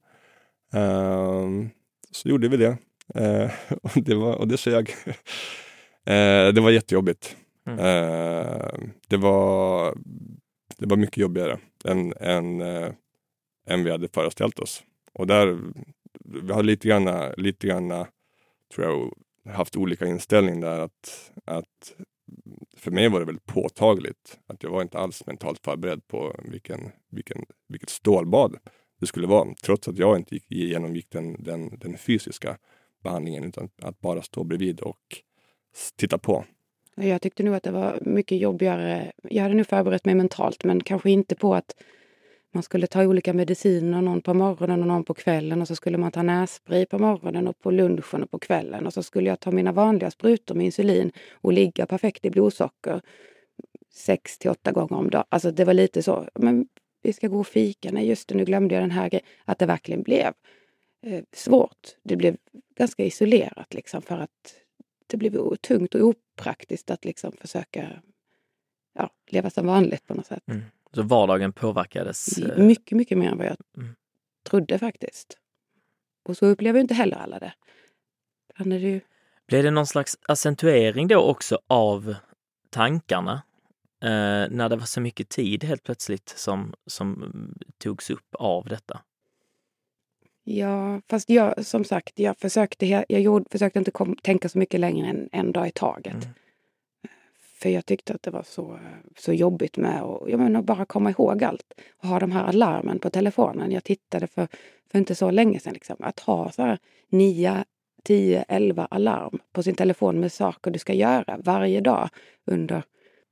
Eh, 0.73 1.49
så 2.11 2.29
gjorde 2.29 2.47
vi 2.47 2.57
det. 2.57 2.77
Eh, 3.15 3.51
och 3.81 4.03
det, 4.03 4.15
var, 4.15 4.35
och 4.35 4.47
det 4.47 4.57
sög. 4.57 4.89
eh, 6.05 6.53
det 6.53 6.61
var 6.61 6.71
jättejobbigt. 6.71 7.35
Mm. 7.65 7.79
Eh, 7.79 8.67
det, 9.07 9.17
var, 9.17 9.97
det 10.77 10.85
var 10.85 10.97
mycket 10.97 11.17
jobbigare 11.17 11.59
än, 11.85 12.13
än, 12.19 12.61
eh, 12.61 12.91
än 13.67 13.83
vi 13.83 13.91
hade 13.91 14.07
föreställt 14.07 14.59
oss. 14.59 14.83
Och 15.13 15.27
där, 15.27 15.59
vi 16.43 16.53
har 16.53 16.63
lite 16.63 16.87
grann, 16.87 17.33
lite 17.37 17.67
grann 17.67 18.05
tror 18.75 18.87
jag, 18.87 19.13
haft 19.53 19.75
olika 19.75 20.05
inställning 20.05 20.61
där. 20.61 20.79
Att, 20.79 21.31
att 21.45 21.93
för 22.77 22.91
mig 22.91 23.09
var 23.09 23.19
det 23.19 23.25
väldigt 23.25 23.45
påtagligt 23.45 24.39
att 24.47 24.63
jag 24.63 24.69
var 24.69 24.81
inte 24.81 24.99
alls 24.99 25.25
mentalt 25.25 25.59
förberedd 25.63 26.07
på 26.07 26.35
vilken, 26.43 26.91
vilken, 27.09 27.45
vilket 27.67 27.89
stålbad 27.89 28.57
det 28.99 29.07
skulle 29.07 29.27
vara. 29.27 29.53
Trots 29.63 29.87
att 29.87 29.97
jag 29.97 30.17
inte 30.17 30.35
gick, 30.35 30.51
genomgick 30.51 31.09
den, 31.09 31.43
den, 31.43 31.79
den 31.79 31.97
fysiska 31.97 32.57
behandlingen 33.01 33.43
utan 33.43 33.69
att 33.81 33.99
bara 33.99 34.21
stå 34.21 34.43
bredvid 34.43 34.79
och 34.79 35.21
titta 35.95 36.17
på. 36.17 36.45
Jag 36.95 37.21
tyckte 37.21 37.43
nog 37.43 37.55
att 37.55 37.63
det 37.63 37.71
var 37.71 37.99
mycket 38.01 38.37
jobbigare. 38.37 39.11
Jag 39.23 39.43
hade 39.43 39.55
nog 39.55 39.67
förberett 39.67 40.05
mig 40.05 40.15
mentalt 40.15 40.63
men 40.63 40.83
kanske 40.83 41.11
inte 41.11 41.35
på 41.35 41.55
att 41.55 41.75
man 42.53 42.63
skulle 42.63 42.87
ta 42.87 43.05
olika 43.05 43.33
mediciner, 43.33 44.01
någon 44.01 44.21
på 44.21 44.33
morgonen 44.33 44.81
och 44.81 44.87
någon 44.87 45.03
på 45.03 45.13
kvällen 45.13 45.61
och 45.61 45.67
så 45.67 45.75
skulle 45.75 45.97
man 45.97 46.11
ta 46.11 46.21
nässpray 46.23 46.85
på 46.85 46.99
morgonen 46.99 47.47
och 47.47 47.59
på 47.59 47.71
lunchen 47.71 48.23
och 48.23 48.31
på 48.31 48.39
kvällen 48.39 48.87
och 48.87 48.93
så 48.93 49.03
skulle 49.03 49.29
jag 49.29 49.39
ta 49.39 49.51
mina 49.51 49.71
vanliga 49.71 50.11
sprutor 50.11 50.55
med 50.55 50.65
insulin 50.65 51.11
och 51.31 51.53
ligga 51.53 51.85
perfekt 51.85 52.25
i 52.25 52.29
blodsocker. 52.29 53.01
sex 53.93 54.37
till 54.37 54.49
åtta 54.49 54.71
gånger 54.71 54.93
om 54.93 55.09
dagen. 55.09 55.25
Alltså 55.29 55.51
det 55.51 55.65
var 55.65 55.73
lite 55.73 56.03
så, 56.03 56.27
men 56.35 56.67
vi 57.01 57.13
ska 57.13 57.27
gå 57.27 57.39
och 57.39 57.47
fika, 57.47 57.89
nej 57.91 58.07
just 58.07 58.27
det, 58.27 58.35
nu 58.35 58.45
glömde 58.45 58.75
jag 58.75 58.83
den 58.83 58.91
här 58.91 59.09
grejen. 59.09 59.25
Att 59.45 59.59
det 59.59 59.65
verkligen 59.65 60.03
blev 60.03 60.33
eh, 61.01 61.23
svårt. 61.33 61.95
Det 62.03 62.15
blev 62.15 62.37
ganska 62.75 63.05
isolerat 63.05 63.73
liksom 63.73 64.01
för 64.01 64.17
att 64.17 64.55
det 65.07 65.17
blev 65.17 65.55
tungt 65.55 65.95
och 65.95 66.01
opraktiskt 66.01 66.91
att 66.91 67.05
liksom 67.05 67.31
försöka 67.31 68.01
ja, 68.93 69.09
leva 69.27 69.49
som 69.49 69.67
vanligt 69.67 70.07
på 70.07 70.13
något 70.13 70.25
sätt. 70.25 70.43
Mm. 70.47 70.61
Så 70.93 71.03
vardagen 71.03 71.53
påverkades? 71.53 72.37
Eh... 72.37 72.63
Mycket, 72.63 72.97
mycket 72.97 73.17
mer 73.17 73.29
än 73.29 73.37
vad 73.37 73.47
jag 73.47 73.57
mm. 73.77 73.95
trodde 74.49 74.79
faktiskt. 74.79 75.37
Och 76.23 76.37
så 76.37 76.45
upplever 76.45 76.79
inte 76.79 76.93
heller 76.93 77.17
alla 77.17 77.39
det. 77.39 77.53
är 78.55 78.65
det 78.65 78.77
ju... 78.77 79.01
Blev 79.47 79.63
det 79.63 79.71
någon 79.71 79.87
slags 79.87 80.17
accentuering 80.21 81.07
då 81.07 81.19
också 81.19 81.59
av 81.67 82.15
tankarna? 82.69 83.41
Eh, 84.03 84.49
när 84.49 84.69
det 84.69 84.75
var 84.75 84.85
så 84.85 85.01
mycket 85.01 85.29
tid 85.29 85.63
helt 85.63 85.83
plötsligt 85.83 86.29
som, 86.29 86.73
som 86.85 87.33
togs 87.77 88.09
upp 88.09 88.35
av 88.35 88.65
detta? 88.65 89.01
Ja, 90.43 91.01
fast 91.09 91.29
jag 91.29 91.65
som 91.65 91.83
sagt, 91.83 92.19
jag 92.19 92.37
försökte, 92.37 92.85
jag 92.85 93.21
gjorde, 93.21 93.45
försökte 93.51 93.79
inte 93.79 93.91
kom, 93.91 94.15
tänka 94.15 94.49
så 94.49 94.57
mycket 94.57 94.79
längre 94.79 95.07
än 95.07 95.29
en 95.31 95.51
dag 95.51 95.67
i 95.67 95.71
taget. 95.71 96.13
Mm. 96.13 96.27
För 97.61 97.69
jag 97.69 97.85
tyckte 97.85 98.13
att 98.13 98.23
det 98.23 98.31
var 98.31 98.43
så, 98.43 98.79
så 99.17 99.33
jobbigt 99.33 99.77
med 99.77 100.01
att 100.01 100.29
jag 100.29 100.39
menar, 100.39 100.61
bara 100.61 100.85
komma 100.85 101.09
ihåg 101.09 101.43
allt. 101.43 101.73
Och 101.97 102.07
ha 102.07 102.19
de 102.19 102.31
här 102.31 102.43
alarmen 102.43 102.99
på 102.99 103.09
telefonen. 103.09 103.71
Jag 103.71 103.83
tittade 103.83 104.27
för, 104.27 104.47
för 104.91 104.99
inte 104.99 105.15
så 105.15 105.31
länge 105.31 105.59
sedan. 105.59 105.73
Liksom, 105.73 105.95
att 105.99 106.19
ha 106.19 106.51
så 106.51 106.61
här 106.61 106.79
9, 107.09 107.63
10, 108.03 108.45
11 108.47 108.85
alarm 108.85 109.39
på 109.51 109.63
sin 109.63 109.75
telefon 109.75 110.19
med 110.19 110.31
saker 110.31 110.71
du 110.71 110.79
ska 110.79 110.93
göra 110.93 111.39
varje 111.43 111.81
dag 111.81 112.09
under 112.45 112.83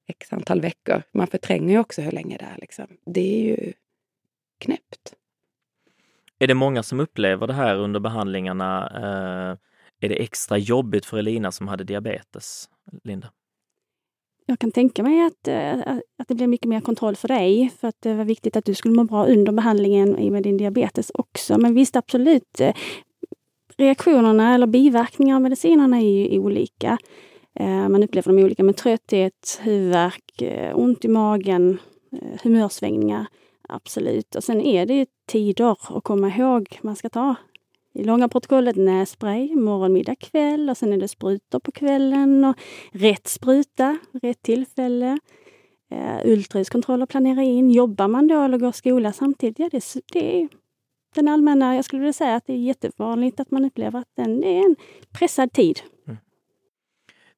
x 0.07 0.33
antal 0.33 0.61
veckor. 0.61 1.03
Man 1.11 1.27
förtränger 1.27 1.73
ju 1.73 1.79
också 1.79 2.01
hur 2.01 2.11
länge 2.11 2.37
det 2.37 2.45
är. 2.45 2.57
Liksom. 2.57 2.87
Det 3.05 3.21
är 3.21 3.43
ju 3.43 3.73
knäppt. 4.57 5.15
Är 6.39 6.47
det 6.47 6.53
många 6.53 6.83
som 6.83 6.99
upplever 6.99 7.47
det 7.47 7.53
här 7.53 7.75
under 7.75 7.99
behandlingarna? 7.99 8.89
Eh, 8.95 9.57
är 10.01 10.09
det 10.09 10.23
extra 10.23 10.57
jobbigt 10.57 11.05
för 11.05 11.17
Elina 11.17 11.51
som 11.51 11.67
hade 11.67 11.83
diabetes, 11.83 12.69
Linda? 13.03 13.27
Jag 14.45 14.59
kan 14.59 14.71
tänka 14.71 15.03
mig 15.03 15.25
att, 15.25 15.47
eh, 15.47 15.79
att 16.19 16.27
det 16.27 16.35
blir 16.35 16.47
mycket 16.47 16.69
mer 16.69 16.81
kontroll 16.81 17.15
för 17.15 17.27
dig, 17.27 17.71
för 17.79 17.87
att 17.87 17.95
det 17.99 18.13
var 18.13 18.25
viktigt 18.25 18.55
att 18.55 18.65
du 18.65 18.73
skulle 18.73 18.95
må 18.95 19.03
bra 19.03 19.25
under 19.25 19.51
behandlingen 19.51 20.31
med 20.33 20.43
din 20.43 20.57
diabetes 20.57 21.11
också. 21.13 21.57
Men 21.57 21.73
visst, 21.73 21.95
absolut. 21.95 22.59
Eh, 22.61 22.75
reaktionerna 23.77 24.53
eller 24.55 24.67
biverkningar 24.67 25.35
av 25.35 25.41
medicinerna 25.41 25.97
är 25.97 26.01
ju 26.01 26.39
olika. 26.39 26.97
Eh, 27.59 27.89
man 27.89 28.03
upplever 28.03 28.33
dem 28.33 28.43
olika 28.43 28.63
med 28.63 28.75
trötthet, 28.75 29.59
huvudvärk, 29.61 30.43
ont 30.73 31.05
i 31.05 31.07
magen, 31.07 31.77
humörsvängningar. 32.43 33.25
Absolut. 33.69 34.35
Och 34.35 34.43
sen 34.43 34.61
är 34.61 34.85
det 34.85 35.05
tider 35.27 35.71
att 35.71 36.03
komma 36.03 36.29
ihåg. 36.29 36.79
Man 36.81 36.95
ska 36.95 37.09
ta 37.09 37.35
i 37.93 38.03
långa 38.03 38.29
protokollet 38.29 38.75
nässpray 38.75 39.55
morgon, 39.55 39.93
middag, 39.93 40.15
kväll 40.15 40.69
och 40.69 40.77
sen 40.77 40.93
är 40.93 40.97
det 40.97 41.07
sprutor 41.07 41.59
på 41.59 41.71
kvällen 41.71 42.45
och 42.45 42.55
rätt 42.91 43.27
spruta, 43.27 43.97
rätt 44.21 44.41
tillfälle. 44.41 45.19
Uh, 45.93 46.31
ultraljudskontroller 46.31 47.05
planera 47.05 47.43
in. 47.43 47.71
Jobbar 47.71 48.07
man 48.07 48.27
då 48.27 48.41
eller 48.41 48.57
går 48.57 48.71
skola 48.71 49.13
samtidigt? 49.13 49.59
Ja, 49.59 49.69
det, 49.71 49.83
det 50.13 50.41
är 50.41 50.47
den 51.15 51.27
allmänna, 51.27 51.75
jag 51.75 51.85
skulle 51.85 51.99
vilja 51.99 52.13
säga 52.13 52.35
att 52.35 52.45
det 52.45 52.53
är 52.53 52.57
jättevanligt 52.57 53.39
att 53.39 53.51
man 53.51 53.65
upplever 53.65 53.99
att 53.99 54.15
den 54.15 54.43
är 54.43 54.65
en 54.65 54.75
pressad 55.19 55.51
tid. 55.51 55.79
Mm. 56.07 56.17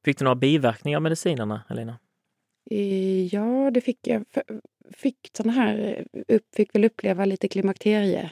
Fick 0.04 0.18
du 0.18 0.24
några 0.24 0.34
biverkningar 0.34 0.96
av 0.96 1.02
medicinerna, 1.02 1.62
Elina? 1.70 1.98
Eh, 2.70 3.26
ja, 3.26 3.70
det 3.70 3.80
fick 3.80 4.06
jag. 4.06 4.24
Fick 4.90 5.30
såna 5.36 5.52
här, 5.52 6.04
upp, 6.28 6.54
fick 6.54 6.74
väl 6.74 6.84
uppleva 6.84 7.24
lite 7.24 7.48
klimakterie 7.48 8.30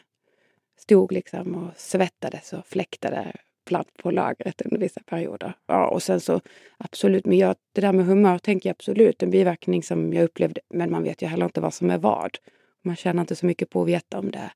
stod 0.81 1.13
liksom 1.13 1.55
och 1.55 1.77
svettades 1.77 2.53
och 2.53 2.67
fläktade 2.67 3.33
platt 3.67 3.89
på 4.03 4.11
lagret 4.11 4.63
under 4.63 4.79
vissa 4.79 5.01
perioder. 5.07 5.53
Ja, 5.67 5.89
och 5.89 6.03
sen 6.03 6.21
så 6.21 6.41
absolut, 6.77 7.27
men 7.27 7.39
jag, 7.39 7.57
det 7.73 7.81
där 7.81 7.93
med 7.93 8.07
humör 8.07 8.39
tänker 8.39 8.69
jag 8.69 8.75
absolut 8.75 9.23
en 9.23 9.31
biverkning 9.31 9.83
som 9.83 10.13
jag 10.13 10.25
upplevde, 10.25 10.61
men 10.75 10.91
man 10.91 11.03
vet 11.03 11.23
ju 11.23 11.27
heller 11.27 11.45
inte 11.45 11.61
vad 11.61 11.75
som 11.75 11.91
är 11.91 11.99
vad. 11.99 12.39
Man 12.85 12.97
känner 12.97 13.21
inte 13.21 13.37
så 13.37 13.47
mycket 13.47 13.71
på 13.71 13.83
att 13.83 13.89
veta 13.89 14.19
om 14.19 14.31
det, 14.31 14.51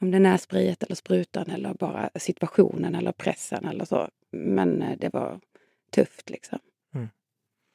om 0.00 0.10
det 0.10 0.16
är 0.16 0.20
nässpriet 0.20 0.82
eller 0.82 0.94
sprutan 0.94 1.50
eller 1.50 1.74
bara 1.74 2.10
situationen 2.14 2.94
eller 2.94 3.12
pressen 3.12 3.64
eller 3.64 3.84
så. 3.84 4.08
Men 4.32 4.82
eh, 4.82 4.98
det 4.98 5.12
var 5.12 5.40
tufft 5.90 6.30
liksom. 6.30 6.58
Mm. 6.94 7.08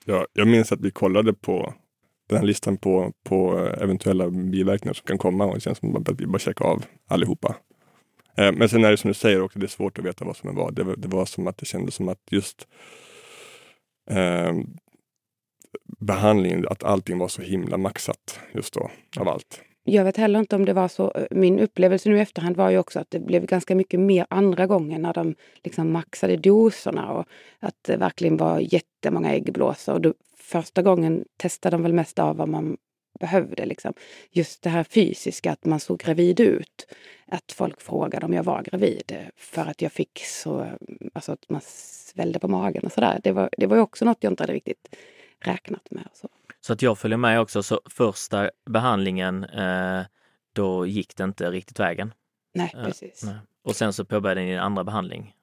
Ja, 0.05 0.27
jag 0.33 0.47
minns 0.47 0.71
att 0.71 0.81
vi 0.81 0.91
kollade 0.91 1.33
på 1.33 1.73
den 2.31 2.39
här 2.39 2.47
listan 2.47 2.77
på, 2.77 3.11
på 3.23 3.57
eventuella 3.81 4.29
biverkningar 4.29 4.93
som 4.93 5.05
kan 5.05 5.17
komma 5.17 5.45
och 5.45 5.55
det 5.55 5.61
känns 5.61 5.77
som 5.77 5.95
att 5.95 6.21
vi 6.21 6.25
bara 6.25 6.39
checkar 6.39 6.65
av 6.65 6.85
allihopa. 7.07 7.55
Eh, 8.37 8.51
men 8.51 8.69
sen 8.69 8.83
är 8.83 8.91
det 8.91 8.97
som 8.97 9.07
du 9.07 9.13
säger 9.13 9.41
också, 9.41 9.59
det 9.59 9.65
är 9.65 9.67
svårt 9.67 9.99
att 9.99 10.05
veta 10.05 10.25
vad 10.25 10.35
som 10.37 10.49
är 10.49 10.53
vad. 10.53 10.75
Det, 10.75 10.95
det 10.95 11.07
var 11.07 11.25
som 11.25 11.47
att 11.47 11.57
det 11.57 11.65
kändes 11.65 11.95
som 11.95 12.09
att 12.09 12.21
just 12.31 12.67
eh, 14.09 14.53
behandlingen, 15.99 16.65
att 16.69 16.83
allting 16.83 17.17
var 17.17 17.27
så 17.27 17.41
himla 17.41 17.77
maxat 17.77 18.39
just 18.53 18.73
då, 18.73 18.91
av 19.19 19.27
allt. 19.27 19.61
Jag 19.83 20.03
vet 20.03 20.17
heller 20.17 20.39
inte 20.39 20.55
om 20.55 20.65
det 20.65 20.73
var 20.73 20.87
så. 20.87 21.11
Eh, 21.15 21.25
min 21.31 21.59
upplevelse 21.59 22.09
nu 22.09 22.17
i 22.17 22.21
efterhand 22.21 22.57
var 22.57 22.69
ju 22.69 22.77
också 22.77 22.99
att 22.99 23.11
det 23.11 23.19
blev 23.19 23.45
ganska 23.45 23.75
mycket 23.75 23.99
mer 23.99 24.25
andra 24.29 24.67
gången 24.67 25.01
när 25.01 25.13
de 25.13 25.35
liksom 25.63 25.91
maxade 25.91 26.37
doserna 26.37 27.11
och 27.11 27.25
att 27.59 27.75
det 27.81 27.97
verkligen 27.97 28.37
var 28.37 28.59
jättemånga 28.59 29.33
äggblåsor. 29.33 29.93
Och 29.93 30.01
då, 30.01 30.13
första 30.41 30.81
gången 30.81 31.25
testade 31.37 31.73
de 31.73 31.83
väl 31.83 31.93
mest 31.93 32.19
av 32.19 32.37
vad 32.37 32.49
man 32.49 32.77
behövde. 33.19 33.65
Liksom. 33.65 33.93
Just 34.31 34.61
det 34.61 34.69
här 34.69 34.83
fysiska, 34.83 35.51
att 35.51 35.65
man 35.65 35.79
såg 35.79 35.99
gravid 35.99 36.39
ut. 36.39 36.87
Att 37.27 37.51
folk 37.51 37.81
frågade 37.81 38.25
om 38.25 38.33
jag 38.33 38.43
var 38.43 38.63
gravid 38.63 39.17
för 39.35 39.61
att 39.61 39.81
jag 39.81 39.91
fick 39.91 40.25
så, 40.25 40.67
alltså 41.13 41.31
att 41.31 41.49
man 41.49 41.61
svällde 41.65 42.39
på 42.39 42.47
magen 42.47 42.83
och 42.85 42.91
sådär. 42.91 43.19
Det 43.23 43.31
var, 43.31 43.49
det 43.57 43.67
var 43.67 43.77
också 43.77 44.05
något 44.05 44.17
jag 44.19 44.31
inte 44.31 44.43
hade 44.43 44.53
riktigt 44.53 44.95
räknat 45.39 45.91
med. 45.91 46.07
så. 46.13 46.29
så 46.61 46.73
att 46.73 46.81
jag 46.81 46.97
följer 46.97 47.17
med 47.17 47.39
också, 47.39 47.63
så 47.63 47.81
första 47.85 48.49
behandlingen, 48.69 49.43
eh, 49.43 50.01
då 50.53 50.85
gick 50.85 51.15
det 51.15 51.23
inte 51.23 51.51
riktigt 51.51 51.79
vägen? 51.79 52.13
Nej, 52.53 52.73
eh, 52.75 52.83
precis. 52.83 53.23
nej. 53.23 53.35
Och 53.63 53.75
sen 53.75 53.93
så 53.93 54.05
påbörjade 54.05 54.41
ni 54.41 54.51
en 54.51 54.59
andra 54.59 54.83
behandling? 54.83 55.33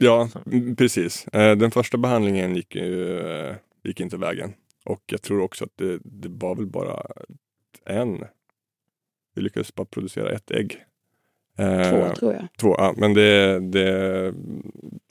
Ja, 0.00 0.28
så. 0.32 0.40
precis. 0.76 1.28
Eh, 1.28 1.56
den 1.56 1.70
första 1.70 1.98
behandlingen 1.98 2.56
gick, 2.56 2.76
eh, 3.84 3.88
gick 3.88 4.00
inte 4.00 4.16
vägen. 4.16 4.54
Och 4.84 5.02
jag 5.06 5.22
tror 5.22 5.40
också 5.40 5.64
att 5.64 5.76
det, 5.76 5.98
det 6.04 6.28
var 6.28 6.54
väl 6.54 6.66
bara 6.66 7.02
en. 7.86 8.24
Vi 9.34 9.42
lyckades 9.42 9.74
bara 9.74 9.86
producera 9.86 10.32
ett 10.32 10.50
ägg. 10.50 10.84
Eh, 11.58 11.90
två 11.90 12.14
tror 12.14 12.32
jag. 12.32 12.46
Två, 12.60 12.74
ja, 12.78 12.94
men 12.96 13.14
det, 13.14 13.60
det, 13.60 14.34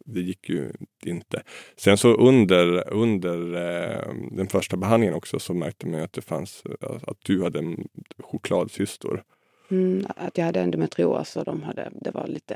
det 0.05 0.21
gick 0.21 0.49
ju 0.49 0.71
inte. 1.05 1.43
Sen 1.77 1.97
så 1.97 2.13
under, 2.13 2.93
under 2.93 3.55
eh, 3.55 4.13
den 4.31 4.47
första 4.47 4.77
behandlingen 4.77 5.15
också 5.15 5.39
så 5.39 5.53
märkte 5.53 5.87
man 5.87 6.01
att 6.01 6.13
det 6.13 6.21
fanns, 6.21 6.63
att 6.81 7.17
du 7.25 7.43
hade 7.43 7.59
en 7.59 7.87
chokladcystor. 8.19 9.23
Mm, 9.71 10.05
att 10.17 10.37
jag 10.37 10.45
hade 10.45 10.61
endometrios 10.61 11.37
och 11.37 11.45
de 11.45 11.63
hade, 11.63 11.91
det 12.01 12.11
var 12.11 12.27
lite, 12.27 12.55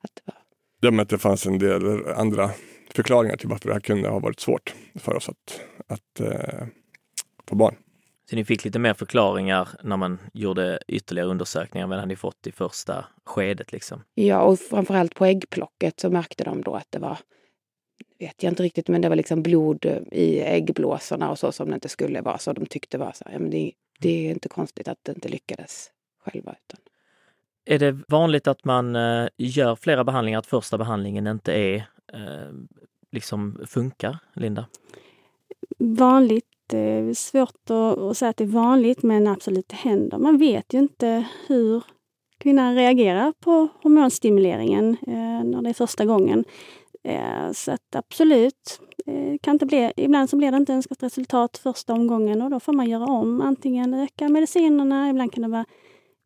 att 0.00 0.14
det 0.14 0.22
var 0.24 0.34
Ja, 0.80 0.90
men 0.90 1.00
att 1.00 1.08
det 1.08 1.18
fanns 1.18 1.46
en 1.46 1.58
del 1.58 2.06
andra 2.16 2.50
förklaringar 2.94 3.36
till 3.36 3.48
varför 3.48 3.68
det 3.68 3.74
här 3.74 3.80
kunde 3.80 4.08
ha 4.08 4.18
varit 4.18 4.40
svårt 4.40 4.74
för 4.94 5.14
oss 5.16 5.28
att, 5.28 5.60
att 5.86 6.20
eh, 6.20 6.66
få 7.48 7.54
barn. 7.56 7.76
Så 8.30 8.36
ni 8.36 8.44
fick 8.44 8.64
lite 8.64 8.78
mer 8.78 8.94
förklaringar 8.94 9.68
när 9.82 9.96
man 9.96 10.18
gjorde 10.32 10.78
ytterligare 10.88 11.28
undersökningar 11.28 11.84
än 11.84 11.90
vad 11.90 11.98
hade 11.98 12.08
ni 12.08 12.16
fått 12.16 12.46
i 12.46 12.52
första 12.52 13.04
skedet? 13.24 13.72
Liksom. 13.72 14.02
Ja, 14.14 14.40
och 14.40 14.58
framförallt 14.58 15.14
på 15.14 15.24
äggplocket 15.24 16.00
så 16.00 16.10
märkte 16.10 16.44
de 16.44 16.62
då 16.62 16.74
att 16.74 16.86
det 16.90 16.98
var, 16.98 17.18
vet 18.18 18.42
jag 18.42 18.50
inte 18.50 18.62
riktigt, 18.62 18.88
men 18.88 19.00
det 19.00 19.08
var 19.08 19.16
liksom 19.16 19.42
blod 19.42 19.84
i 20.12 20.40
äggblåsorna 20.40 21.30
och 21.30 21.38
så 21.38 21.52
som 21.52 21.68
det 21.68 21.74
inte 21.74 21.88
skulle 21.88 22.20
vara. 22.20 22.38
Så 22.38 22.52
de 22.52 22.66
tyckte 22.66 22.98
var 22.98 23.12
så 23.14 23.24
här, 23.24 23.32
ja, 23.32 23.38
men 23.38 23.50
det, 23.50 23.72
det 24.00 24.26
är 24.26 24.30
inte 24.30 24.48
konstigt 24.48 24.88
att 24.88 24.98
det 25.02 25.12
inte 25.12 25.28
lyckades 25.28 25.90
själva. 26.24 26.54
Utan... 26.66 26.80
Är 27.64 27.78
det 27.78 27.98
vanligt 28.08 28.46
att 28.46 28.64
man 28.64 28.96
eh, 28.96 29.28
gör 29.36 29.76
flera 29.76 30.04
behandlingar, 30.04 30.38
att 30.38 30.46
första 30.46 30.78
behandlingen 30.78 31.26
inte 31.26 31.52
är 31.52 31.88
eh, 32.12 32.52
liksom 33.10 33.60
funkar, 33.66 34.18
Linda? 34.34 34.66
Vanligt, 35.78 36.72
eh, 36.72 37.12
svårt 37.14 37.70
att, 37.70 37.98
att 37.98 38.16
säga 38.16 38.28
att 38.28 38.36
det 38.36 38.44
är 38.44 38.48
vanligt, 38.48 39.02
men 39.02 39.26
absolut 39.26 39.68
det 39.68 39.76
händer. 39.76 40.18
Man 40.18 40.38
vet 40.38 40.74
ju 40.74 40.78
inte 40.78 41.26
hur 41.46 41.82
kvinnan 42.38 42.74
reagerar 42.74 43.32
på 43.40 43.68
hormonstimuleringen 43.82 44.96
eh, 45.06 45.44
när 45.44 45.62
det 45.62 45.68
är 45.68 45.74
första 45.74 46.04
gången. 46.04 46.44
Eh, 47.04 47.52
så 47.52 47.72
att 47.72 47.94
absolut, 47.96 48.80
eh, 49.06 49.38
kan 49.42 49.54
inte 49.54 49.66
bli, 49.66 49.92
ibland 49.96 50.30
så 50.30 50.36
blir 50.36 50.50
det 50.50 50.56
inte 50.56 50.72
önskat 50.72 51.02
resultat 51.02 51.58
första 51.58 51.92
omgången 51.92 52.42
och 52.42 52.50
då 52.50 52.60
får 52.60 52.72
man 52.72 52.88
göra 52.88 53.06
om. 53.06 53.40
Antingen 53.40 53.94
öka 53.94 54.28
medicinerna, 54.28 55.10
ibland 55.10 55.32
kan 55.32 55.42
det 55.42 55.48
vara 55.48 55.64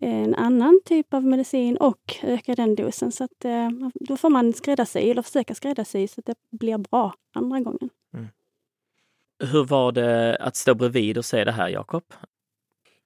en 0.03 0.35
annan 0.35 0.81
typ 0.85 1.15
av 1.15 1.25
medicin 1.25 1.77
och 1.77 2.17
öka 2.23 2.55
den 2.55 2.75
dosen. 2.75 3.12
Så 3.12 3.25
att, 3.25 3.45
eh, 3.45 3.71
då 3.95 4.17
får 4.17 4.31
man 4.31 4.53
skräddarsy, 4.53 4.99
eller 4.99 5.23
försöka 5.23 5.55
skräddarsy 5.55 6.09
så 6.09 6.21
att 6.21 6.27
det 6.27 6.35
blir 6.51 6.79
bra 6.79 7.15
andra 7.35 7.61
gången. 7.61 7.91
Mm. 8.15 8.27
Hur 9.53 9.65
var 9.65 9.93
det 9.93 10.37
att 10.37 10.57
stå 10.57 10.75
bredvid 10.75 11.19
och 11.19 11.25
se 11.25 11.45
det 11.45 11.53
här, 11.53 11.69
Jakob? 11.69 12.03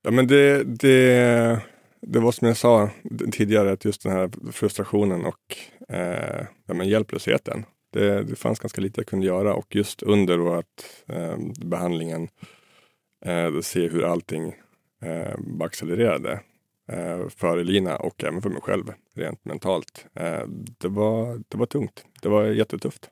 Ja, 0.03 0.11
men 0.11 0.27
det, 0.27 0.65
det, 0.65 1.61
det 2.01 2.21
var 2.21 2.33
som 2.33 2.49
jag 2.49 2.57
sa 2.57 2.91
tidigare, 3.33 3.73
att 3.73 3.85
just 3.85 4.03
den 4.03 4.13
här 4.13 4.53
frustrationen 4.53 5.25
och 5.25 5.57
eh, 5.89 6.47
ja, 6.67 6.75
men 6.75 6.89
hjälplösheten. 6.89 7.65
Det, 7.93 8.23
det 8.23 8.37
fanns 8.37 8.59
ganska 8.59 8.81
lite 8.81 9.01
jag 9.01 9.07
kunde 9.07 9.27
göra 9.27 9.55
och 9.55 9.77
just 9.77 10.03
under 10.03 10.39
då 10.39 10.53
att, 10.53 11.05
eh, 11.09 11.37
behandlingen 11.65 12.29
eh, 13.25 13.61
se 13.61 13.89
hur 13.89 14.05
allting 14.05 14.55
eh, 15.03 15.65
accelererade 15.65 16.33
eh, 16.33 16.39
för 17.29 17.59
Elina 17.59 17.97
och 17.97 18.25
även 18.25 18.43
för 18.43 18.51
mig 18.51 18.63
själv 18.63 18.93
rent 19.15 19.45
mentalt. 19.45 20.07
Eh, 20.15 20.43
det, 20.79 20.89
var, 20.89 21.43
det 21.49 21.59
var 21.59 21.67
tungt. 21.67 22.05
Det 22.23 22.29
var 22.29 22.45
jättetufft. 22.45 23.11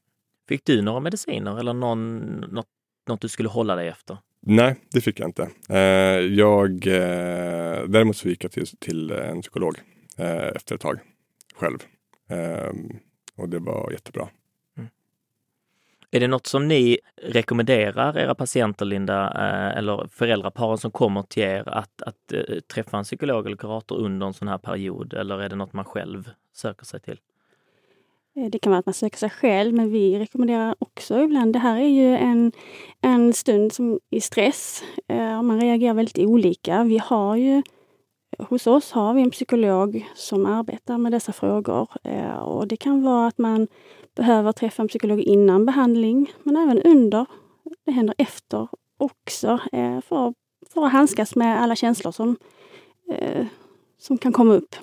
Fick 0.48 0.64
du 0.64 0.82
några 0.82 1.00
mediciner 1.00 1.58
eller 1.60 1.72
någon, 1.72 2.20
något, 2.30 2.66
något 3.08 3.20
du 3.20 3.28
skulle 3.28 3.48
hålla 3.48 3.76
dig 3.76 3.88
efter? 3.88 4.18
Nej, 4.40 4.76
det 4.92 5.00
fick 5.00 5.20
jag 5.20 5.28
inte. 5.28 5.48
Eh, 5.68 5.78
jag, 6.20 6.86
eh, 6.86 7.84
däremot 7.88 8.16
så 8.16 8.28
gick 8.28 8.44
jag 8.44 8.52
till, 8.52 8.66
till 8.66 9.10
en 9.10 9.40
psykolog 9.42 9.76
eh, 10.18 10.48
efter 10.48 10.74
ett 10.74 10.80
tag 10.80 10.98
själv. 11.54 11.78
Och 13.36 13.48
det 13.48 13.58
var 13.58 13.90
jättebra. 13.92 14.28
Är 16.14 16.20
det 16.20 16.28
något 16.28 16.46
som 16.46 16.68
ni 16.68 16.98
rekommenderar 17.16 18.18
era 18.18 18.34
patienter, 18.34 18.84
Linda, 18.84 19.24
eh, 19.24 19.78
eller 19.78 20.06
föräldraparen 20.10 20.78
som 20.78 20.90
kommer 20.90 21.22
till 21.22 21.42
er 21.42 21.68
att, 21.68 22.02
att 22.02 22.32
eh, 22.32 22.60
träffa 22.74 22.98
en 22.98 23.04
psykolog 23.04 23.46
eller 23.46 23.56
kurator 23.56 23.96
under 23.96 24.26
en 24.26 24.34
sån 24.34 24.48
här 24.48 24.58
period? 24.58 25.14
Eller 25.14 25.38
är 25.38 25.48
det 25.48 25.56
något 25.56 25.72
man 25.72 25.84
själv 25.84 26.30
söker 26.52 26.84
sig 26.84 27.00
till? 27.00 27.20
Eh, 28.36 28.50
det 28.50 28.58
kan 28.58 28.70
vara 28.70 28.78
att 28.78 28.86
man 28.86 28.94
söker 28.94 29.18
sig 29.18 29.30
själv, 29.30 29.74
men 29.74 29.90
vi 29.90 30.18
rekommenderar 30.18 30.74
också 30.78 31.20
ibland. 31.20 31.52
Det 31.52 31.58
här 31.58 31.76
är 31.76 31.88
ju 31.88 32.16
en, 32.16 32.52
en 33.00 33.32
stund 33.32 33.72
som 33.72 34.00
i 34.10 34.20
stress. 34.20 34.82
Man 35.42 35.60
reagerar 35.60 35.94
väldigt 35.94 36.18
olika. 36.18 36.84
Vi 36.84 36.98
har 36.98 37.36
ju 37.36 37.62
Hos 38.38 38.66
oss 38.66 38.92
har 38.92 39.14
vi 39.14 39.22
en 39.22 39.30
psykolog 39.30 40.06
som 40.14 40.46
arbetar 40.46 40.98
med 40.98 41.12
dessa 41.12 41.32
frågor 41.32 41.88
och 42.42 42.68
det 42.68 42.76
kan 42.76 43.02
vara 43.02 43.26
att 43.26 43.38
man 43.38 43.68
behöver 44.14 44.52
träffa 44.52 44.82
en 44.82 44.88
psykolog 44.88 45.20
innan 45.20 45.66
behandling, 45.66 46.32
men 46.42 46.56
även 46.56 46.82
under. 46.82 47.26
Det 47.84 47.92
händer 47.92 48.14
efter 48.18 48.68
också, 48.96 49.60
eh, 49.72 50.00
för, 50.00 50.34
för 50.74 50.86
att 50.86 50.92
handskas 50.92 51.36
med 51.36 51.62
alla 51.62 51.76
känslor 51.76 52.12
som, 52.12 52.36
eh, 53.12 53.46
som 53.98 54.18
kan 54.18 54.32
komma 54.32 54.54
upp. 54.54 54.74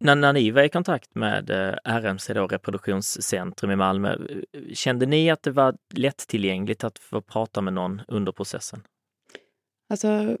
När, 0.00 0.14
när 0.14 0.32
ni 0.32 0.50
var 0.50 0.62
i 0.62 0.68
kontakt 0.68 1.14
med 1.14 1.50
eh, 1.50 1.74
RMC, 1.84 2.34
då, 2.34 2.46
reproduktionscentrum 2.46 3.70
i 3.70 3.76
Malmö, 3.76 4.16
kände 4.72 5.06
ni 5.06 5.30
att 5.30 5.42
det 5.42 5.50
var 5.50 5.76
lättillgängligt 5.94 6.84
att 6.84 6.98
få 6.98 7.20
prata 7.20 7.60
med 7.60 7.72
någon 7.72 8.02
under 8.08 8.32
processen? 8.32 8.82
Alltså, 9.88 10.36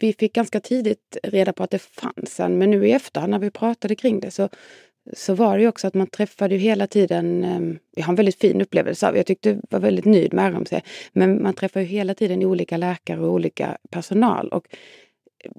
vi 0.00 0.12
fick 0.12 0.32
ganska 0.32 0.60
tidigt 0.60 1.16
reda 1.22 1.52
på 1.52 1.62
att 1.62 1.70
det 1.70 1.82
fanns 1.82 2.40
en, 2.40 2.58
men 2.58 2.70
nu 2.70 2.86
i 2.86 2.92
efterhand 2.92 3.30
när 3.30 3.38
vi 3.38 3.50
pratade 3.50 3.94
kring 3.94 4.20
det 4.20 4.30
så, 4.30 4.48
så 5.12 5.34
var 5.34 5.56
det 5.56 5.62
ju 5.62 5.68
också 5.68 5.86
att 5.86 5.94
man 5.94 6.06
träffade 6.06 6.54
ju 6.54 6.60
hela 6.60 6.86
tiden, 6.86 7.44
ehm, 7.44 7.78
jag 7.96 8.04
har 8.04 8.12
en 8.12 8.16
väldigt 8.16 8.40
fin 8.40 8.60
upplevelse 8.60 9.08
av, 9.08 9.16
jag 9.16 9.26
tyckte 9.26 9.60
var 9.70 9.80
väldigt 9.80 10.04
nöjd 10.04 10.34
med 10.34 10.54
RMC, 10.54 10.80
men 11.12 11.42
man 11.42 11.54
träffar 11.54 11.80
ju 11.80 11.86
hela 11.86 12.14
tiden 12.14 12.44
olika 12.44 12.76
läkare 12.76 13.20
och 13.20 13.32
olika 13.32 13.78
personal. 13.90 14.48
Och 14.48 14.66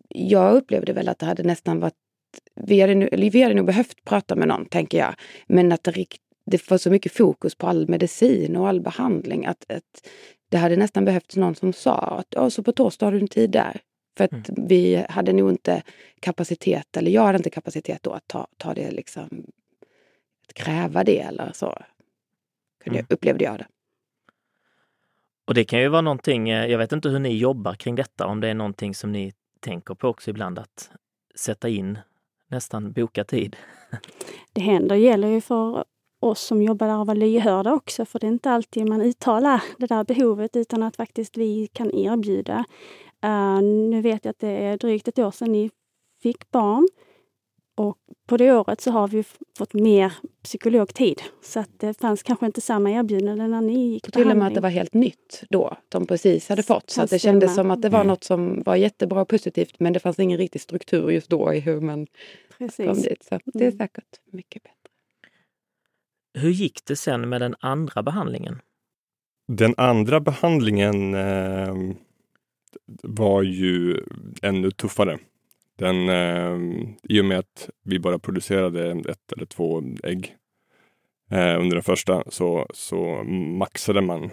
jag 0.10 0.54
upplevde 0.56 0.94
väl 0.94 1.10
att 1.10 1.20
det 1.20 1.26
hade 1.26 1.44
nästan 1.44 1.80
varit, 1.80 1.94
vi 2.56 2.82
hade, 2.82 2.96
nu, 2.96 3.10
vi 3.12 3.42
hade 3.42 3.56
nog 3.56 3.66
behövt 3.66 4.06
prata 4.06 4.36
med 4.36 4.48
någon, 4.48 4.66
tänker 4.66 4.98
jag, 4.98 5.16
men 5.48 5.72
att 5.72 5.84
det, 5.84 6.06
det 6.46 6.70
var 6.70 6.78
så 6.78 6.90
mycket 6.90 7.12
fokus 7.12 7.56
på 7.56 7.68
all 7.68 7.88
medicin 7.88 8.56
och 8.56 8.68
all 8.68 8.82
behandling 8.82 9.46
att, 9.46 9.72
att 9.72 10.08
det 10.50 10.58
hade 10.58 10.76
nästan 10.76 11.06
behövts 11.06 11.36
någon 11.36 11.56
som 11.56 11.74
sa 11.74 12.24
att 12.36 12.54
så 12.54 12.64
på 12.64 12.72
torsdag 12.72 13.06
har 13.06 13.12
du 13.12 13.20
en 13.20 13.28
tid 13.28 13.52
där. 13.52 13.82
För 14.18 14.24
att 14.24 14.50
mm. 14.50 14.68
vi 14.68 15.06
hade 15.10 15.34
nog 15.34 15.50
inte 15.50 15.84
kapacitet, 16.20 16.98
eller 16.98 17.12
jag 17.12 17.24
hade 17.24 17.38
inte 17.38 17.50
kapacitet 17.50 18.04
då 18.04 18.12
att 18.12 18.28
ta, 18.28 18.48
ta 18.58 18.74
det 18.74 18.92
liksom, 18.92 19.46
att 20.48 20.54
kräva 20.54 21.04
det 21.04 21.20
eller 21.20 21.52
så. 21.54 21.78
Kunde 22.84 23.00
mm. 23.00 23.06
jag, 23.10 23.16
upplevde 23.16 23.44
jag 23.44 23.58
det. 23.58 23.68
Och 25.46 25.54
det 25.54 25.64
kan 25.64 25.80
ju 25.80 25.88
vara 25.88 26.02
någonting, 26.02 26.50
eh, 26.50 26.66
jag 26.66 26.78
vet 26.78 26.92
inte 26.92 27.10
hur 27.10 27.20
ni 27.20 27.38
jobbar 27.38 27.74
kring 27.74 27.96
detta, 27.96 28.28
om 28.28 28.42
det 28.42 28.48
är 28.48 28.54
någonting 28.54 28.96
som 28.96 29.12
ni 29.12 29.34
tänker 29.60 29.96
på 29.96 30.08
också 30.08 30.30
ibland 30.30 30.60
att 30.60 30.90
sätta 31.36 31.70
in, 31.70 32.00
nästan 32.48 32.92
boka 32.92 33.24
tid. 33.24 33.56
Det 34.54 34.62
händer, 34.62 34.96
gäller 34.96 35.28
ju 35.28 35.42
för 35.42 35.84
oss 36.20 36.42
som 36.42 36.62
jobbar 36.62 36.88
där 36.88 37.02
att 37.02 37.08
vara 37.08 37.18
lyhörda 37.18 37.74
också, 37.74 38.06
för 38.06 38.20
det 38.20 38.28
är 38.28 38.32
inte 38.32 38.52
alltid 38.52 38.90
man 38.90 39.02
uttalar 39.02 39.64
det 39.78 39.88
där 39.88 40.04
behovet 40.04 40.56
utan 40.56 40.84
att 40.84 40.96
faktiskt 40.96 41.38
vi 41.38 41.68
kan 41.68 41.92
erbjuda 41.92 42.66
Uh, 43.24 43.62
nu 43.62 44.02
vet 44.02 44.26
jag 44.26 44.30
att 44.30 44.40
det 44.40 44.50
är 44.50 44.78
drygt 44.78 45.08
ett 45.08 45.20
år 45.20 45.32
sedan 45.32 45.52
ni 45.52 45.70
fick 46.22 46.52
barn. 46.52 46.88
Och 47.76 47.98
på 48.28 48.38
det 48.38 48.52
året 48.52 48.82
så 48.82 48.92
har 48.92 49.08
vi 49.08 49.24
fått 49.58 49.74
mer 49.74 50.14
psykologtid. 50.44 51.22
Så 51.42 51.60
att 51.60 51.80
det 51.80 52.00
fanns 52.00 52.24
kanske 52.24 52.46
inte 52.46 52.62
samma 52.62 52.92
erbjudande 52.92 53.48
när 53.48 53.62
ni 53.62 53.88
gick 53.88 54.06
på 54.06 54.12
Till 54.12 54.32
och 54.32 54.38
med 54.38 54.48
att 54.48 54.54
det 54.54 54.62
var 54.62 54.70
helt 54.70 54.94
nytt 54.94 55.44
då, 55.50 55.78
de 55.90 56.08
precis 56.08 56.50
hade 56.50 56.64
fått. 56.64 56.90
Så 56.90 57.02
att 57.02 57.10
det 57.10 57.20
kändes 57.20 57.56
som 57.56 57.72
att 57.72 57.82
det 57.82 57.90
var 57.90 58.04
något 58.04 58.24
som 58.24 58.64
var 58.64 58.76
jättebra 58.76 59.22
och 59.22 59.28
positivt 59.28 59.80
men 59.80 59.94
det 59.94 60.00
fanns 60.00 60.20
ingen 60.20 60.38
riktig 60.38 60.62
struktur 60.62 61.10
just 61.10 61.30
då 61.30 61.54
i 61.54 61.60
hur 61.60 61.82
man 61.82 62.08
precis. 62.58 62.86
kom 62.86 63.02
dit. 63.02 63.24
Så 63.24 63.40
det 63.46 63.60
är 63.60 63.62
mm. 63.62 63.78
säkert 63.78 64.20
mycket 64.32 64.64
bättre. 64.64 64.78
Hur 66.34 66.50
gick 66.50 66.86
det 66.86 66.96
sen 66.96 67.30
med 67.30 67.42
den 67.42 67.56
andra 67.60 68.04
behandlingen? 68.04 68.62
Den 69.48 69.74
andra 69.78 70.20
behandlingen 70.20 71.14
eh 71.14 71.76
var 73.04 73.44
ju 73.44 74.04
ännu 74.42 74.72
tuffare. 74.72 75.20
Den, 75.78 76.10
eh, 76.10 76.86
I 77.04 77.22
och 77.22 77.26
med 77.26 77.40
att 77.40 77.70
vi 77.84 78.00
bara 78.00 78.20
producerade 78.20 78.92
ett 78.92 79.32
eller 79.36 79.46
två 79.46 79.84
ägg 80.04 80.36
eh, 81.32 81.60
under 81.60 81.76
den 81.76 81.84
första 81.84 82.24
så, 82.28 82.68
så 82.74 83.24
maxade 83.60 84.02
man 84.02 84.24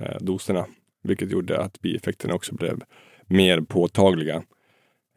eh, 0.00 0.16
doserna, 0.20 0.66
vilket 1.02 1.30
gjorde 1.30 1.60
att 1.60 1.80
bieffekterna 1.80 2.34
också 2.34 2.54
blev 2.54 2.80
mer 3.26 3.60
påtagliga. 3.60 4.42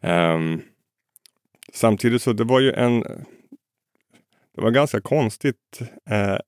Ehm, 0.02 0.60
samtidigt 1.72 2.22
så 2.22 2.32
det 2.32 2.44
var 2.44 2.60
ju 2.60 2.72
en 2.72 3.04
det 4.56 4.62
var 4.62 4.70
ganska 4.70 5.00
konstigt 5.00 5.80
eh, 6.10 6.38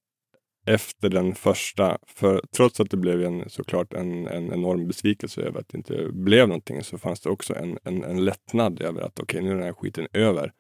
efter 0.69 1.09
den 1.09 1.35
första. 1.35 1.99
För 2.07 2.43
trots 2.57 2.81
att 2.81 2.91
det 2.91 2.97
blev 2.97 3.25
en, 3.25 3.51
såklart 3.51 3.93
en, 3.93 4.27
en 4.27 4.53
enorm 4.53 4.87
besvikelse 4.89 5.41
över 5.41 5.61
att 5.61 5.69
det 5.69 5.77
inte 5.77 6.09
blev 6.13 6.49
någonting 6.49 6.85
så 6.85 6.99
fanns 6.99 7.21
det 7.21 7.31
också 7.31 7.55
en, 7.55 7.79
en, 7.85 8.05
en 8.05 8.25
lättnad 8.25 8.83
över 8.83 9.01
att 9.01 9.21
okej, 9.21 9.39
okay, 9.39 9.43
nu 9.43 9.51
är 9.51 9.55
den 9.55 9.65
här 9.65 9.73
skiten 9.73 10.09
över. 10.13 10.53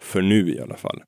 För 0.00 0.22
nu 0.22 0.54
i 0.54 0.60
alla 0.60 0.76
fall. 0.76 1.02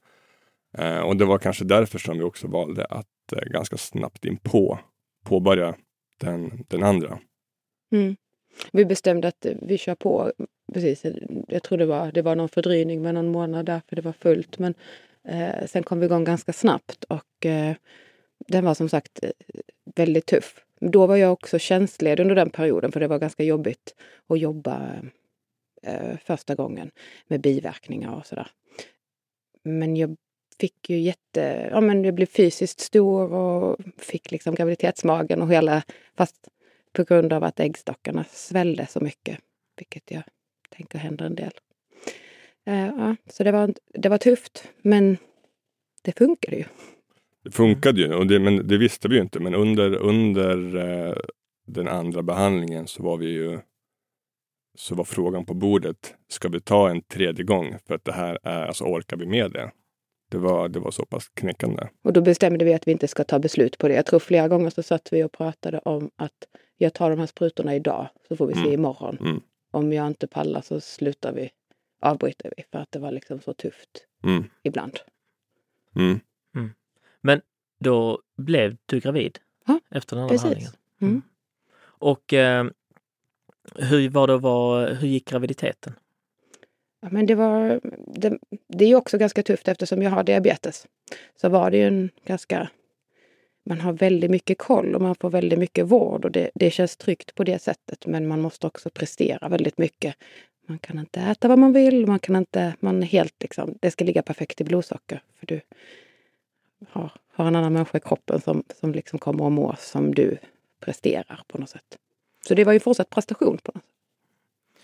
Eh, 0.79 1.01
och 1.01 1.17
det 1.17 1.25
var 1.25 1.39
kanske 1.39 1.65
därför 1.65 1.99
som 1.99 2.19
vi 2.19 2.25
också 2.25 2.49
valde 2.49 2.85
att 2.85 3.33
eh, 3.33 3.49
ganska 3.51 3.77
snabbt 3.77 4.25
in 4.25 4.37
på 4.37 4.79
påbörja 5.25 5.75
den, 6.21 6.65
den 6.69 6.83
andra. 6.83 7.19
Mm. 7.93 8.17
Vi 8.73 8.85
bestämde 8.85 9.29
att 9.29 9.47
vi 9.63 9.79
kör 9.79 9.95
på 9.95 10.33
precis. 10.73 11.07
Jag 11.49 11.63
tror 11.63 11.79
det 11.79 11.87
var, 11.87 12.13
det 12.13 12.23
var 12.23 12.37
någon 12.37 12.49
fördröjning 12.49 13.03
med 13.03 13.15
någon 13.15 13.29
månad 13.29 13.67
där, 13.67 13.81
för 13.89 13.97
det 13.97 14.03
var 14.03 14.13
fullt. 14.13 14.59
Men 14.59 14.75
eh, 15.29 15.67
sen 15.67 15.83
kom 15.83 16.01
vi 16.01 16.07
igång 16.07 16.25
ganska 16.25 16.53
snabbt 16.53 17.05
och 17.05 17.47
eh, 17.47 17.77
den 18.39 18.65
var 18.65 18.75
som 18.75 18.89
sagt 18.89 19.25
eh, 19.25 19.31
väldigt 19.95 20.27
tuff. 20.27 20.65
Då 20.81 21.07
var 21.07 21.17
jag 21.17 21.33
också 21.33 21.59
tjänstledig 21.59 22.23
under 22.23 22.35
den 22.35 22.51
perioden 22.51 22.93
för 22.93 23.01
det 23.01 23.09
var 23.09 23.19
ganska 23.19 23.43
jobbigt 23.43 23.95
att 24.27 24.41
jobba 24.41 24.93
eh, 25.83 26.17
första 26.25 26.55
gången 26.55 26.91
med 27.27 27.41
biverkningar 27.41 28.15
och 28.15 28.27
sådär. 28.27 28.51
Men 29.63 29.97
jag 29.97 30.17
fick 30.61 30.91
ju 30.91 30.99
jätte, 30.99 31.69
ja 31.71 31.81
men 31.81 32.05
jag 32.05 32.15
blev 32.15 32.27
fysiskt 32.27 32.81
stor 32.81 33.33
och 33.33 33.79
fick 33.99 34.31
liksom 34.31 34.55
graviditetsmagen 34.55 35.43
och 35.43 35.53
hela, 35.53 35.83
fast 36.17 36.49
på 36.93 37.05
grund 37.05 37.33
av 37.33 37.45
att 37.45 37.61
äggstockarna 37.61 38.25
svällde 38.31 38.87
så 38.87 39.01
mycket, 39.01 39.39
vilket 39.77 40.11
jag 40.11 40.23
tänker 40.71 40.99
händer 40.99 41.25
en 41.25 41.35
del. 41.35 41.53
Eh, 42.67 42.87
ja, 42.87 43.17
så 43.27 43.45
det 43.45 43.53
var, 43.53 43.75
det 43.95 44.09
var 44.09 44.19
tufft, 44.19 44.69
men 44.83 45.17
det 46.03 46.19
funkade 46.19 46.57
ju. 46.57 46.65
Det 47.47 47.53
funkade 47.53 48.01
ju, 48.01 48.15
och 48.15 48.27
det, 48.27 48.39
men 48.39 48.69
det 48.69 48.79
visste 48.79 49.09
vi 49.09 49.15
ju 49.15 49.21
inte. 49.21 49.41
Men 49.41 49.55
under, 49.55 49.97
under 49.97 50.77
eh, 50.77 51.17
den 51.67 51.89
andra 51.89 52.23
behandlingen 52.23 52.87
så 52.87 53.03
var 53.03 53.17
vi 53.17 53.27
ju 53.27 53.59
så 54.75 54.95
var 54.95 55.05
frågan 55.05 55.47
på 55.47 55.55
bordet, 55.55 56.15
ska 56.29 56.49
vi 56.49 56.61
ta 56.61 56.91
en 56.91 57.03
tredje 57.03 57.45
gång 57.45 57.77
för 57.87 57.95
att 57.95 58.05
det 58.05 58.13
här 58.13 58.39
är, 58.43 58.67
alltså 58.67 58.85
orkar 58.85 59.17
vi 59.17 59.27
med 59.27 59.53
det? 59.53 59.71
Det 60.31 60.39
var, 60.39 60.69
det 60.69 60.81
var 60.81 60.91
så 60.91 61.07
pass 61.07 61.29
knäckande. 61.29 61.83
Och 62.05 62.13
då 62.13 62.21
bestämde 62.21 62.65
vi 62.65 62.75
att 62.75 62.89
vi 62.89 62.93
inte 62.93 63.09
ska 63.09 63.25
ta 63.25 63.39
beslut 63.39 63.79
på 63.79 63.89
det. 63.89 63.95
Jag 63.95 64.07
tror 64.07 64.21
flera 64.21 64.49
gånger 64.49 64.71
så 64.71 64.83
satt 64.83 65.13
vi 65.13 65.25
och 65.25 65.33
pratade 65.33 65.79
om 65.79 66.11
att 66.17 66.49
jag 66.77 66.95
tar 66.95 67.11
de 67.11 67.19
här 67.19 67.27
sprutorna 67.27 67.75
idag 67.75 68.09
så 68.29 68.37
får 68.37 68.47
vi 68.47 68.55
se 68.55 68.61
mm. 68.61 68.73
imorgon. 68.73 69.19
Mm. 69.21 69.41
Om 69.71 69.93
jag 69.93 70.07
inte 70.07 70.27
pallar 70.27 70.61
så 70.61 70.81
slutar 70.81 71.33
vi, 71.33 71.51
avbryter 72.03 72.53
vi 72.57 72.63
för 72.73 72.79
att 72.79 72.93
det 72.93 72.99
var 72.99 73.13
liksom 73.13 73.41
så 73.41 73.53
tufft 73.53 74.07
mm. 74.25 74.45
ibland. 74.63 74.99
Mm. 75.97 76.21
Men 77.27 77.41
då 77.79 78.23
blev 78.37 78.77
du 78.87 79.01
gravid 79.01 79.39
ja, 79.67 79.81
efter 79.91 80.17
den 80.17 80.23
andra 80.23 80.35
behandlingen? 80.35 80.73
Mm. 81.01 81.23
Och 81.81 82.33
eh, 82.33 82.67
hur 83.75 84.09
var 84.09 84.27
det 84.27 84.39
vara, 84.39 84.95
hur 84.95 85.09
gick 85.09 85.29
graviditeten? 85.31 85.93
Ja, 87.01 87.09
men 87.11 87.27
det, 87.27 87.35
var, 87.35 87.81
det, 88.07 88.39
det 88.69 88.85
är 88.85 88.95
också 88.95 89.19
ganska 89.19 89.43
tufft 89.43 89.69
eftersom 89.69 90.03
jag 90.03 90.11
har 90.11 90.25
diabetes. 90.25 90.87
Så 91.41 91.49
var 91.49 91.71
det 91.71 91.77
ju 91.77 91.87
en 91.87 92.11
ganska... 92.27 92.71
Man 93.65 93.81
har 93.81 93.93
väldigt 93.93 94.31
mycket 94.31 94.59
koll 94.59 94.95
och 94.95 95.03
man 95.03 95.15
får 95.15 95.31
väldigt 95.31 95.59
mycket 95.59 95.87
vård 95.87 96.25
och 96.25 96.31
det, 96.31 96.51
det 96.55 96.71
känns 96.71 96.97
tryggt 96.97 97.35
på 97.35 97.45
det 97.45 97.63
sättet. 97.63 98.07
Men 98.07 98.27
man 98.27 98.41
måste 98.41 98.67
också 98.67 98.91
prestera 98.91 99.49
väldigt 99.49 99.79
mycket. 99.79 100.15
Man 100.67 100.79
kan 100.79 100.99
inte 100.99 101.21
äta 101.21 101.49
vad 101.49 101.59
man 101.59 101.73
vill, 101.73 102.07
man 102.07 102.19
kan 102.19 102.37
inte... 102.37 102.75
Man 102.81 103.03
helt 103.03 103.43
liksom... 103.43 103.75
Det 103.81 103.91
ska 103.91 104.05
ligga 104.05 104.23
perfekt 104.23 104.61
i 104.61 104.65
blodsocker. 104.65 105.23
För 105.39 105.47
du 105.47 105.61
har, 106.89 107.13
har 107.33 107.47
en 107.47 107.57
annan 107.57 107.73
människa 107.73 107.99
i 107.99 108.01
kroppen 108.01 108.41
som, 108.41 108.65
som 108.81 108.93
liksom 108.93 109.19
kommer 109.19 109.47
att 109.47 109.53
må 109.53 109.77
som 109.79 110.15
du 110.15 110.39
presterar 110.81 111.43
på 111.49 111.59
något 111.59 111.71
sätt. 111.71 111.99
Så 112.49 112.55
det 112.55 112.65
var 112.65 112.73
ju 112.73 112.81
fortsatt 112.81 113.11
prestation 113.11 113.59
på 113.63 113.73
något 113.75 113.83
sätt. 113.83 113.93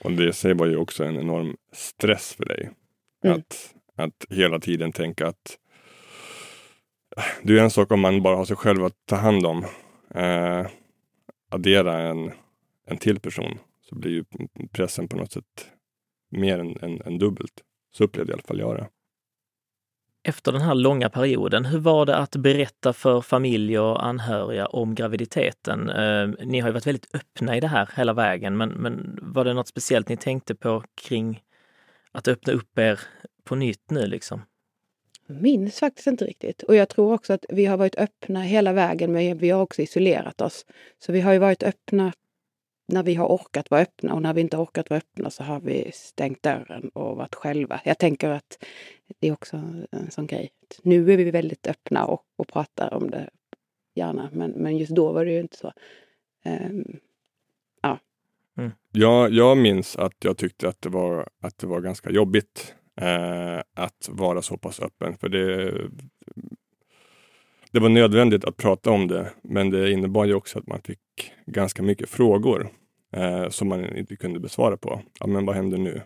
Och 0.05 0.13
det 0.13 0.29
i 0.29 0.33
sig 0.33 0.55
var 0.55 0.67
ju 0.67 0.77
också 0.77 1.05
en 1.05 1.17
enorm 1.17 1.57
stress 1.73 2.33
för 2.35 2.45
dig. 2.45 2.71
Mm. 3.25 3.39
Att, 3.39 3.75
att 3.97 4.25
hela 4.31 4.59
tiden 4.59 4.93
tänka 4.93 5.27
att 5.27 5.59
det 7.43 7.59
är 7.59 7.63
en 7.63 7.71
sak 7.71 7.93
om 7.93 8.01
man 8.01 8.23
bara 8.23 8.37
har 8.37 8.45
sig 8.45 8.57
själv 8.57 8.85
att 8.85 9.07
ta 9.07 9.17
hand 9.17 9.47
om. 9.47 9.65
Eh, 10.15 10.67
addera 11.49 11.99
en, 11.99 12.33
en 12.87 12.97
till 12.97 13.21
person 13.21 13.59
så 13.81 13.95
blir 13.95 14.11
ju 14.11 14.25
pressen 14.73 15.09
på 15.09 15.17
något 15.17 15.33
sätt 15.33 15.71
mer 16.31 16.59
än, 16.59 16.77
än, 16.83 17.03
än 17.03 17.19
dubbelt. 17.19 17.63
Så 17.91 18.05
upplevde 18.05 18.33
i 18.33 18.35
alla 18.35 18.43
fall 18.43 18.59
jag 18.59 18.77
det. 18.77 18.89
Efter 20.25 20.53
den 20.53 20.61
här 20.61 20.75
långa 20.75 21.09
perioden, 21.09 21.65
hur 21.65 21.79
var 21.79 22.07
det 22.07 22.17
att 22.17 22.37
berätta 22.37 22.93
för 22.93 23.21
familj 23.21 23.79
och 23.79 24.07
anhöriga 24.07 24.67
om 24.67 24.95
graviditeten? 24.95 25.91
Eh, 25.91 26.29
ni 26.45 26.61
har 26.61 26.69
ju 26.69 26.73
varit 26.73 26.87
väldigt 26.87 27.15
öppna 27.15 27.57
i 27.57 27.61
det 27.61 27.69
här 27.69 27.91
hela 27.97 28.13
vägen, 28.13 28.57
men, 28.57 28.69
men 28.69 29.19
var 29.23 29.45
det 29.45 29.55
något 29.55 29.69
speciellt 29.69 30.09
ni 30.09 30.17
tänkte 30.17 30.55
på 30.55 30.85
kring 30.95 31.43
att 32.13 32.29
öppna 32.29 32.53
upp 32.53 32.79
er 32.79 33.01
på 33.45 33.55
nytt 33.55 33.91
nu 33.91 34.07
liksom? 34.07 34.43
Jag 35.27 35.43
minns 35.43 35.79
faktiskt 35.79 36.07
inte 36.07 36.25
riktigt. 36.25 36.63
Och 36.63 36.75
jag 36.75 36.89
tror 36.89 37.13
också 37.13 37.33
att 37.33 37.45
vi 37.49 37.67
har 37.67 37.77
varit 37.77 37.97
öppna 37.97 38.43
hela 38.43 38.73
vägen, 38.73 39.13
men 39.13 39.39
vi 39.39 39.51
har 39.51 39.63
också 39.63 39.83
isolerat 39.83 40.41
oss. 40.41 40.67
Så 40.99 41.13
vi 41.13 41.21
har 41.21 41.33
ju 41.33 41.39
varit 41.39 41.63
öppna 41.63 42.13
när 42.87 43.03
vi 43.03 43.15
har 43.15 43.27
orkat 43.27 43.71
vara 43.71 43.81
öppna 43.81 44.15
och 44.15 44.23
när 44.23 44.35
vi 44.35 44.41
inte 44.41 44.57
orkat 44.57 44.91
vara 44.91 44.99
öppna 44.99 45.31
så 45.31 45.43
har 45.45 45.61
vi 45.61 45.91
stängt 45.95 46.43
dörren 46.43 46.89
och 46.89 47.17
varit 47.17 47.35
själva. 47.35 47.81
Jag 47.85 47.99
tänker 47.99 48.31
att 48.31 48.65
det 49.19 49.29
är 49.29 49.33
också 49.33 49.57
en 49.91 50.11
sån 50.11 50.27
grej. 50.27 50.51
Nu 50.83 51.13
är 51.13 51.17
vi 51.17 51.31
väldigt 51.31 51.67
öppna 51.67 52.05
och, 52.05 52.25
och 52.37 52.49
pratar 52.49 52.95
om 52.95 53.11
det 53.11 53.31
gärna, 53.95 54.31
men, 54.33 54.51
men 54.51 54.77
just 54.77 54.95
då 54.95 55.13
var 55.13 55.25
det 55.25 55.33
ju 55.33 55.41
inte 55.41 55.57
så. 55.57 55.73
Um, 56.45 57.01
ja. 57.83 57.99
Mm. 58.59 58.71
Jag, 58.93 59.33
jag 59.33 59.57
minns 59.59 59.97
att 59.97 60.25
jag 60.25 60.37
tyckte 60.39 60.69
att 60.69 60.83
det 60.83 60.89
var, 60.89 61.29
att 61.41 61.59
det 61.59 61.67
var 61.67 61.81
ganska 61.81 62.11
jobbigt 62.11 62.75
eh, 63.01 63.59
att 63.75 64.09
vara 64.11 64.43
så 64.43 64.57
pass 64.57 64.81
öppen. 64.81 65.17
För 65.17 65.29
det, 65.29 65.73
det 67.73 67.81
var 67.81 67.89
nödvändigt 67.89 68.45
att 68.45 68.57
prata 68.57 68.91
om 68.91 69.09
det, 69.09 69.31
men 69.43 69.71
det 69.71 69.93
innebar 69.93 70.25
ju 70.25 70.35
också 70.35 70.59
att 70.59 70.67
man 70.67 70.81
fick 70.83 71.33
ganska 71.47 71.83
mycket 71.83 72.09
frågor 72.09 72.69
eh, 73.17 73.49
som 73.49 73.69
man 73.69 73.97
inte 73.97 74.17
kunde 74.17 74.41
besvara 74.41 74.77
på. 74.77 75.01
Ja, 75.21 75.27
men 75.27 75.47
vad 75.47 75.57
händer 75.57 75.79
nu? 75.79 76.03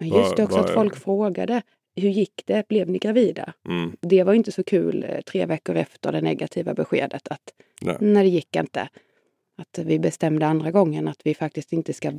Men 0.00 0.08
just 0.08 0.36
det 0.36 0.44
också 0.44 0.56
Va- 0.56 0.64
att 0.64 0.70
folk 0.70 0.96
frågade. 0.96 1.62
Hur 1.96 2.08
gick 2.10 2.42
det? 2.46 2.68
Blev 2.68 2.88
ni 2.90 2.98
gravida? 2.98 3.52
Mm, 3.68 3.96
Det 4.00 4.22
var 4.24 4.34
inte 4.34 4.52
så 4.52 4.64
kul 4.64 5.04
eh, 5.08 5.20
tre 5.20 5.46
veckor 5.46 5.76
efter 5.76 6.12
det 6.12 6.20
negativa 6.20 6.74
beskedet 6.74 7.28
att 7.28 7.52
nej. 7.82 7.96
när 8.00 8.22
det 8.22 8.28
gick 8.28 8.56
inte. 8.56 8.88
Att 9.56 9.78
vi 9.78 9.98
bestämde 9.98 10.46
andra 10.46 10.70
gången 10.70 11.08
att 11.08 11.20
vi 11.24 11.34
faktiskt 11.34 11.72
inte 11.72 11.92
ska 11.92 12.12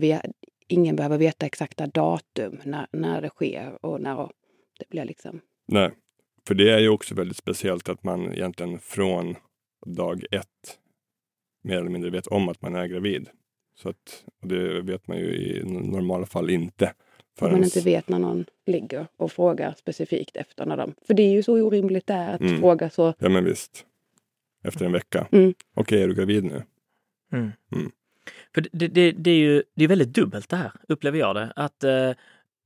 ingen 0.68 0.96
behöver 0.96 1.18
veta 1.18 1.46
exakta 1.46 1.88
datum 1.88 2.60
när, 2.64 2.88
när 2.92 3.22
det 3.22 3.30
sker 3.30 3.86
och 3.86 4.02
när 4.02 4.30
det 4.80 4.90
blir 4.90 5.06
liksom. 5.06 5.42
nej. 5.68 5.92
För 6.48 6.56
det 6.56 6.70
är 6.72 6.80
ju 6.80 6.90
också 6.90 7.16
väldigt 7.16 7.38
speciellt 7.38 7.90
att 7.90 8.04
man 8.04 8.34
egentligen 8.34 8.80
från 8.80 9.36
dag 9.86 10.26
ett 10.32 10.78
mer 11.64 11.78
eller 11.78 11.90
mindre 11.90 12.10
vet 12.10 12.28
om 12.28 12.50
att 12.50 12.62
man 12.62 12.76
är 12.76 12.86
gravid. 12.88 13.30
Så 13.76 13.90
att, 13.90 14.26
och 14.42 14.48
det 14.48 14.82
vet 14.82 15.08
man 15.08 15.18
ju 15.18 15.26
i 15.36 15.64
normala 15.66 16.26
fall 16.26 16.50
inte. 16.50 16.86
Om 16.86 16.94
förrän- 17.40 17.52
man 17.54 17.64
inte 17.64 17.82
vet 17.82 18.10
när 18.10 18.20
någon 18.20 18.46
ligger 18.66 19.08
och 19.18 19.32
frågar 19.32 19.74
specifikt 19.78 20.36
efter 20.38 20.66
när 20.66 20.78
de... 20.78 20.94
För 21.08 21.14
det 21.14 21.24
är 21.24 21.32
ju 21.32 21.44
så 21.44 21.54
orimligt 21.54 22.08
det 22.08 22.14
är 22.14 22.34
att 22.36 22.42
Mm. 22.42 22.60
fråga 22.60 22.90
så. 22.90 23.14
Ja 23.20 23.30
men 23.30 23.46
visst. 23.46 23.86
Efter 24.64 24.86
en 24.86 24.92
vecka. 24.92 25.28
Mm. 25.32 25.54
Okej, 25.74 26.04
är 26.04 26.08
du 26.08 26.14
gravid 26.16 26.44
nu? 26.44 26.64
Mm. 27.34 27.52
Mm. 27.76 27.92
För 28.54 28.66
det, 28.72 28.88
det, 28.88 29.12
det 29.12 29.32
är 29.32 29.36
ju 29.38 29.64
det 29.76 29.84
är 29.84 29.88
väldigt 29.88 30.14
dubbelt 30.14 30.50
det 30.50 30.56
här, 30.56 30.72
upplever 30.88 31.20
jag 31.20 31.36
det. 31.36 31.54
Att 31.56 31.84
eh, 31.84 32.12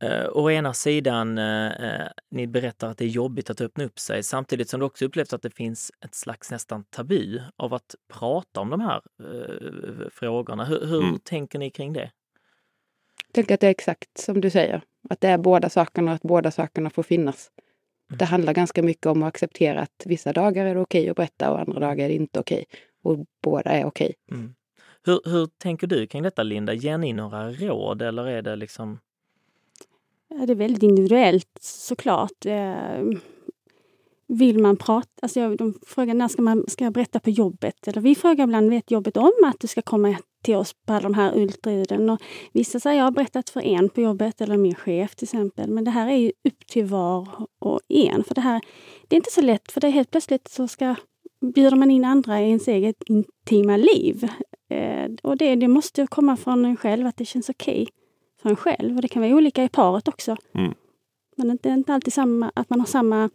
eh, 0.04 0.28
å 0.32 0.52
ena 0.52 0.74
sidan, 0.74 1.38
eh, 1.38 1.72
eh, 1.72 2.08
ni 2.32 2.48
berättar 2.48 2.88
att 2.88 2.98
det 2.98 3.06
är 3.06 3.10
jobbigt 3.10 3.50
att 3.50 3.62
öppna 3.62 3.84
upp 3.84 4.00
sig, 4.00 4.24
samtidigt 4.24 4.70
som 4.70 4.80
det 4.80 4.86
också 4.86 5.06
upplevs 5.06 5.34
att 5.34 5.42
det 5.42 5.56
finns 5.56 5.92
ett 6.06 6.16
slags 6.16 6.52
nästan 6.52 6.84
tabu 6.84 7.40
av 7.56 7.74
att 7.74 7.96
prata 8.14 8.60
om 8.62 8.70
de 8.70 8.82
här 8.82 9.02
eh, 9.20 10.10
frågorna. 10.12 10.66
Hur, 10.66 10.86
hur 10.86 11.04
Mm. 11.04 11.20
tänker 11.24 11.60
ni 11.60 11.70
kring 11.70 11.94
det? 11.94 12.12
Tänk 13.34 13.52
att 13.52 13.60
det 13.60 13.68
är 13.68 13.72
exakt 13.72 14.18
som 14.18 14.42
du 14.42 14.50
säger. 14.50 14.82
Att 15.10 15.22
det 15.22 15.28
är 15.28 15.38
båda 15.38 15.70
sakerna 15.70 16.12
och 16.12 16.16
att 16.16 16.22
båda 16.22 16.52
sakerna 16.52 16.90
får 16.90 17.04
finnas. 17.04 17.50
Mm. 18.10 18.18
Det 18.18 18.26
handlar 18.26 18.54
ganska 18.54 18.84
mycket 18.84 19.06
om 19.06 19.24
att 19.24 19.28
acceptera 19.28 19.80
att 19.80 20.04
vissa 20.06 20.34
dagar 20.34 20.66
är 20.66 20.76
det 20.76 20.82
okej 20.82 21.10
att 21.10 21.16
berätta 21.16 21.52
och 21.52 21.60
andra 21.60 21.80
dagar 21.80 22.06
är 22.06 22.10
det 22.10 22.16
inte 22.16 22.40
okej. 22.40 22.66
Och 23.04 23.26
båda 23.44 23.70
är 23.70 23.86
okej. 23.86 24.14
Mm. 24.32 24.56
Hur, 25.04 25.22
hur 25.26 25.46
tänker 25.58 25.88
du 25.88 26.08
kring 26.08 26.24
detta 26.24 26.44
Linda? 26.44 26.74
Ger 26.74 26.98
ni 26.98 27.14
några 27.14 27.52
råd 27.52 28.02
eller 28.02 28.28
är 28.28 28.42
det 28.42 28.56
liksom 28.56 29.00
Ja, 30.30 30.46
det 30.46 30.54
är 30.54 30.56
väldigt 30.56 30.84
individuellt 30.84 31.58
såklart. 31.62 32.46
Eh, 32.46 33.04
vill 34.28 34.60
man 34.60 34.78
prata, 34.78 35.10
alltså 35.22 35.40
jag, 35.40 35.58
de 35.58 35.74
frågar 35.88 36.14
när 36.14 36.28
ska 36.28 36.42
man 36.42 36.66
ska 36.68 36.84
jag 36.84 36.94
berätta 36.94 37.20
på 37.20 37.30
jobbet? 37.30 37.88
Eller 37.88 38.02
vi 38.02 38.16
frågar 38.16 38.44
ibland, 38.44 38.70
vet 38.70 38.92
jobbet 38.92 39.18
om 39.18 39.32
att 39.46 39.60
du 39.60 39.68
ska 39.68 39.82
komma 39.82 40.18
till 40.42 40.56
oss 40.56 40.74
på 40.86 40.94
alla 40.94 41.02
de 41.02 41.14
här 41.14 41.38
ultraljuden? 41.38 42.10
Och 42.10 42.22
vissa 42.54 42.80
säger, 42.80 42.98
jag 42.98 43.04
har 43.04 43.12
berättat 43.12 43.50
för 43.50 43.62
en 43.62 43.90
på 43.90 44.02
jobbet 44.02 44.42
eller 44.42 44.58
min 44.58 44.76
chef 44.76 45.16
till 45.16 45.26
exempel. 45.26 45.70
Men 45.70 45.84
det 45.84 45.92
här 45.92 46.08
är 46.08 46.16
ju 46.16 46.32
upp 46.44 46.68
till 46.68 46.86
var 46.86 47.28
och 47.60 47.80
en. 47.90 48.24
För 48.24 48.36
det 48.36 48.42
här, 48.42 48.62
det 49.08 49.16
är 49.16 49.18
inte 49.18 49.32
så 49.32 49.42
lätt, 49.42 49.72
för 49.72 49.82
det 49.82 49.88
är 49.88 49.92
helt 49.92 50.12
plötsligt 50.12 50.48
så 50.48 50.68
ska 50.68 50.96
bjuder 51.42 51.78
man 51.78 51.92
in 51.92 52.06
andra 52.06 52.42
i 52.42 52.46
ens 52.48 52.68
eget 52.68 53.04
intima 53.06 53.78
liv. 53.78 54.30
Eh, 54.70 55.12
och 55.24 55.38
det, 55.38 55.56
det 55.56 55.68
måste 55.68 56.08
komma 56.08 56.38
från 56.38 56.66
en 56.66 56.78
själv, 56.78 57.08
att 57.08 57.18
det 57.18 57.26
känns 57.26 57.50
okej 57.50 57.88
för 58.46 58.50
en 58.50 58.56
själv. 58.56 58.96
Och 58.96 59.02
det 59.02 59.08
kan 59.08 59.22
vara 59.22 59.34
olika 59.34 59.64
i 59.64 59.70
paret 59.70 60.08
också. 60.08 60.36
Mm. 60.54 60.74
Men 61.36 61.58
det 61.62 61.70
är 61.70 61.74
inte 61.74 61.94
alltid 61.94 62.14
samma, 62.14 62.52
att 62.56 62.70
man 62.70 62.80
har 62.80 62.88
samma 62.88 63.30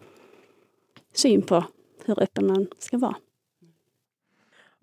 syn 1.15 1.43
på 1.43 1.65
hur 2.05 2.23
öppen 2.23 2.47
man 2.47 2.67
ska 2.79 2.99
vara. 2.99 3.17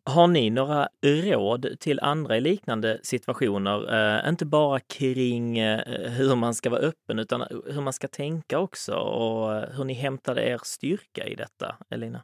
Har 0.03 0.27
ni 0.27 0.49
några 0.49 0.89
råd 1.03 1.79
till 1.79 1.99
andra 1.99 2.37
i 2.37 2.41
liknande 2.41 2.99
situationer? 3.03 3.93
Eh, 4.23 4.29
inte 4.29 4.45
bara 4.45 4.79
kring 4.79 5.59
eh, 5.59 5.79
hur 6.09 6.35
man 6.35 6.53
ska 6.53 6.69
vara 6.69 6.81
öppen 6.81 7.19
utan 7.19 7.43
hur 7.65 7.81
man 7.81 7.93
ska 7.93 8.07
tänka 8.07 8.59
också 8.59 8.93
och 8.95 9.75
hur 9.75 9.83
ni 9.83 9.93
hämtade 9.93 10.43
er 10.43 10.59
styrka 10.63 11.27
i 11.27 11.35
detta, 11.35 11.75
Elina? 11.89 12.23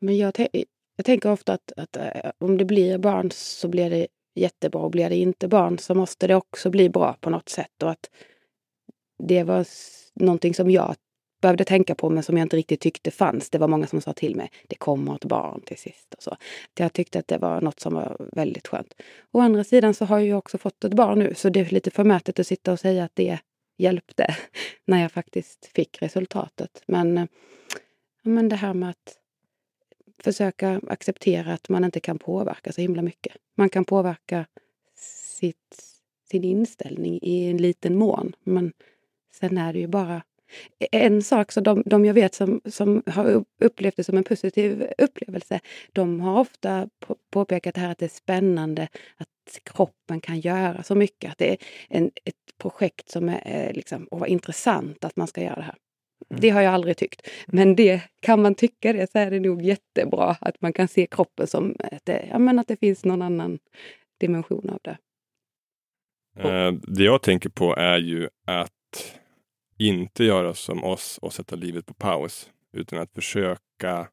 Men 0.00 0.16
jag, 0.16 0.32
jag 0.96 1.04
tänker 1.04 1.30
ofta 1.30 1.52
att, 1.52 1.72
att 1.76 1.96
eh, 1.96 2.30
om 2.38 2.58
det 2.58 2.64
blir 2.64 2.98
barn 2.98 3.30
så 3.30 3.68
blir 3.68 3.90
det 3.90 4.06
jättebra. 4.36 4.80
Och 4.80 4.90
blir 4.90 5.10
det 5.10 5.16
inte 5.16 5.48
barn 5.48 5.78
så 5.78 5.94
måste 5.94 6.26
det 6.26 6.34
också 6.34 6.70
bli 6.70 6.88
bra 6.88 7.16
på 7.20 7.30
något 7.30 7.48
sätt. 7.48 7.82
Och 7.82 7.90
att 7.90 8.10
det 9.18 9.42
var 9.42 9.66
någonting 10.14 10.54
som 10.54 10.70
jag 10.70 10.96
behövde 11.42 11.64
tänka 11.64 11.94
på 11.94 12.10
men 12.10 12.22
som 12.22 12.36
jag 12.36 12.44
inte 12.44 12.56
riktigt 12.56 12.80
tyckte 12.80 13.10
fanns. 13.10 13.50
Det 13.50 13.58
var 13.58 13.68
många 13.68 13.86
som 13.86 14.00
sa 14.00 14.12
till 14.12 14.36
mig, 14.36 14.50
det 14.68 14.76
kommer 14.76 15.14
ett 15.14 15.24
barn 15.24 15.60
till 15.60 15.78
sist. 15.78 16.14
Och 16.14 16.22
så. 16.22 16.36
Jag 16.78 16.92
tyckte 16.92 17.18
att 17.18 17.28
det 17.28 17.38
var 17.38 17.60
något 17.60 17.80
som 17.80 17.94
var 17.94 18.16
väldigt 18.32 18.68
skönt. 18.68 18.94
Å 19.32 19.40
andra 19.40 19.64
sidan 19.64 19.94
så 19.94 20.04
har 20.04 20.18
jag 20.18 20.38
också 20.38 20.58
fått 20.58 20.84
ett 20.84 20.94
barn 20.94 21.18
nu 21.18 21.34
så 21.34 21.48
det 21.48 21.60
är 21.60 21.64
lite 21.64 21.90
förmätet 21.90 22.38
att 22.38 22.46
sitta 22.46 22.72
och 22.72 22.80
säga 22.80 23.04
att 23.04 23.14
det 23.14 23.38
hjälpte 23.78 24.36
när 24.84 25.02
jag 25.02 25.12
faktiskt 25.12 25.66
fick 25.66 26.02
resultatet. 26.02 26.82
Men, 26.86 27.18
eh, 27.18 27.26
men 28.22 28.48
det 28.48 28.56
här 28.56 28.74
med 28.74 28.90
att 28.90 29.18
försöka 30.22 30.80
acceptera 30.88 31.52
att 31.52 31.68
man 31.68 31.84
inte 31.84 32.00
kan 32.00 32.18
påverka 32.18 32.72
så 32.72 32.80
himla 32.80 33.02
mycket. 33.02 33.36
Man 33.54 33.68
kan 33.68 33.84
påverka 33.84 34.46
sitt, 35.38 35.82
sin 36.30 36.44
inställning 36.44 37.18
i 37.22 37.50
en 37.50 37.56
liten 37.56 37.96
mån. 37.96 38.32
Men 38.44 38.72
sen 39.32 39.58
är 39.58 39.72
det 39.72 39.78
ju 39.78 39.86
bara 39.86 40.22
en 40.92 41.22
sak, 41.22 41.52
så 41.52 41.60
de, 41.60 41.82
de 41.86 42.04
jag 42.04 42.14
vet 42.14 42.34
som, 42.34 42.60
som 42.64 43.02
har 43.06 43.44
upplevt 43.60 43.96
det 43.96 44.04
som 44.04 44.16
en 44.16 44.24
positiv 44.24 44.86
upplevelse, 44.98 45.60
de 45.92 46.20
har 46.20 46.40
ofta 46.40 46.88
på, 47.00 47.16
påpekat 47.30 47.74
det 47.74 47.80
här 47.80 47.90
att 47.90 47.98
det 47.98 48.04
är 48.04 48.08
spännande 48.08 48.88
att 49.16 49.28
kroppen 49.62 50.20
kan 50.20 50.40
göra 50.40 50.82
så 50.82 50.94
mycket. 50.94 51.30
Att 51.30 51.38
det 51.38 51.50
är 51.50 51.58
en, 51.88 52.10
ett 52.24 52.58
projekt 52.58 53.10
som 53.10 53.28
är 53.28 53.72
liksom, 53.72 54.04
och 54.04 54.26
intressant 54.26 55.04
att 55.04 55.16
man 55.16 55.26
ska 55.26 55.42
göra 55.42 55.56
det 55.56 55.62
här. 55.62 55.76
Det 56.28 56.50
har 56.50 56.60
jag 56.60 56.74
aldrig 56.74 56.96
tyckt. 56.96 57.28
Men 57.46 57.76
det, 57.76 58.02
kan 58.20 58.42
man 58.42 58.54
tycka 58.54 58.92
det 58.92 59.10
så 59.10 59.18
är 59.18 59.30
det 59.30 59.40
nog 59.40 59.62
jättebra 59.62 60.36
att 60.40 60.60
man 60.60 60.72
kan 60.72 60.88
se 60.88 61.06
kroppen 61.06 61.46
som 61.46 61.76
att 61.78 62.04
det, 62.04 62.28
ja, 62.30 62.38
men 62.38 62.58
att 62.58 62.68
det 62.68 62.76
finns 62.76 63.04
någon 63.04 63.22
annan 63.22 63.58
dimension 64.18 64.70
av 64.70 64.78
det. 64.82 64.98
Eh, 66.38 66.72
det 66.72 67.04
jag 67.04 67.22
tänker 67.22 67.48
på 67.48 67.76
är 67.76 67.98
ju 67.98 68.28
att 68.46 68.72
inte 69.78 70.24
göra 70.24 70.54
som 70.54 70.84
oss 70.84 71.18
och 71.22 71.32
sätta 71.32 71.56
livet 71.56 71.86
på 71.86 71.94
paus, 71.94 72.50
utan 72.72 72.98
att 72.98 73.12
försöka 73.12 74.08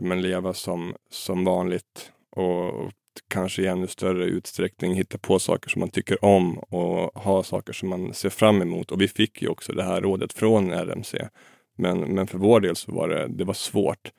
men, 0.00 0.22
leva 0.22 0.54
som, 0.54 0.94
som 1.10 1.44
vanligt 1.44 2.12
och, 2.30 2.74
och 2.74 2.92
kanske 3.28 3.62
i 3.62 3.66
ännu 3.66 3.86
större 3.86 4.24
utsträckning 4.24 4.94
hitta 4.94 5.18
på 5.18 5.38
saker 5.38 5.70
som 5.70 5.80
man 5.80 5.90
tycker 5.90 6.24
om 6.24 6.58
och 6.58 7.22
ha 7.22 7.42
saker 7.42 7.72
som 7.72 7.88
man 7.88 8.14
ser 8.14 8.30
fram 8.30 8.62
emot. 8.62 8.90
Och 8.90 9.00
vi 9.00 9.08
fick 9.08 9.42
ju 9.42 9.48
också 9.48 9.72
det 9.72 9.82
här 9.82 10.00
rådet 10.00 10.32
från 10.32 10.70
RMC. 10.70 11.28
Men, 11.78 11.98
men 12.00 12.26
för 12.26 12.38
vår 12.38 12.60
del 12.60 12.76
så 12.76 12.92
var 12.92 13.08
det, 13.08 13.28
det 13.28 13.44
var 13.44 13.54
svårt. 13.54 14.12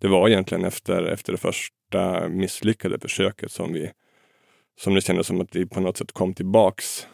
Det 0.00 0.08
var 0.08 0.28
egentligen 0.28 0.64
efter, 0.64 1.02
efter 1.02 1.32
det 1.32 1.38
första 1.38 2.28
misslyckade 2.28 2.98
försöket 2.98 3.50
som 3.50 3.72
vi 3.72 3.90
som 4.80 4.94
det 4.94 5.00
kändes 5.00 5.26
som 5.26 5.40
att 5.40 5.56
vi 5.56 5.66
på 5.66 5.80
något 5.80 5.96
sätt 5.96 6.12
kom 6.12 6.34
tillbaks 6.34 7.06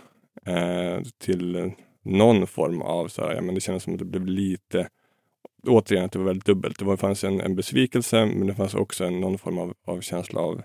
eh, 0.47 1.01
till 1.18 1.72
någon 2.05 2.47
form 2.47 2.82
av, 2.82 3.09
så 3.09 3.22
här, 3.22 3.34
ja, 3.34 3.40
men 3.40 3.55
det 3.55 3.61
kändes 3.61 3.82
som 3.82 3.93
att 3.93 3.99
det 3.99 4.05
blev 4.05 4.26
lite, 4.26 4.88
återigen 5.66 6.05
att 6.05 6.12
det 6.12 6.18
var 6.18 6.26
väldigt 6.26 6.47
dubbelt. 6.47 6.78
Det 6.78 6.84
var, 6.84 6.97
fanns 6.97 7.24
en, 7.24 7.40
en 7.40 7.57
besvikelse 7.57 8.26
men 8.26 8.47
det 8.47 8.55
fanns 8.55 8.74
också 8.74 9.05
en, 9.05 9.20
någon 9.20 9.38
form 9.38 9.59
av, 9.59 9.74
av 9.86 10.01
känsla 10.01 10.40
av 10.40 10.62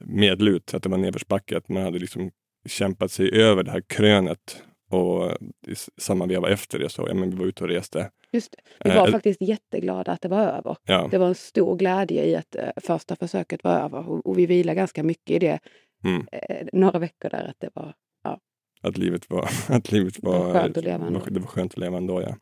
medlut, 0.00 0.74
att 0.74 0.82
det 0.82 0.88
var 0.88 0.98
nedförsbacke, 0.98 1.56
att 1.56 1.68
man 1.68 1.82
hade 1.82 1.98
liksom 1.98 2.30
kämpat 2.66 3.12
sig 3.12 3.42
över 3.42 3.62
det 3.62 3.70
här 3.70 3.80
krönet 3.80 4.62
och 4.90 5.32
i 5.66 5.74
samma 5.96 6.26
veva 6.26 6.50
efter 6.50 6.78
det 6.78 6.88
så, 6.88 7.08
ja 7.08 7.14
men 7.14 7.30
vi 7.30 7.36
var 7.36 7.46
ute 7.46 7.64
och 7.64 7.70
reste. 7.70 8.10
Just 8.32 8.52
det. 8.52 8.88
Vi 8.90 8.96
var 8.96 9.06
eh, 9.06 9.12
faktiskt 9.12 9.40
jätteglada 9.42 10.12
att 10.12 10.22
det 10.22 10.28
var 10.28 10.42
över. 10.42 10.76
Ja. 10.84 11.08
Det 11.10 11.18
var 11.18 11.26
en 11.26 11.34
stor 11.34 11.76
glädje 11.76 12.24
i 12.24 12.36
att 12.36 12.54
eh, 12.54 12.68
första 12.76 13.16
försöket 13.16 13.64
var 13.64 13.76
över 13.80 14.08
och, 14.08 14.26
och 14.26 14.38
vi 14.38 14.46
vilade 14.46 14.76
ganska 14.76 15.02
mycket 15.02 15.30
i 15.30 15.38
det 15.38 15.58
mm. 16.04 16.26
eh, 16.32 16.66
några 16.72 16.98
veckor 16.98 17.30
där. 17.30 17.44
Att 17.44 17.56
det 17.58 17.70
var, 17.74 17.94
ja. 18.24 18.40
Att 18.82 18.98
livet 18.98 19.30
var, 19.30 19.48
att 19.68 19.92
livet 19.92 20.22
var, 20.22 20.38
var 20.38 20.52
skönt 20.52 20.76
att 20.76 20.84
leva 20.84 21.06
ändå. 21.06 21.20
Det 21.30 21.40
var 21.40 21.46
skönt 21.46 21.72
att 21.72 21.78
leva 21.78 21.96
ändå, 21.96 22.22
ja. 22.22 22.36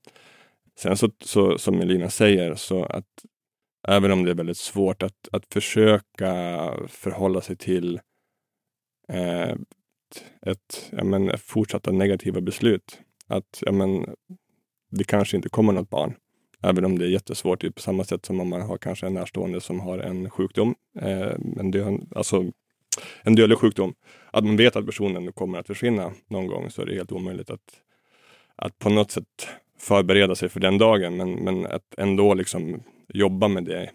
Sen 0.78 0.96
så, 0.96 1.10
så 1.20 1.58
som 1.58 1.80
Elina 1.80 2.10
säger, 2.10 2.54
så 2.54 2.84
att 2.84 3.24
även 3.88 4.12
om 4.12 4.24
det 4.24 4.30
är 4.30 4.34
väldigt 4.34 4.58
svårt 4.58 5.02
att, 5.02 5.28
att 5.32 5.46
försöka 5.52 6.28
förhålla 6.88 7.40
sig 7.40 7.56
till 7.56 8.00
eh, 9.08 9.54
ett, 10.46 10.90
ja, 10.90 11.04
men, 11.04 11.38
fortsatta 11.38 11.92
negativa 11.92 12.40
beslut. 12.40 12.98
Att 13.26 13.62
ja, 13.66 13.72
men, 13.72 14.06
det 14.90 15.04
kanske 15.04 15.36
inte 15.36 15.48
kommer 15.48 15.72
något 15.72 15.90
barn. 15.90 16.14
Även 16.62 16.84
om 16.84 16.98
det 16.98 17.04
är 17.04 17.08
jättesvårt, 17.08 17.74
på 17.74 17.80
samma 17.80 18.04
sätt 18.04 18.26
som 18.26 18.40
om 18.40 18.48
man 18.48 18.62
har 18.62 18.78
kanske 18.78 19.06
en 19.06 19.14
närstående 19.14 19.60
som 19.60 19.80
har 19.80 19.98
en 19.98 20.30
sjukdom, 20.30 20.74
eh, 21.00 21.34
en, 21.58 21.70
dö, 21.70 21.98
alltså, 22.14 22.44
en 23.22 23.34
dödlig 23.34 23.58
sjukdom. 23.58 23.94
Att 24.30 24.44
man 24.44 24.56
vet 24.56 24.76
att 24.76 24.86
personen 24.86 25.32
kommer 25.32 25.58
att 25.58 25.66
försvinna 25.66 26.12
någon 26.28 26.46
gång 26.46 26.70
så 26.70 26.82
är 26.82 26.86
det 26.86 26.94
helt 26.94 27.12
omöjligt 27.12 27.50
att, 27.50 27.82
att 28.56 28.78
på 28.78 28.90
något 28.90 29.10
sätt 29.10 29.48
förbereda 29.78 30.34
sig 30.34 30.48
för 30.48 30.60
den 30.60 30.78
dagen. 30.78 31.16
Men, 31.16 31.32
men 31.32 31.66
att 31.66 31.94
ändå 31.98 32.34
liksom 32.34 32.82
jobba 33.08 33.48
med 33.48 33.64
det 33.64 33.90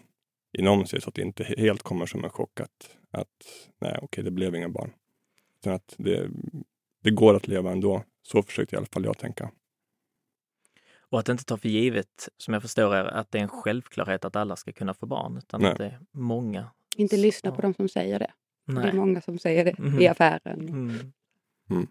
inom 0.58 0.86
sig 0.86 1.00
så 1.00 1.08
att 1.08 1.14
det 1.14 1.22
inte 1.22 1.44
helt 1.44 1.82
kommer 1.82 2.06
som 2.06 2.24
en 2.24 2.30
chock 2.30 2.60
att, 2.60 2.96
att 3.10 3.28
nej, 3.80 3.98
okej, 4.02 4.24
det 4.24 4.30
blev 4.30 4.54
inga 4.54 4.68
barn. 4.68 4.92
Utan 5.60 5.72
att 5.72 5.94
det, 5.98 6.30
det 7.02 7.10
går 7.10 7.34
att 7.34 7.48
leva 7.48 7.72
ändå. 7.72 8.04
Så 8.22 8.42
försökte 8.42 8.76
i 8.76 8.78
alla 8.78 8.86
fall 8.86 9.04
jag 9.04 9.18
tänka. 9.18 9.50
Och 11.12 11.18
att 11.18 11.28
inte 11.28 11.44
ta 11.44 11.56
för 11.56 11.68
givet, 11.68 12.28
som 12.36 12.54
jag 12.54 12.62
förstår 12.62 12.94
är, 12.94 13.04
att 13.04 13.30
det 13.30 13.38
är 13.38 13.42
en 13.42 13.48
självklarhet 13.48 14.24
att 14.24 14.36
alla 14.36 14.56
ska 14.56 14.72
kunna 14.72 14.94
få 14.94 15.06
barn, 15.06 15.36
utan 15.36 15.60
Nej. 15.60 15.70
att 15.70 15.78
det 15.78 15.86
är 15.86 16.00
många. 16.10 16.70
Inte 16.96 17.16
lyssna 17.16 17.52
på 17.52 17.62
dem 17.62 17.74
som 17.74 17.88
säger 17.88 18.18
det. 18.18 18.30
Nej. 18.64 18.84
Det 18.84 18.88
är 18.88 18.92
många 18.92 19.20
som 19.20 19.38
säger 19.38 19.64
det 19.64 19.78
mm. 19.78 20.00
i 20.00 20.08
affären. 20.08 20.60
Mm. 20.60 21.12
Mm. 21.70 21.86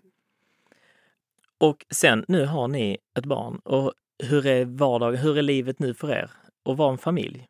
Och 1.57 1.85
sen, 1.89 2.25
nu 2.27 2.45
har 2.45 2.67
ni 2.67 2.97
ett 3.17 3.25
barn. 3.25 3.59
Och 3.59 3.93
hur 4.23 4.45
är 4.45 4.65
vardagen, 4.65 5.19
hur 5.19 5.37
är 5.37 5.41
livet 5.41 5.79
nu 5.79 5.93
för 5.93 6.11
er? 6.11 6.31
Att 6.65 6.77
vara 6.77 6.91
en 6.91 6.97
familj? 6.97 7.45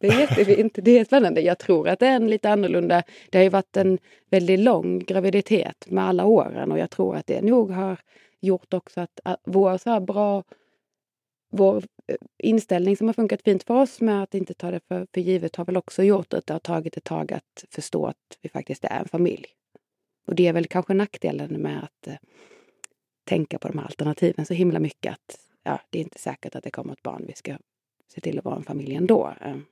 Det 0.00 0.06
är 0.06 0.20
jättefint. 0.20 0.78
Det 0.82 0.98
är 0.98 1.04
spännande. 1.04 1.40
Jag 1.40 1.58
tror 1.58 1.88
att 1.88 1.98
det 1.98 2.06
är 2.06 2.16
en 2.16 2.30
lite 2.30 2.50
annorlunda. 2.50 3.02
Det 3.30 3.38
har 3.38 3.42
ju 3.42 3.48
varit 3.48 3.76
en 3.76 3.98
väldigt 4.30 4.60
lång 4.60 4.98
graviditet 4.98 5.90
med 5.90 6.04
alla 6.04 6.24
åren 6.24 6.72
och 6.72 6.78
jag 6.78 6.90
tror 6.90 7.16
att 7.16 7.26
det 7.26 7.42
nog 7.42 7.70
har 7.70 8.00
gjort 8.40 8.74
också 8.74 9.00
att, 9.00 9.20
att 9.24 9.40
vår 9.44 9.78
så 9.78 9.90
här 9.90 10.00
bra 10.00 10.44
vår 11.50 11.84
eh, 12.06 12.16
inställning 12.38 12.96
som 12.96 13.06
har 13.06 13.14
funkat 13.14 13.42
fint 13.42 13.62
för 13.62 13.74
oss 13.74 14.00
med 14.00 14.22
att 14.22 14.34
inte 14.34 14.54
ta 14.54 14.70
det 14.70 14.80
för, 14.88 15.06
för 15.14 15.20
givet 15.20 15.56
har 15.56 15.64
väl 15.64 15.76
också 15.76 16.02
gjort 16.02 16.34
att 16.34 16.46
det 16.46 16.52
har 16.52 16.60
tagit 16.60 16.96
ett 16.96 17.04
tag 17.04 17.32
att 17.32 17.64
förstå 17.70 18.06
att 18.06 18.38
vi 18.42 18.48
faktiskt 18.48 18.84
är 18.84 19.00
en 19.00 19.08
familj. 19.08 19.46
Och 20.26 20.34
det 20.34 20.46
är 20.46 20.52
väl 20.52 20.66
kanske 20.66 20.94
nackdelen 20.94 21.62
med 21.62 21.84
att 21.84 22.06
eh, 22.06 22.14
tänka 23.24 23.58
på 23.58 23.68
de 23.68 23.78
här 23.78 23.86
alternativen 23.86 24.46
så 24.46 24.54
himla 24.54 24.78
mycket 24.78 25.12
att 25.12 25.38
ja, 25.62 25.80
det 25.90 25.98
är 25.98 26.02
inte 26.02 26.18
säkert 26.18 26.54
att 26.54 26.64
det 26.64 26.70
kommer 26.70 26.92
ett 26.92 27.02
barn. 27.02 27.24
Vi 27.26 27.34
ska 27.34 27.56
se 28.08 28.20
till 28.20 28.38
att 28.38 28.44
vara 28.44 28.56
en 28.56 28.62
familj 28.62 28.94
ändå. 28.94 29.34
Ehm, 29.40 29.64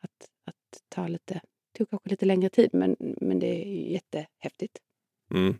att, 0.00 0.28
att 0.46 0.82
ta 0.88 1.08
lite, 1.08 1.34
det 1.34 1.78
tog 1.78 1.90
kanske 1.90 2.08
lite 2.10 2.26
längre 2.26 2.48
tid 2.48 2.70
men, 2.72 2.96
men 3.20 3.38
det 3.38 3.46
är 3.46 3.92
jättehäftigt. 3.92 4.78
Mm. 5.34 5.54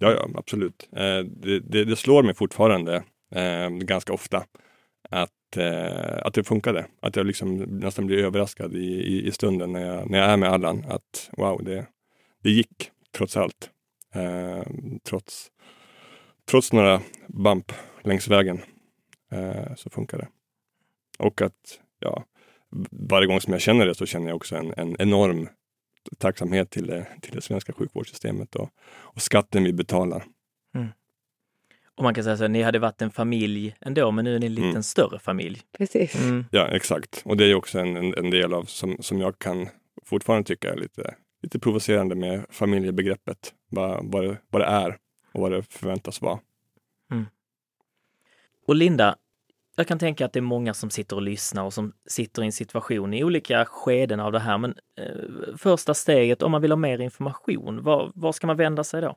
Ja, 0.00 0.12
ja, 0.12 0.28
absolut. 0.34 0.88
Eh, 0.92 1.20
det, 1.20 1.60
det, 1.60 1.84
det, 1.84 1.96
slår 1.96 2.22
mig 2.22 2.34
fortfarande 2.34 3.04
ehm, 3.34 3.78
ganska 3.78 4.12
ofta 4.12 4.44
att, 5.10 5.56
eh, 5.56 6.18
att 6.22 6.34
det 6.34 6.44
funkade. 6.44 6.86
Att 7.00 7.16
jag 7.16 7.26
liksom 7.26 7.56
nästan 7.56 8.06
blir 8.06 8.24
överraskad 8.24 8.76
i, 8.76 8.84
i, 8.84 9.26
i, 9.26 9.32
stunden 9.32 9.72
när 9.72 9.86
jag, 9.86 10.10
när 10.10 10.18
jag 10.18 10.28
är 10.28 10.36
med 10.36 10.48
Allan. 10.48 10.84
Att 10.88 11.30
wow, 11.36 11.64
det, 11.64 11.86
det 12.42 12.50
gick 12.50 12.90
trots 13.12 13.36
allt. 13.36 13.70
Ehm, 14.14 14.98
trots, 15.04 15.50
trots 16.50 16.72
några 16.72 17.00
bump 17.26 17.72
längs 18.02 18.28
vägen 18.28 18.60
eh, 19.32 19.74
så 19.76 19.90
funkar 19.90 20.18
det. 20.18 20.28
Och 21.18 21.42
att 21.42 21.80
ja, 21.98 22.24
varje 22.90 23.26
gång 23.26 23.40
som 23.40 23.52
jag 23.52 23.62
känner 23.62 23.86
det 23.86 23.94
så 23.94 24.06
känner 24.06 24.26
jag 24.26 24.36
också 24.36 24.56
en, 24.56 24.74
en 24.76 24.96
enorm 24.98 25.48
tacksamhet 26.18 26.70
till 26.70 26.86
det, 26.86 27.06
till 27.22 27.34
det 27.34 27.40
svenska 27.40 27.72
sjukvårdssystemet 27.72 28.56
och, 28.56 28.70
och 28.90 29.22
skatten 29.22 29.64
vi 29.64 29.72
betalar. 29.72 30.24
Mm. 30.74 30.88
Och 31.94 32.04
man 32.04 32.14
kan 32.14 32.24
säga 32.24 32.36
så 32.36 32.44
att 32.44 32.50
ni 32.50 32.62
hade 32.62 32.78
varit 32.78 33.02
en 33.02 33.10
familj 33.10 33.76
ändå, 33.80 34.10
men 34.10 34.24
nu 34.24 34.34
är 34.34 34.38
ni 34.38 34.46
en 34.46 34.54
liten 34.54 34.70
mm. 34.70 34.82
större 34.82 35.18
familj. 35.18 35.60
Precis. 35.78 36.14
Mm. 36.14 36.44
Ja, 36.50 36.68
exakt. 36.68 37.22
Och 37.24 37.36
det 37.36 37.44
är 37.44 37.54
också 37.54 37.78
en, 37.78 37.96
en, 37.96 38.14
en, 38.14 38.30
del 38.30 38.54
av 38.54 38.64
som, 38.64 38.96
som 39.00 39.20
jag 39.20 39.38
kan 39.38 39.68
fortfarande 40.04 40.46
tycka 40.46 40.72
är 40.72 40.76
lite, 40.76 41.14
lite 41.42 41.58
provocerande 41.58 42.14
med 42.14 42.46
familjebegreppet. 42.50 43.54
Vad, 43.70 44.12
vad, 44.12 44.24
det, 44.24 44.36
vad 44.50 44.62
det 44.62 44.66
är 44.66 44.96
och 45.32 45.40
vad 45.40 45.52
det 45.52 45.62
förväntas 45.62 46.22
vara. 46.22 46.40
Mm. 47.10 47.26
Och 48.66 48.74
Linda, 48.74 49.16
jag 49.78 49.86
kan 49.86 49.98
tänka 49.98 50.26
att 50.26 50.32
det 50.32 50.38
är 50.38 50.42
många 50.42 50.74
som 50.74 50.90
sitter 50.90 51.16
och 51.16 51.22
lyssnar 51.22 51.64
och 51.64 51.72
som 51.72 51.92
sitter 52.06 52.42
i 52.42 52.46
en 52.46 52.52
situation 52.52 53.14
i 53.14 53.24
olika 53.24 53.64
skeden 53.64 54.20
av 54.20 54.32
det 54.32 54.38
här. 54.38 54.58
Men 54.58 54.74
eh, 54.96 55.56
första 55.56 55.94
steget, 55.94 56.42
om 56.42 56.52
man 56.52 56.62
vill 56.62 56.72
ha 56.72 56.76
mer 56.76 56.98
information, 57.00 57.82
var, 57.82 58.12
var 58.14 58.32
ska 58.32 58.46
man 58.46 58.56
vända 58.56 58.84
sig 58.84 59.00
då? 59.00 59.16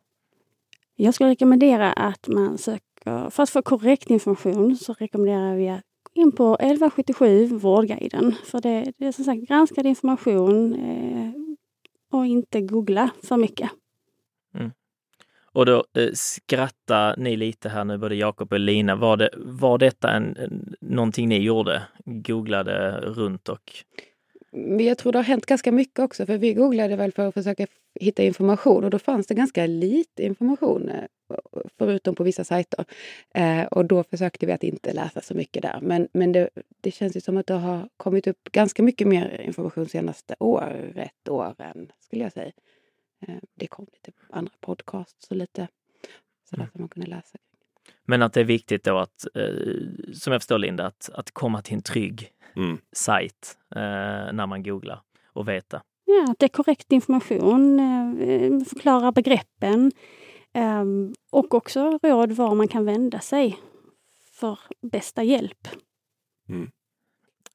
Jag 0.96 1.14
skulle 1.14 1.30
rekommendera 1.30 1.94
att 1.94 2.28
man 2.28 2.58
söker, 2.58 3.30
för 3.30 3.44
att 3.44 3.50
få 3.50 3.62
korrekt 3.62 4.10
information 4.10 4.78
så 4.78 4.94
rekommenderar 4.94 5.56
vi 5.56 5.70
att 5.70 5.82
gå 6.04 6.22
in 6.22 6.32
på 6.32 6.56
1177 6.56 7.46
Vårdguiden. 7.46 8.36
För 8.46 8.62
det, 8.62 8.94
det 8.98 9.06
är 9.08 9.12
som 9.12 9.26
sagt 9.26 9.42
granskad 9.42 9.86
information 9.86 10.76
eh, 10.76 11.32
och 12.12 12.26
inte 12.26 12.62
googla 12.62 13.10
för 13.24 13.38
mycket. 13.38 13.70
Och 15.54 15.66
då 15.66 15.86
eh, 15.98 16.10
skrattar 16.14 17.16
ni 17.18 17.38
lite 17.38 17.70
här 17.70 17.86
nu, 17.86 17.98
både 17.98 18.16
Jakob 18.16 18.54
och 18.54 18.60
Lina. 18.60 18.96
Var, 18.96 19.18
det, 19.18 19.30
var 19.36 19.78
detta 19.78 20.12
en, 20.12 20.38
en, 20.38 20.76
någonting 20.82 21.30
ni 21.30 21.38
gjorde? 21.38 21.82
Googlade 22.06 23.00
runt 23.02 23.50
och... 23.50 23.74
Jag 24.80 24.98
tror 24.98 25.12
det 25.12 25.18
har 25.18 25.24
hänt 25.24 25.46
ganska 25.46 25.72
mycket 25.72 26.00
också, 26.00 26.26
för 26.26 26.38
vi 26.38 26.54
googlade 26.54 26.96
väl 26.96 27.12
för 27.12 27.28
att 27.28 27.34
försöka 27.34 27.68
hitta 28.00 28.24
information 28.24 28.84
och 28.84 28.90
då 28.90 29.00
fanns 29.00 29.28
det 29.28 29.34
ganska 29.34 29.66
lite 29.66 30.24
information, 30.24 30.90
eh, 30.90 31.04
förutom 31.78 32.16
på 32.16 32.24
vissa 32.24 32.44
sajter. 32.44 32.86
Eh, 33.34 33.64
och 33.64 33.86
då 33.86 34.04
försökte 34.04 34.46
vi 34.46 34.52
att 34.52 34.64
inte 34.64 34.94
läsa 34.94 35.22
så 35.22 35.34
mycket 35.34 35.62
där. 35.62 35.80
Men, 35.82 36.08
men 36.14 36.32
det, 36.32 36.50
det 36.82 36.92
känns 36.92 37.16
ju 37.16 37.22
som 37.22 37.38
att 37.38 37.48
det 37.48 37.54
har 37.54 37.90
kommit 37.98 38.28
upp 38.28 38.44
ganska 38.52 38.84
mycket 38.84 39.08
mer 39.08 39.42
information 39.42 39.90
senaste 39.90 40.36
året, 40.40 41.30
åren, 41.30 41.92
skulle 42.00 42.24
jag 42.24 42.34
säga. 42.34 42.52
Eh, 43.28 43.36
det 43.56 43.68
kom 43.68 43.88
lite 43.94 44.12
andra 44.30 44.54
podcasts 44.60 45.32
och 45.32 45.36
lite 45.36 45.68
sådär 46.50 46.64
mm. 46.64 46.72
som 46.72 46.82
man 46.82 46.90
kunde 46.90 47.10
läsa. 47.10 47.38
Men 48.04 48.22
att 48.22 48.34
det 48.34 48.40
är 48.40 48.46
viktigt 48.46 48.84
då 48.84 48.98
att, 48.98 49.28
eh, 49.36 50.14
som 50.14 50.34
jag 50.34 50.42
förstår 50.42 50.58
Linda, 50.58 50.86
att, 50.86 51.10
att 51.14 51.32
komma 51.32 51.62
till 51.62 51.74
en 51.74 51.82
trygg 51.82 52.32
mm. 52.56 52.78
sajt 52.92 53.58
eh, 53.76 53.82
när 54.34 54.48
man 54.48 54.64
googlar 54.64 55.02
och 55.26 55.48
veta. 55.48 55.82
Ja, 56.06 56.32
att 56.32 56.40
det 56.40 56.46
är 56.46 56.50
korrekt 56.50 56.92
information, 56.92 57.80
förklara 58.70 59.12
begreppen 59.12 59.92
och 61.32 61.54
också 61.54 62.00
råd 62.04 62.32
var 62.32 62.56
man 62.56 62.68
kan 62.68 62.86
vända 62.86 63.20
sig 63.20 63.60
för 64.32 64.60
bästa 64.82 65.24
hjälp. 65.24 65.68
Mm. 66.50 66.72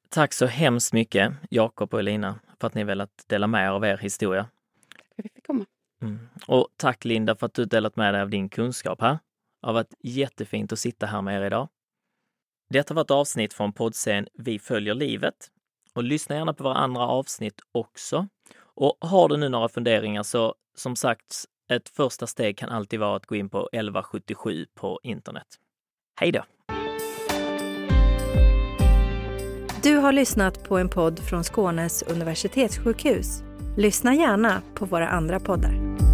Tack 0.09 0.33
så 0.33 0.45
hemskt 0.45 0.93
mycket, 0.93 1.33
Jakob 1.49 1.93
och 1.93 1.99
Elina, 1.99 2.39
för 2.59 2.67
att 2.67 2.73
ni 2.73 2.83
velat 2.83 3.23
dela 3.27 3.47
med 3.47 3.65
er 3.65 3.71
av 3.71 3.85
er 3.85 3.97
historia. 3.97 4.47
Ska 5.17 5.23
vi 5.23 5.29
få 5.29 5.41
komma? 5.41 5.65
Mm. 6.01 6.29
Och 6.47 6.67
tack 6.77 7.05
Linda 7.05 7.35
för 7.35 7.45
att 7.45 7.53
du 7.53 7.65
delat 7.65 7.95
med 7.95 8.13
dig 8.13 8.21
av 8.21 8.29
din 8.29 8.49
kunskap 8.49 9.01
här. 9.01 9.19
Det 9.61 9.67
har 9.67 9.73
varit 9.73 9.93
jättefint 10.03 10.71
att 10.71 10.79
sitta 10.79 11.05
här 11.05 11.21
med 11.21 11.41
er 11.41 11.45
idag. 11.45 11.67
Detta 12.69 12.93
var 12.93 13.01
ett 13.01 13.11
avsnitt 13.11 13.53
från 13.53 13.73
poddserien 13.73 14.27
Vi 14.33 14.59
följer 14.59 14.93
livet. 14.93 15.51
Och 15.93 16.03
lyssna 16.03 16.35
gärna 16.35 16.53
på 16.53 16.63
våra 16.63 16.75
andra 16.75 17.01
avsnitt 17.01 17.61
också. 17.71 18.27
Och 18.59 18.97
har 19.01 19.29
du 19.29 19.37
nu 19.37 19.49
några 19.49 19.69
funderingar 19.69 20.23
så 20.23 20.55
som 20.75 20.95
sagt, 20.95 21.45
ett 21.69 21.89
första 21.89 22.27
steg 22.27 22.57
kan 22.57 22.69
alltid 22.69 22.99
vara 22.99 23.15
att 23.15 23.25
gå 23.25 23.35
in 23.35 23.49
på 23.49 23.69
1177 23.71 24.65
på 24.75 24.99
internet. 25.03 25.47
Hej 26.19 26.31
då! 26.31 26.43
Du 29.83 29.95
har 29.95 30.11
lyssnat 30.11 30.63
på 30.63 30.77
en 30.77 30.89
podd 30.89 31.19
från 31.19 31.43
Skånes 31.43 32.03
universitetssjukhus. 32.03 33.46
Lyssna 33.79 34.15
gärna 34.15 34.61
på 34.73 34.85
våra 34.85 35.07
andra 35.07 35.39
poddar. 35.39 36.06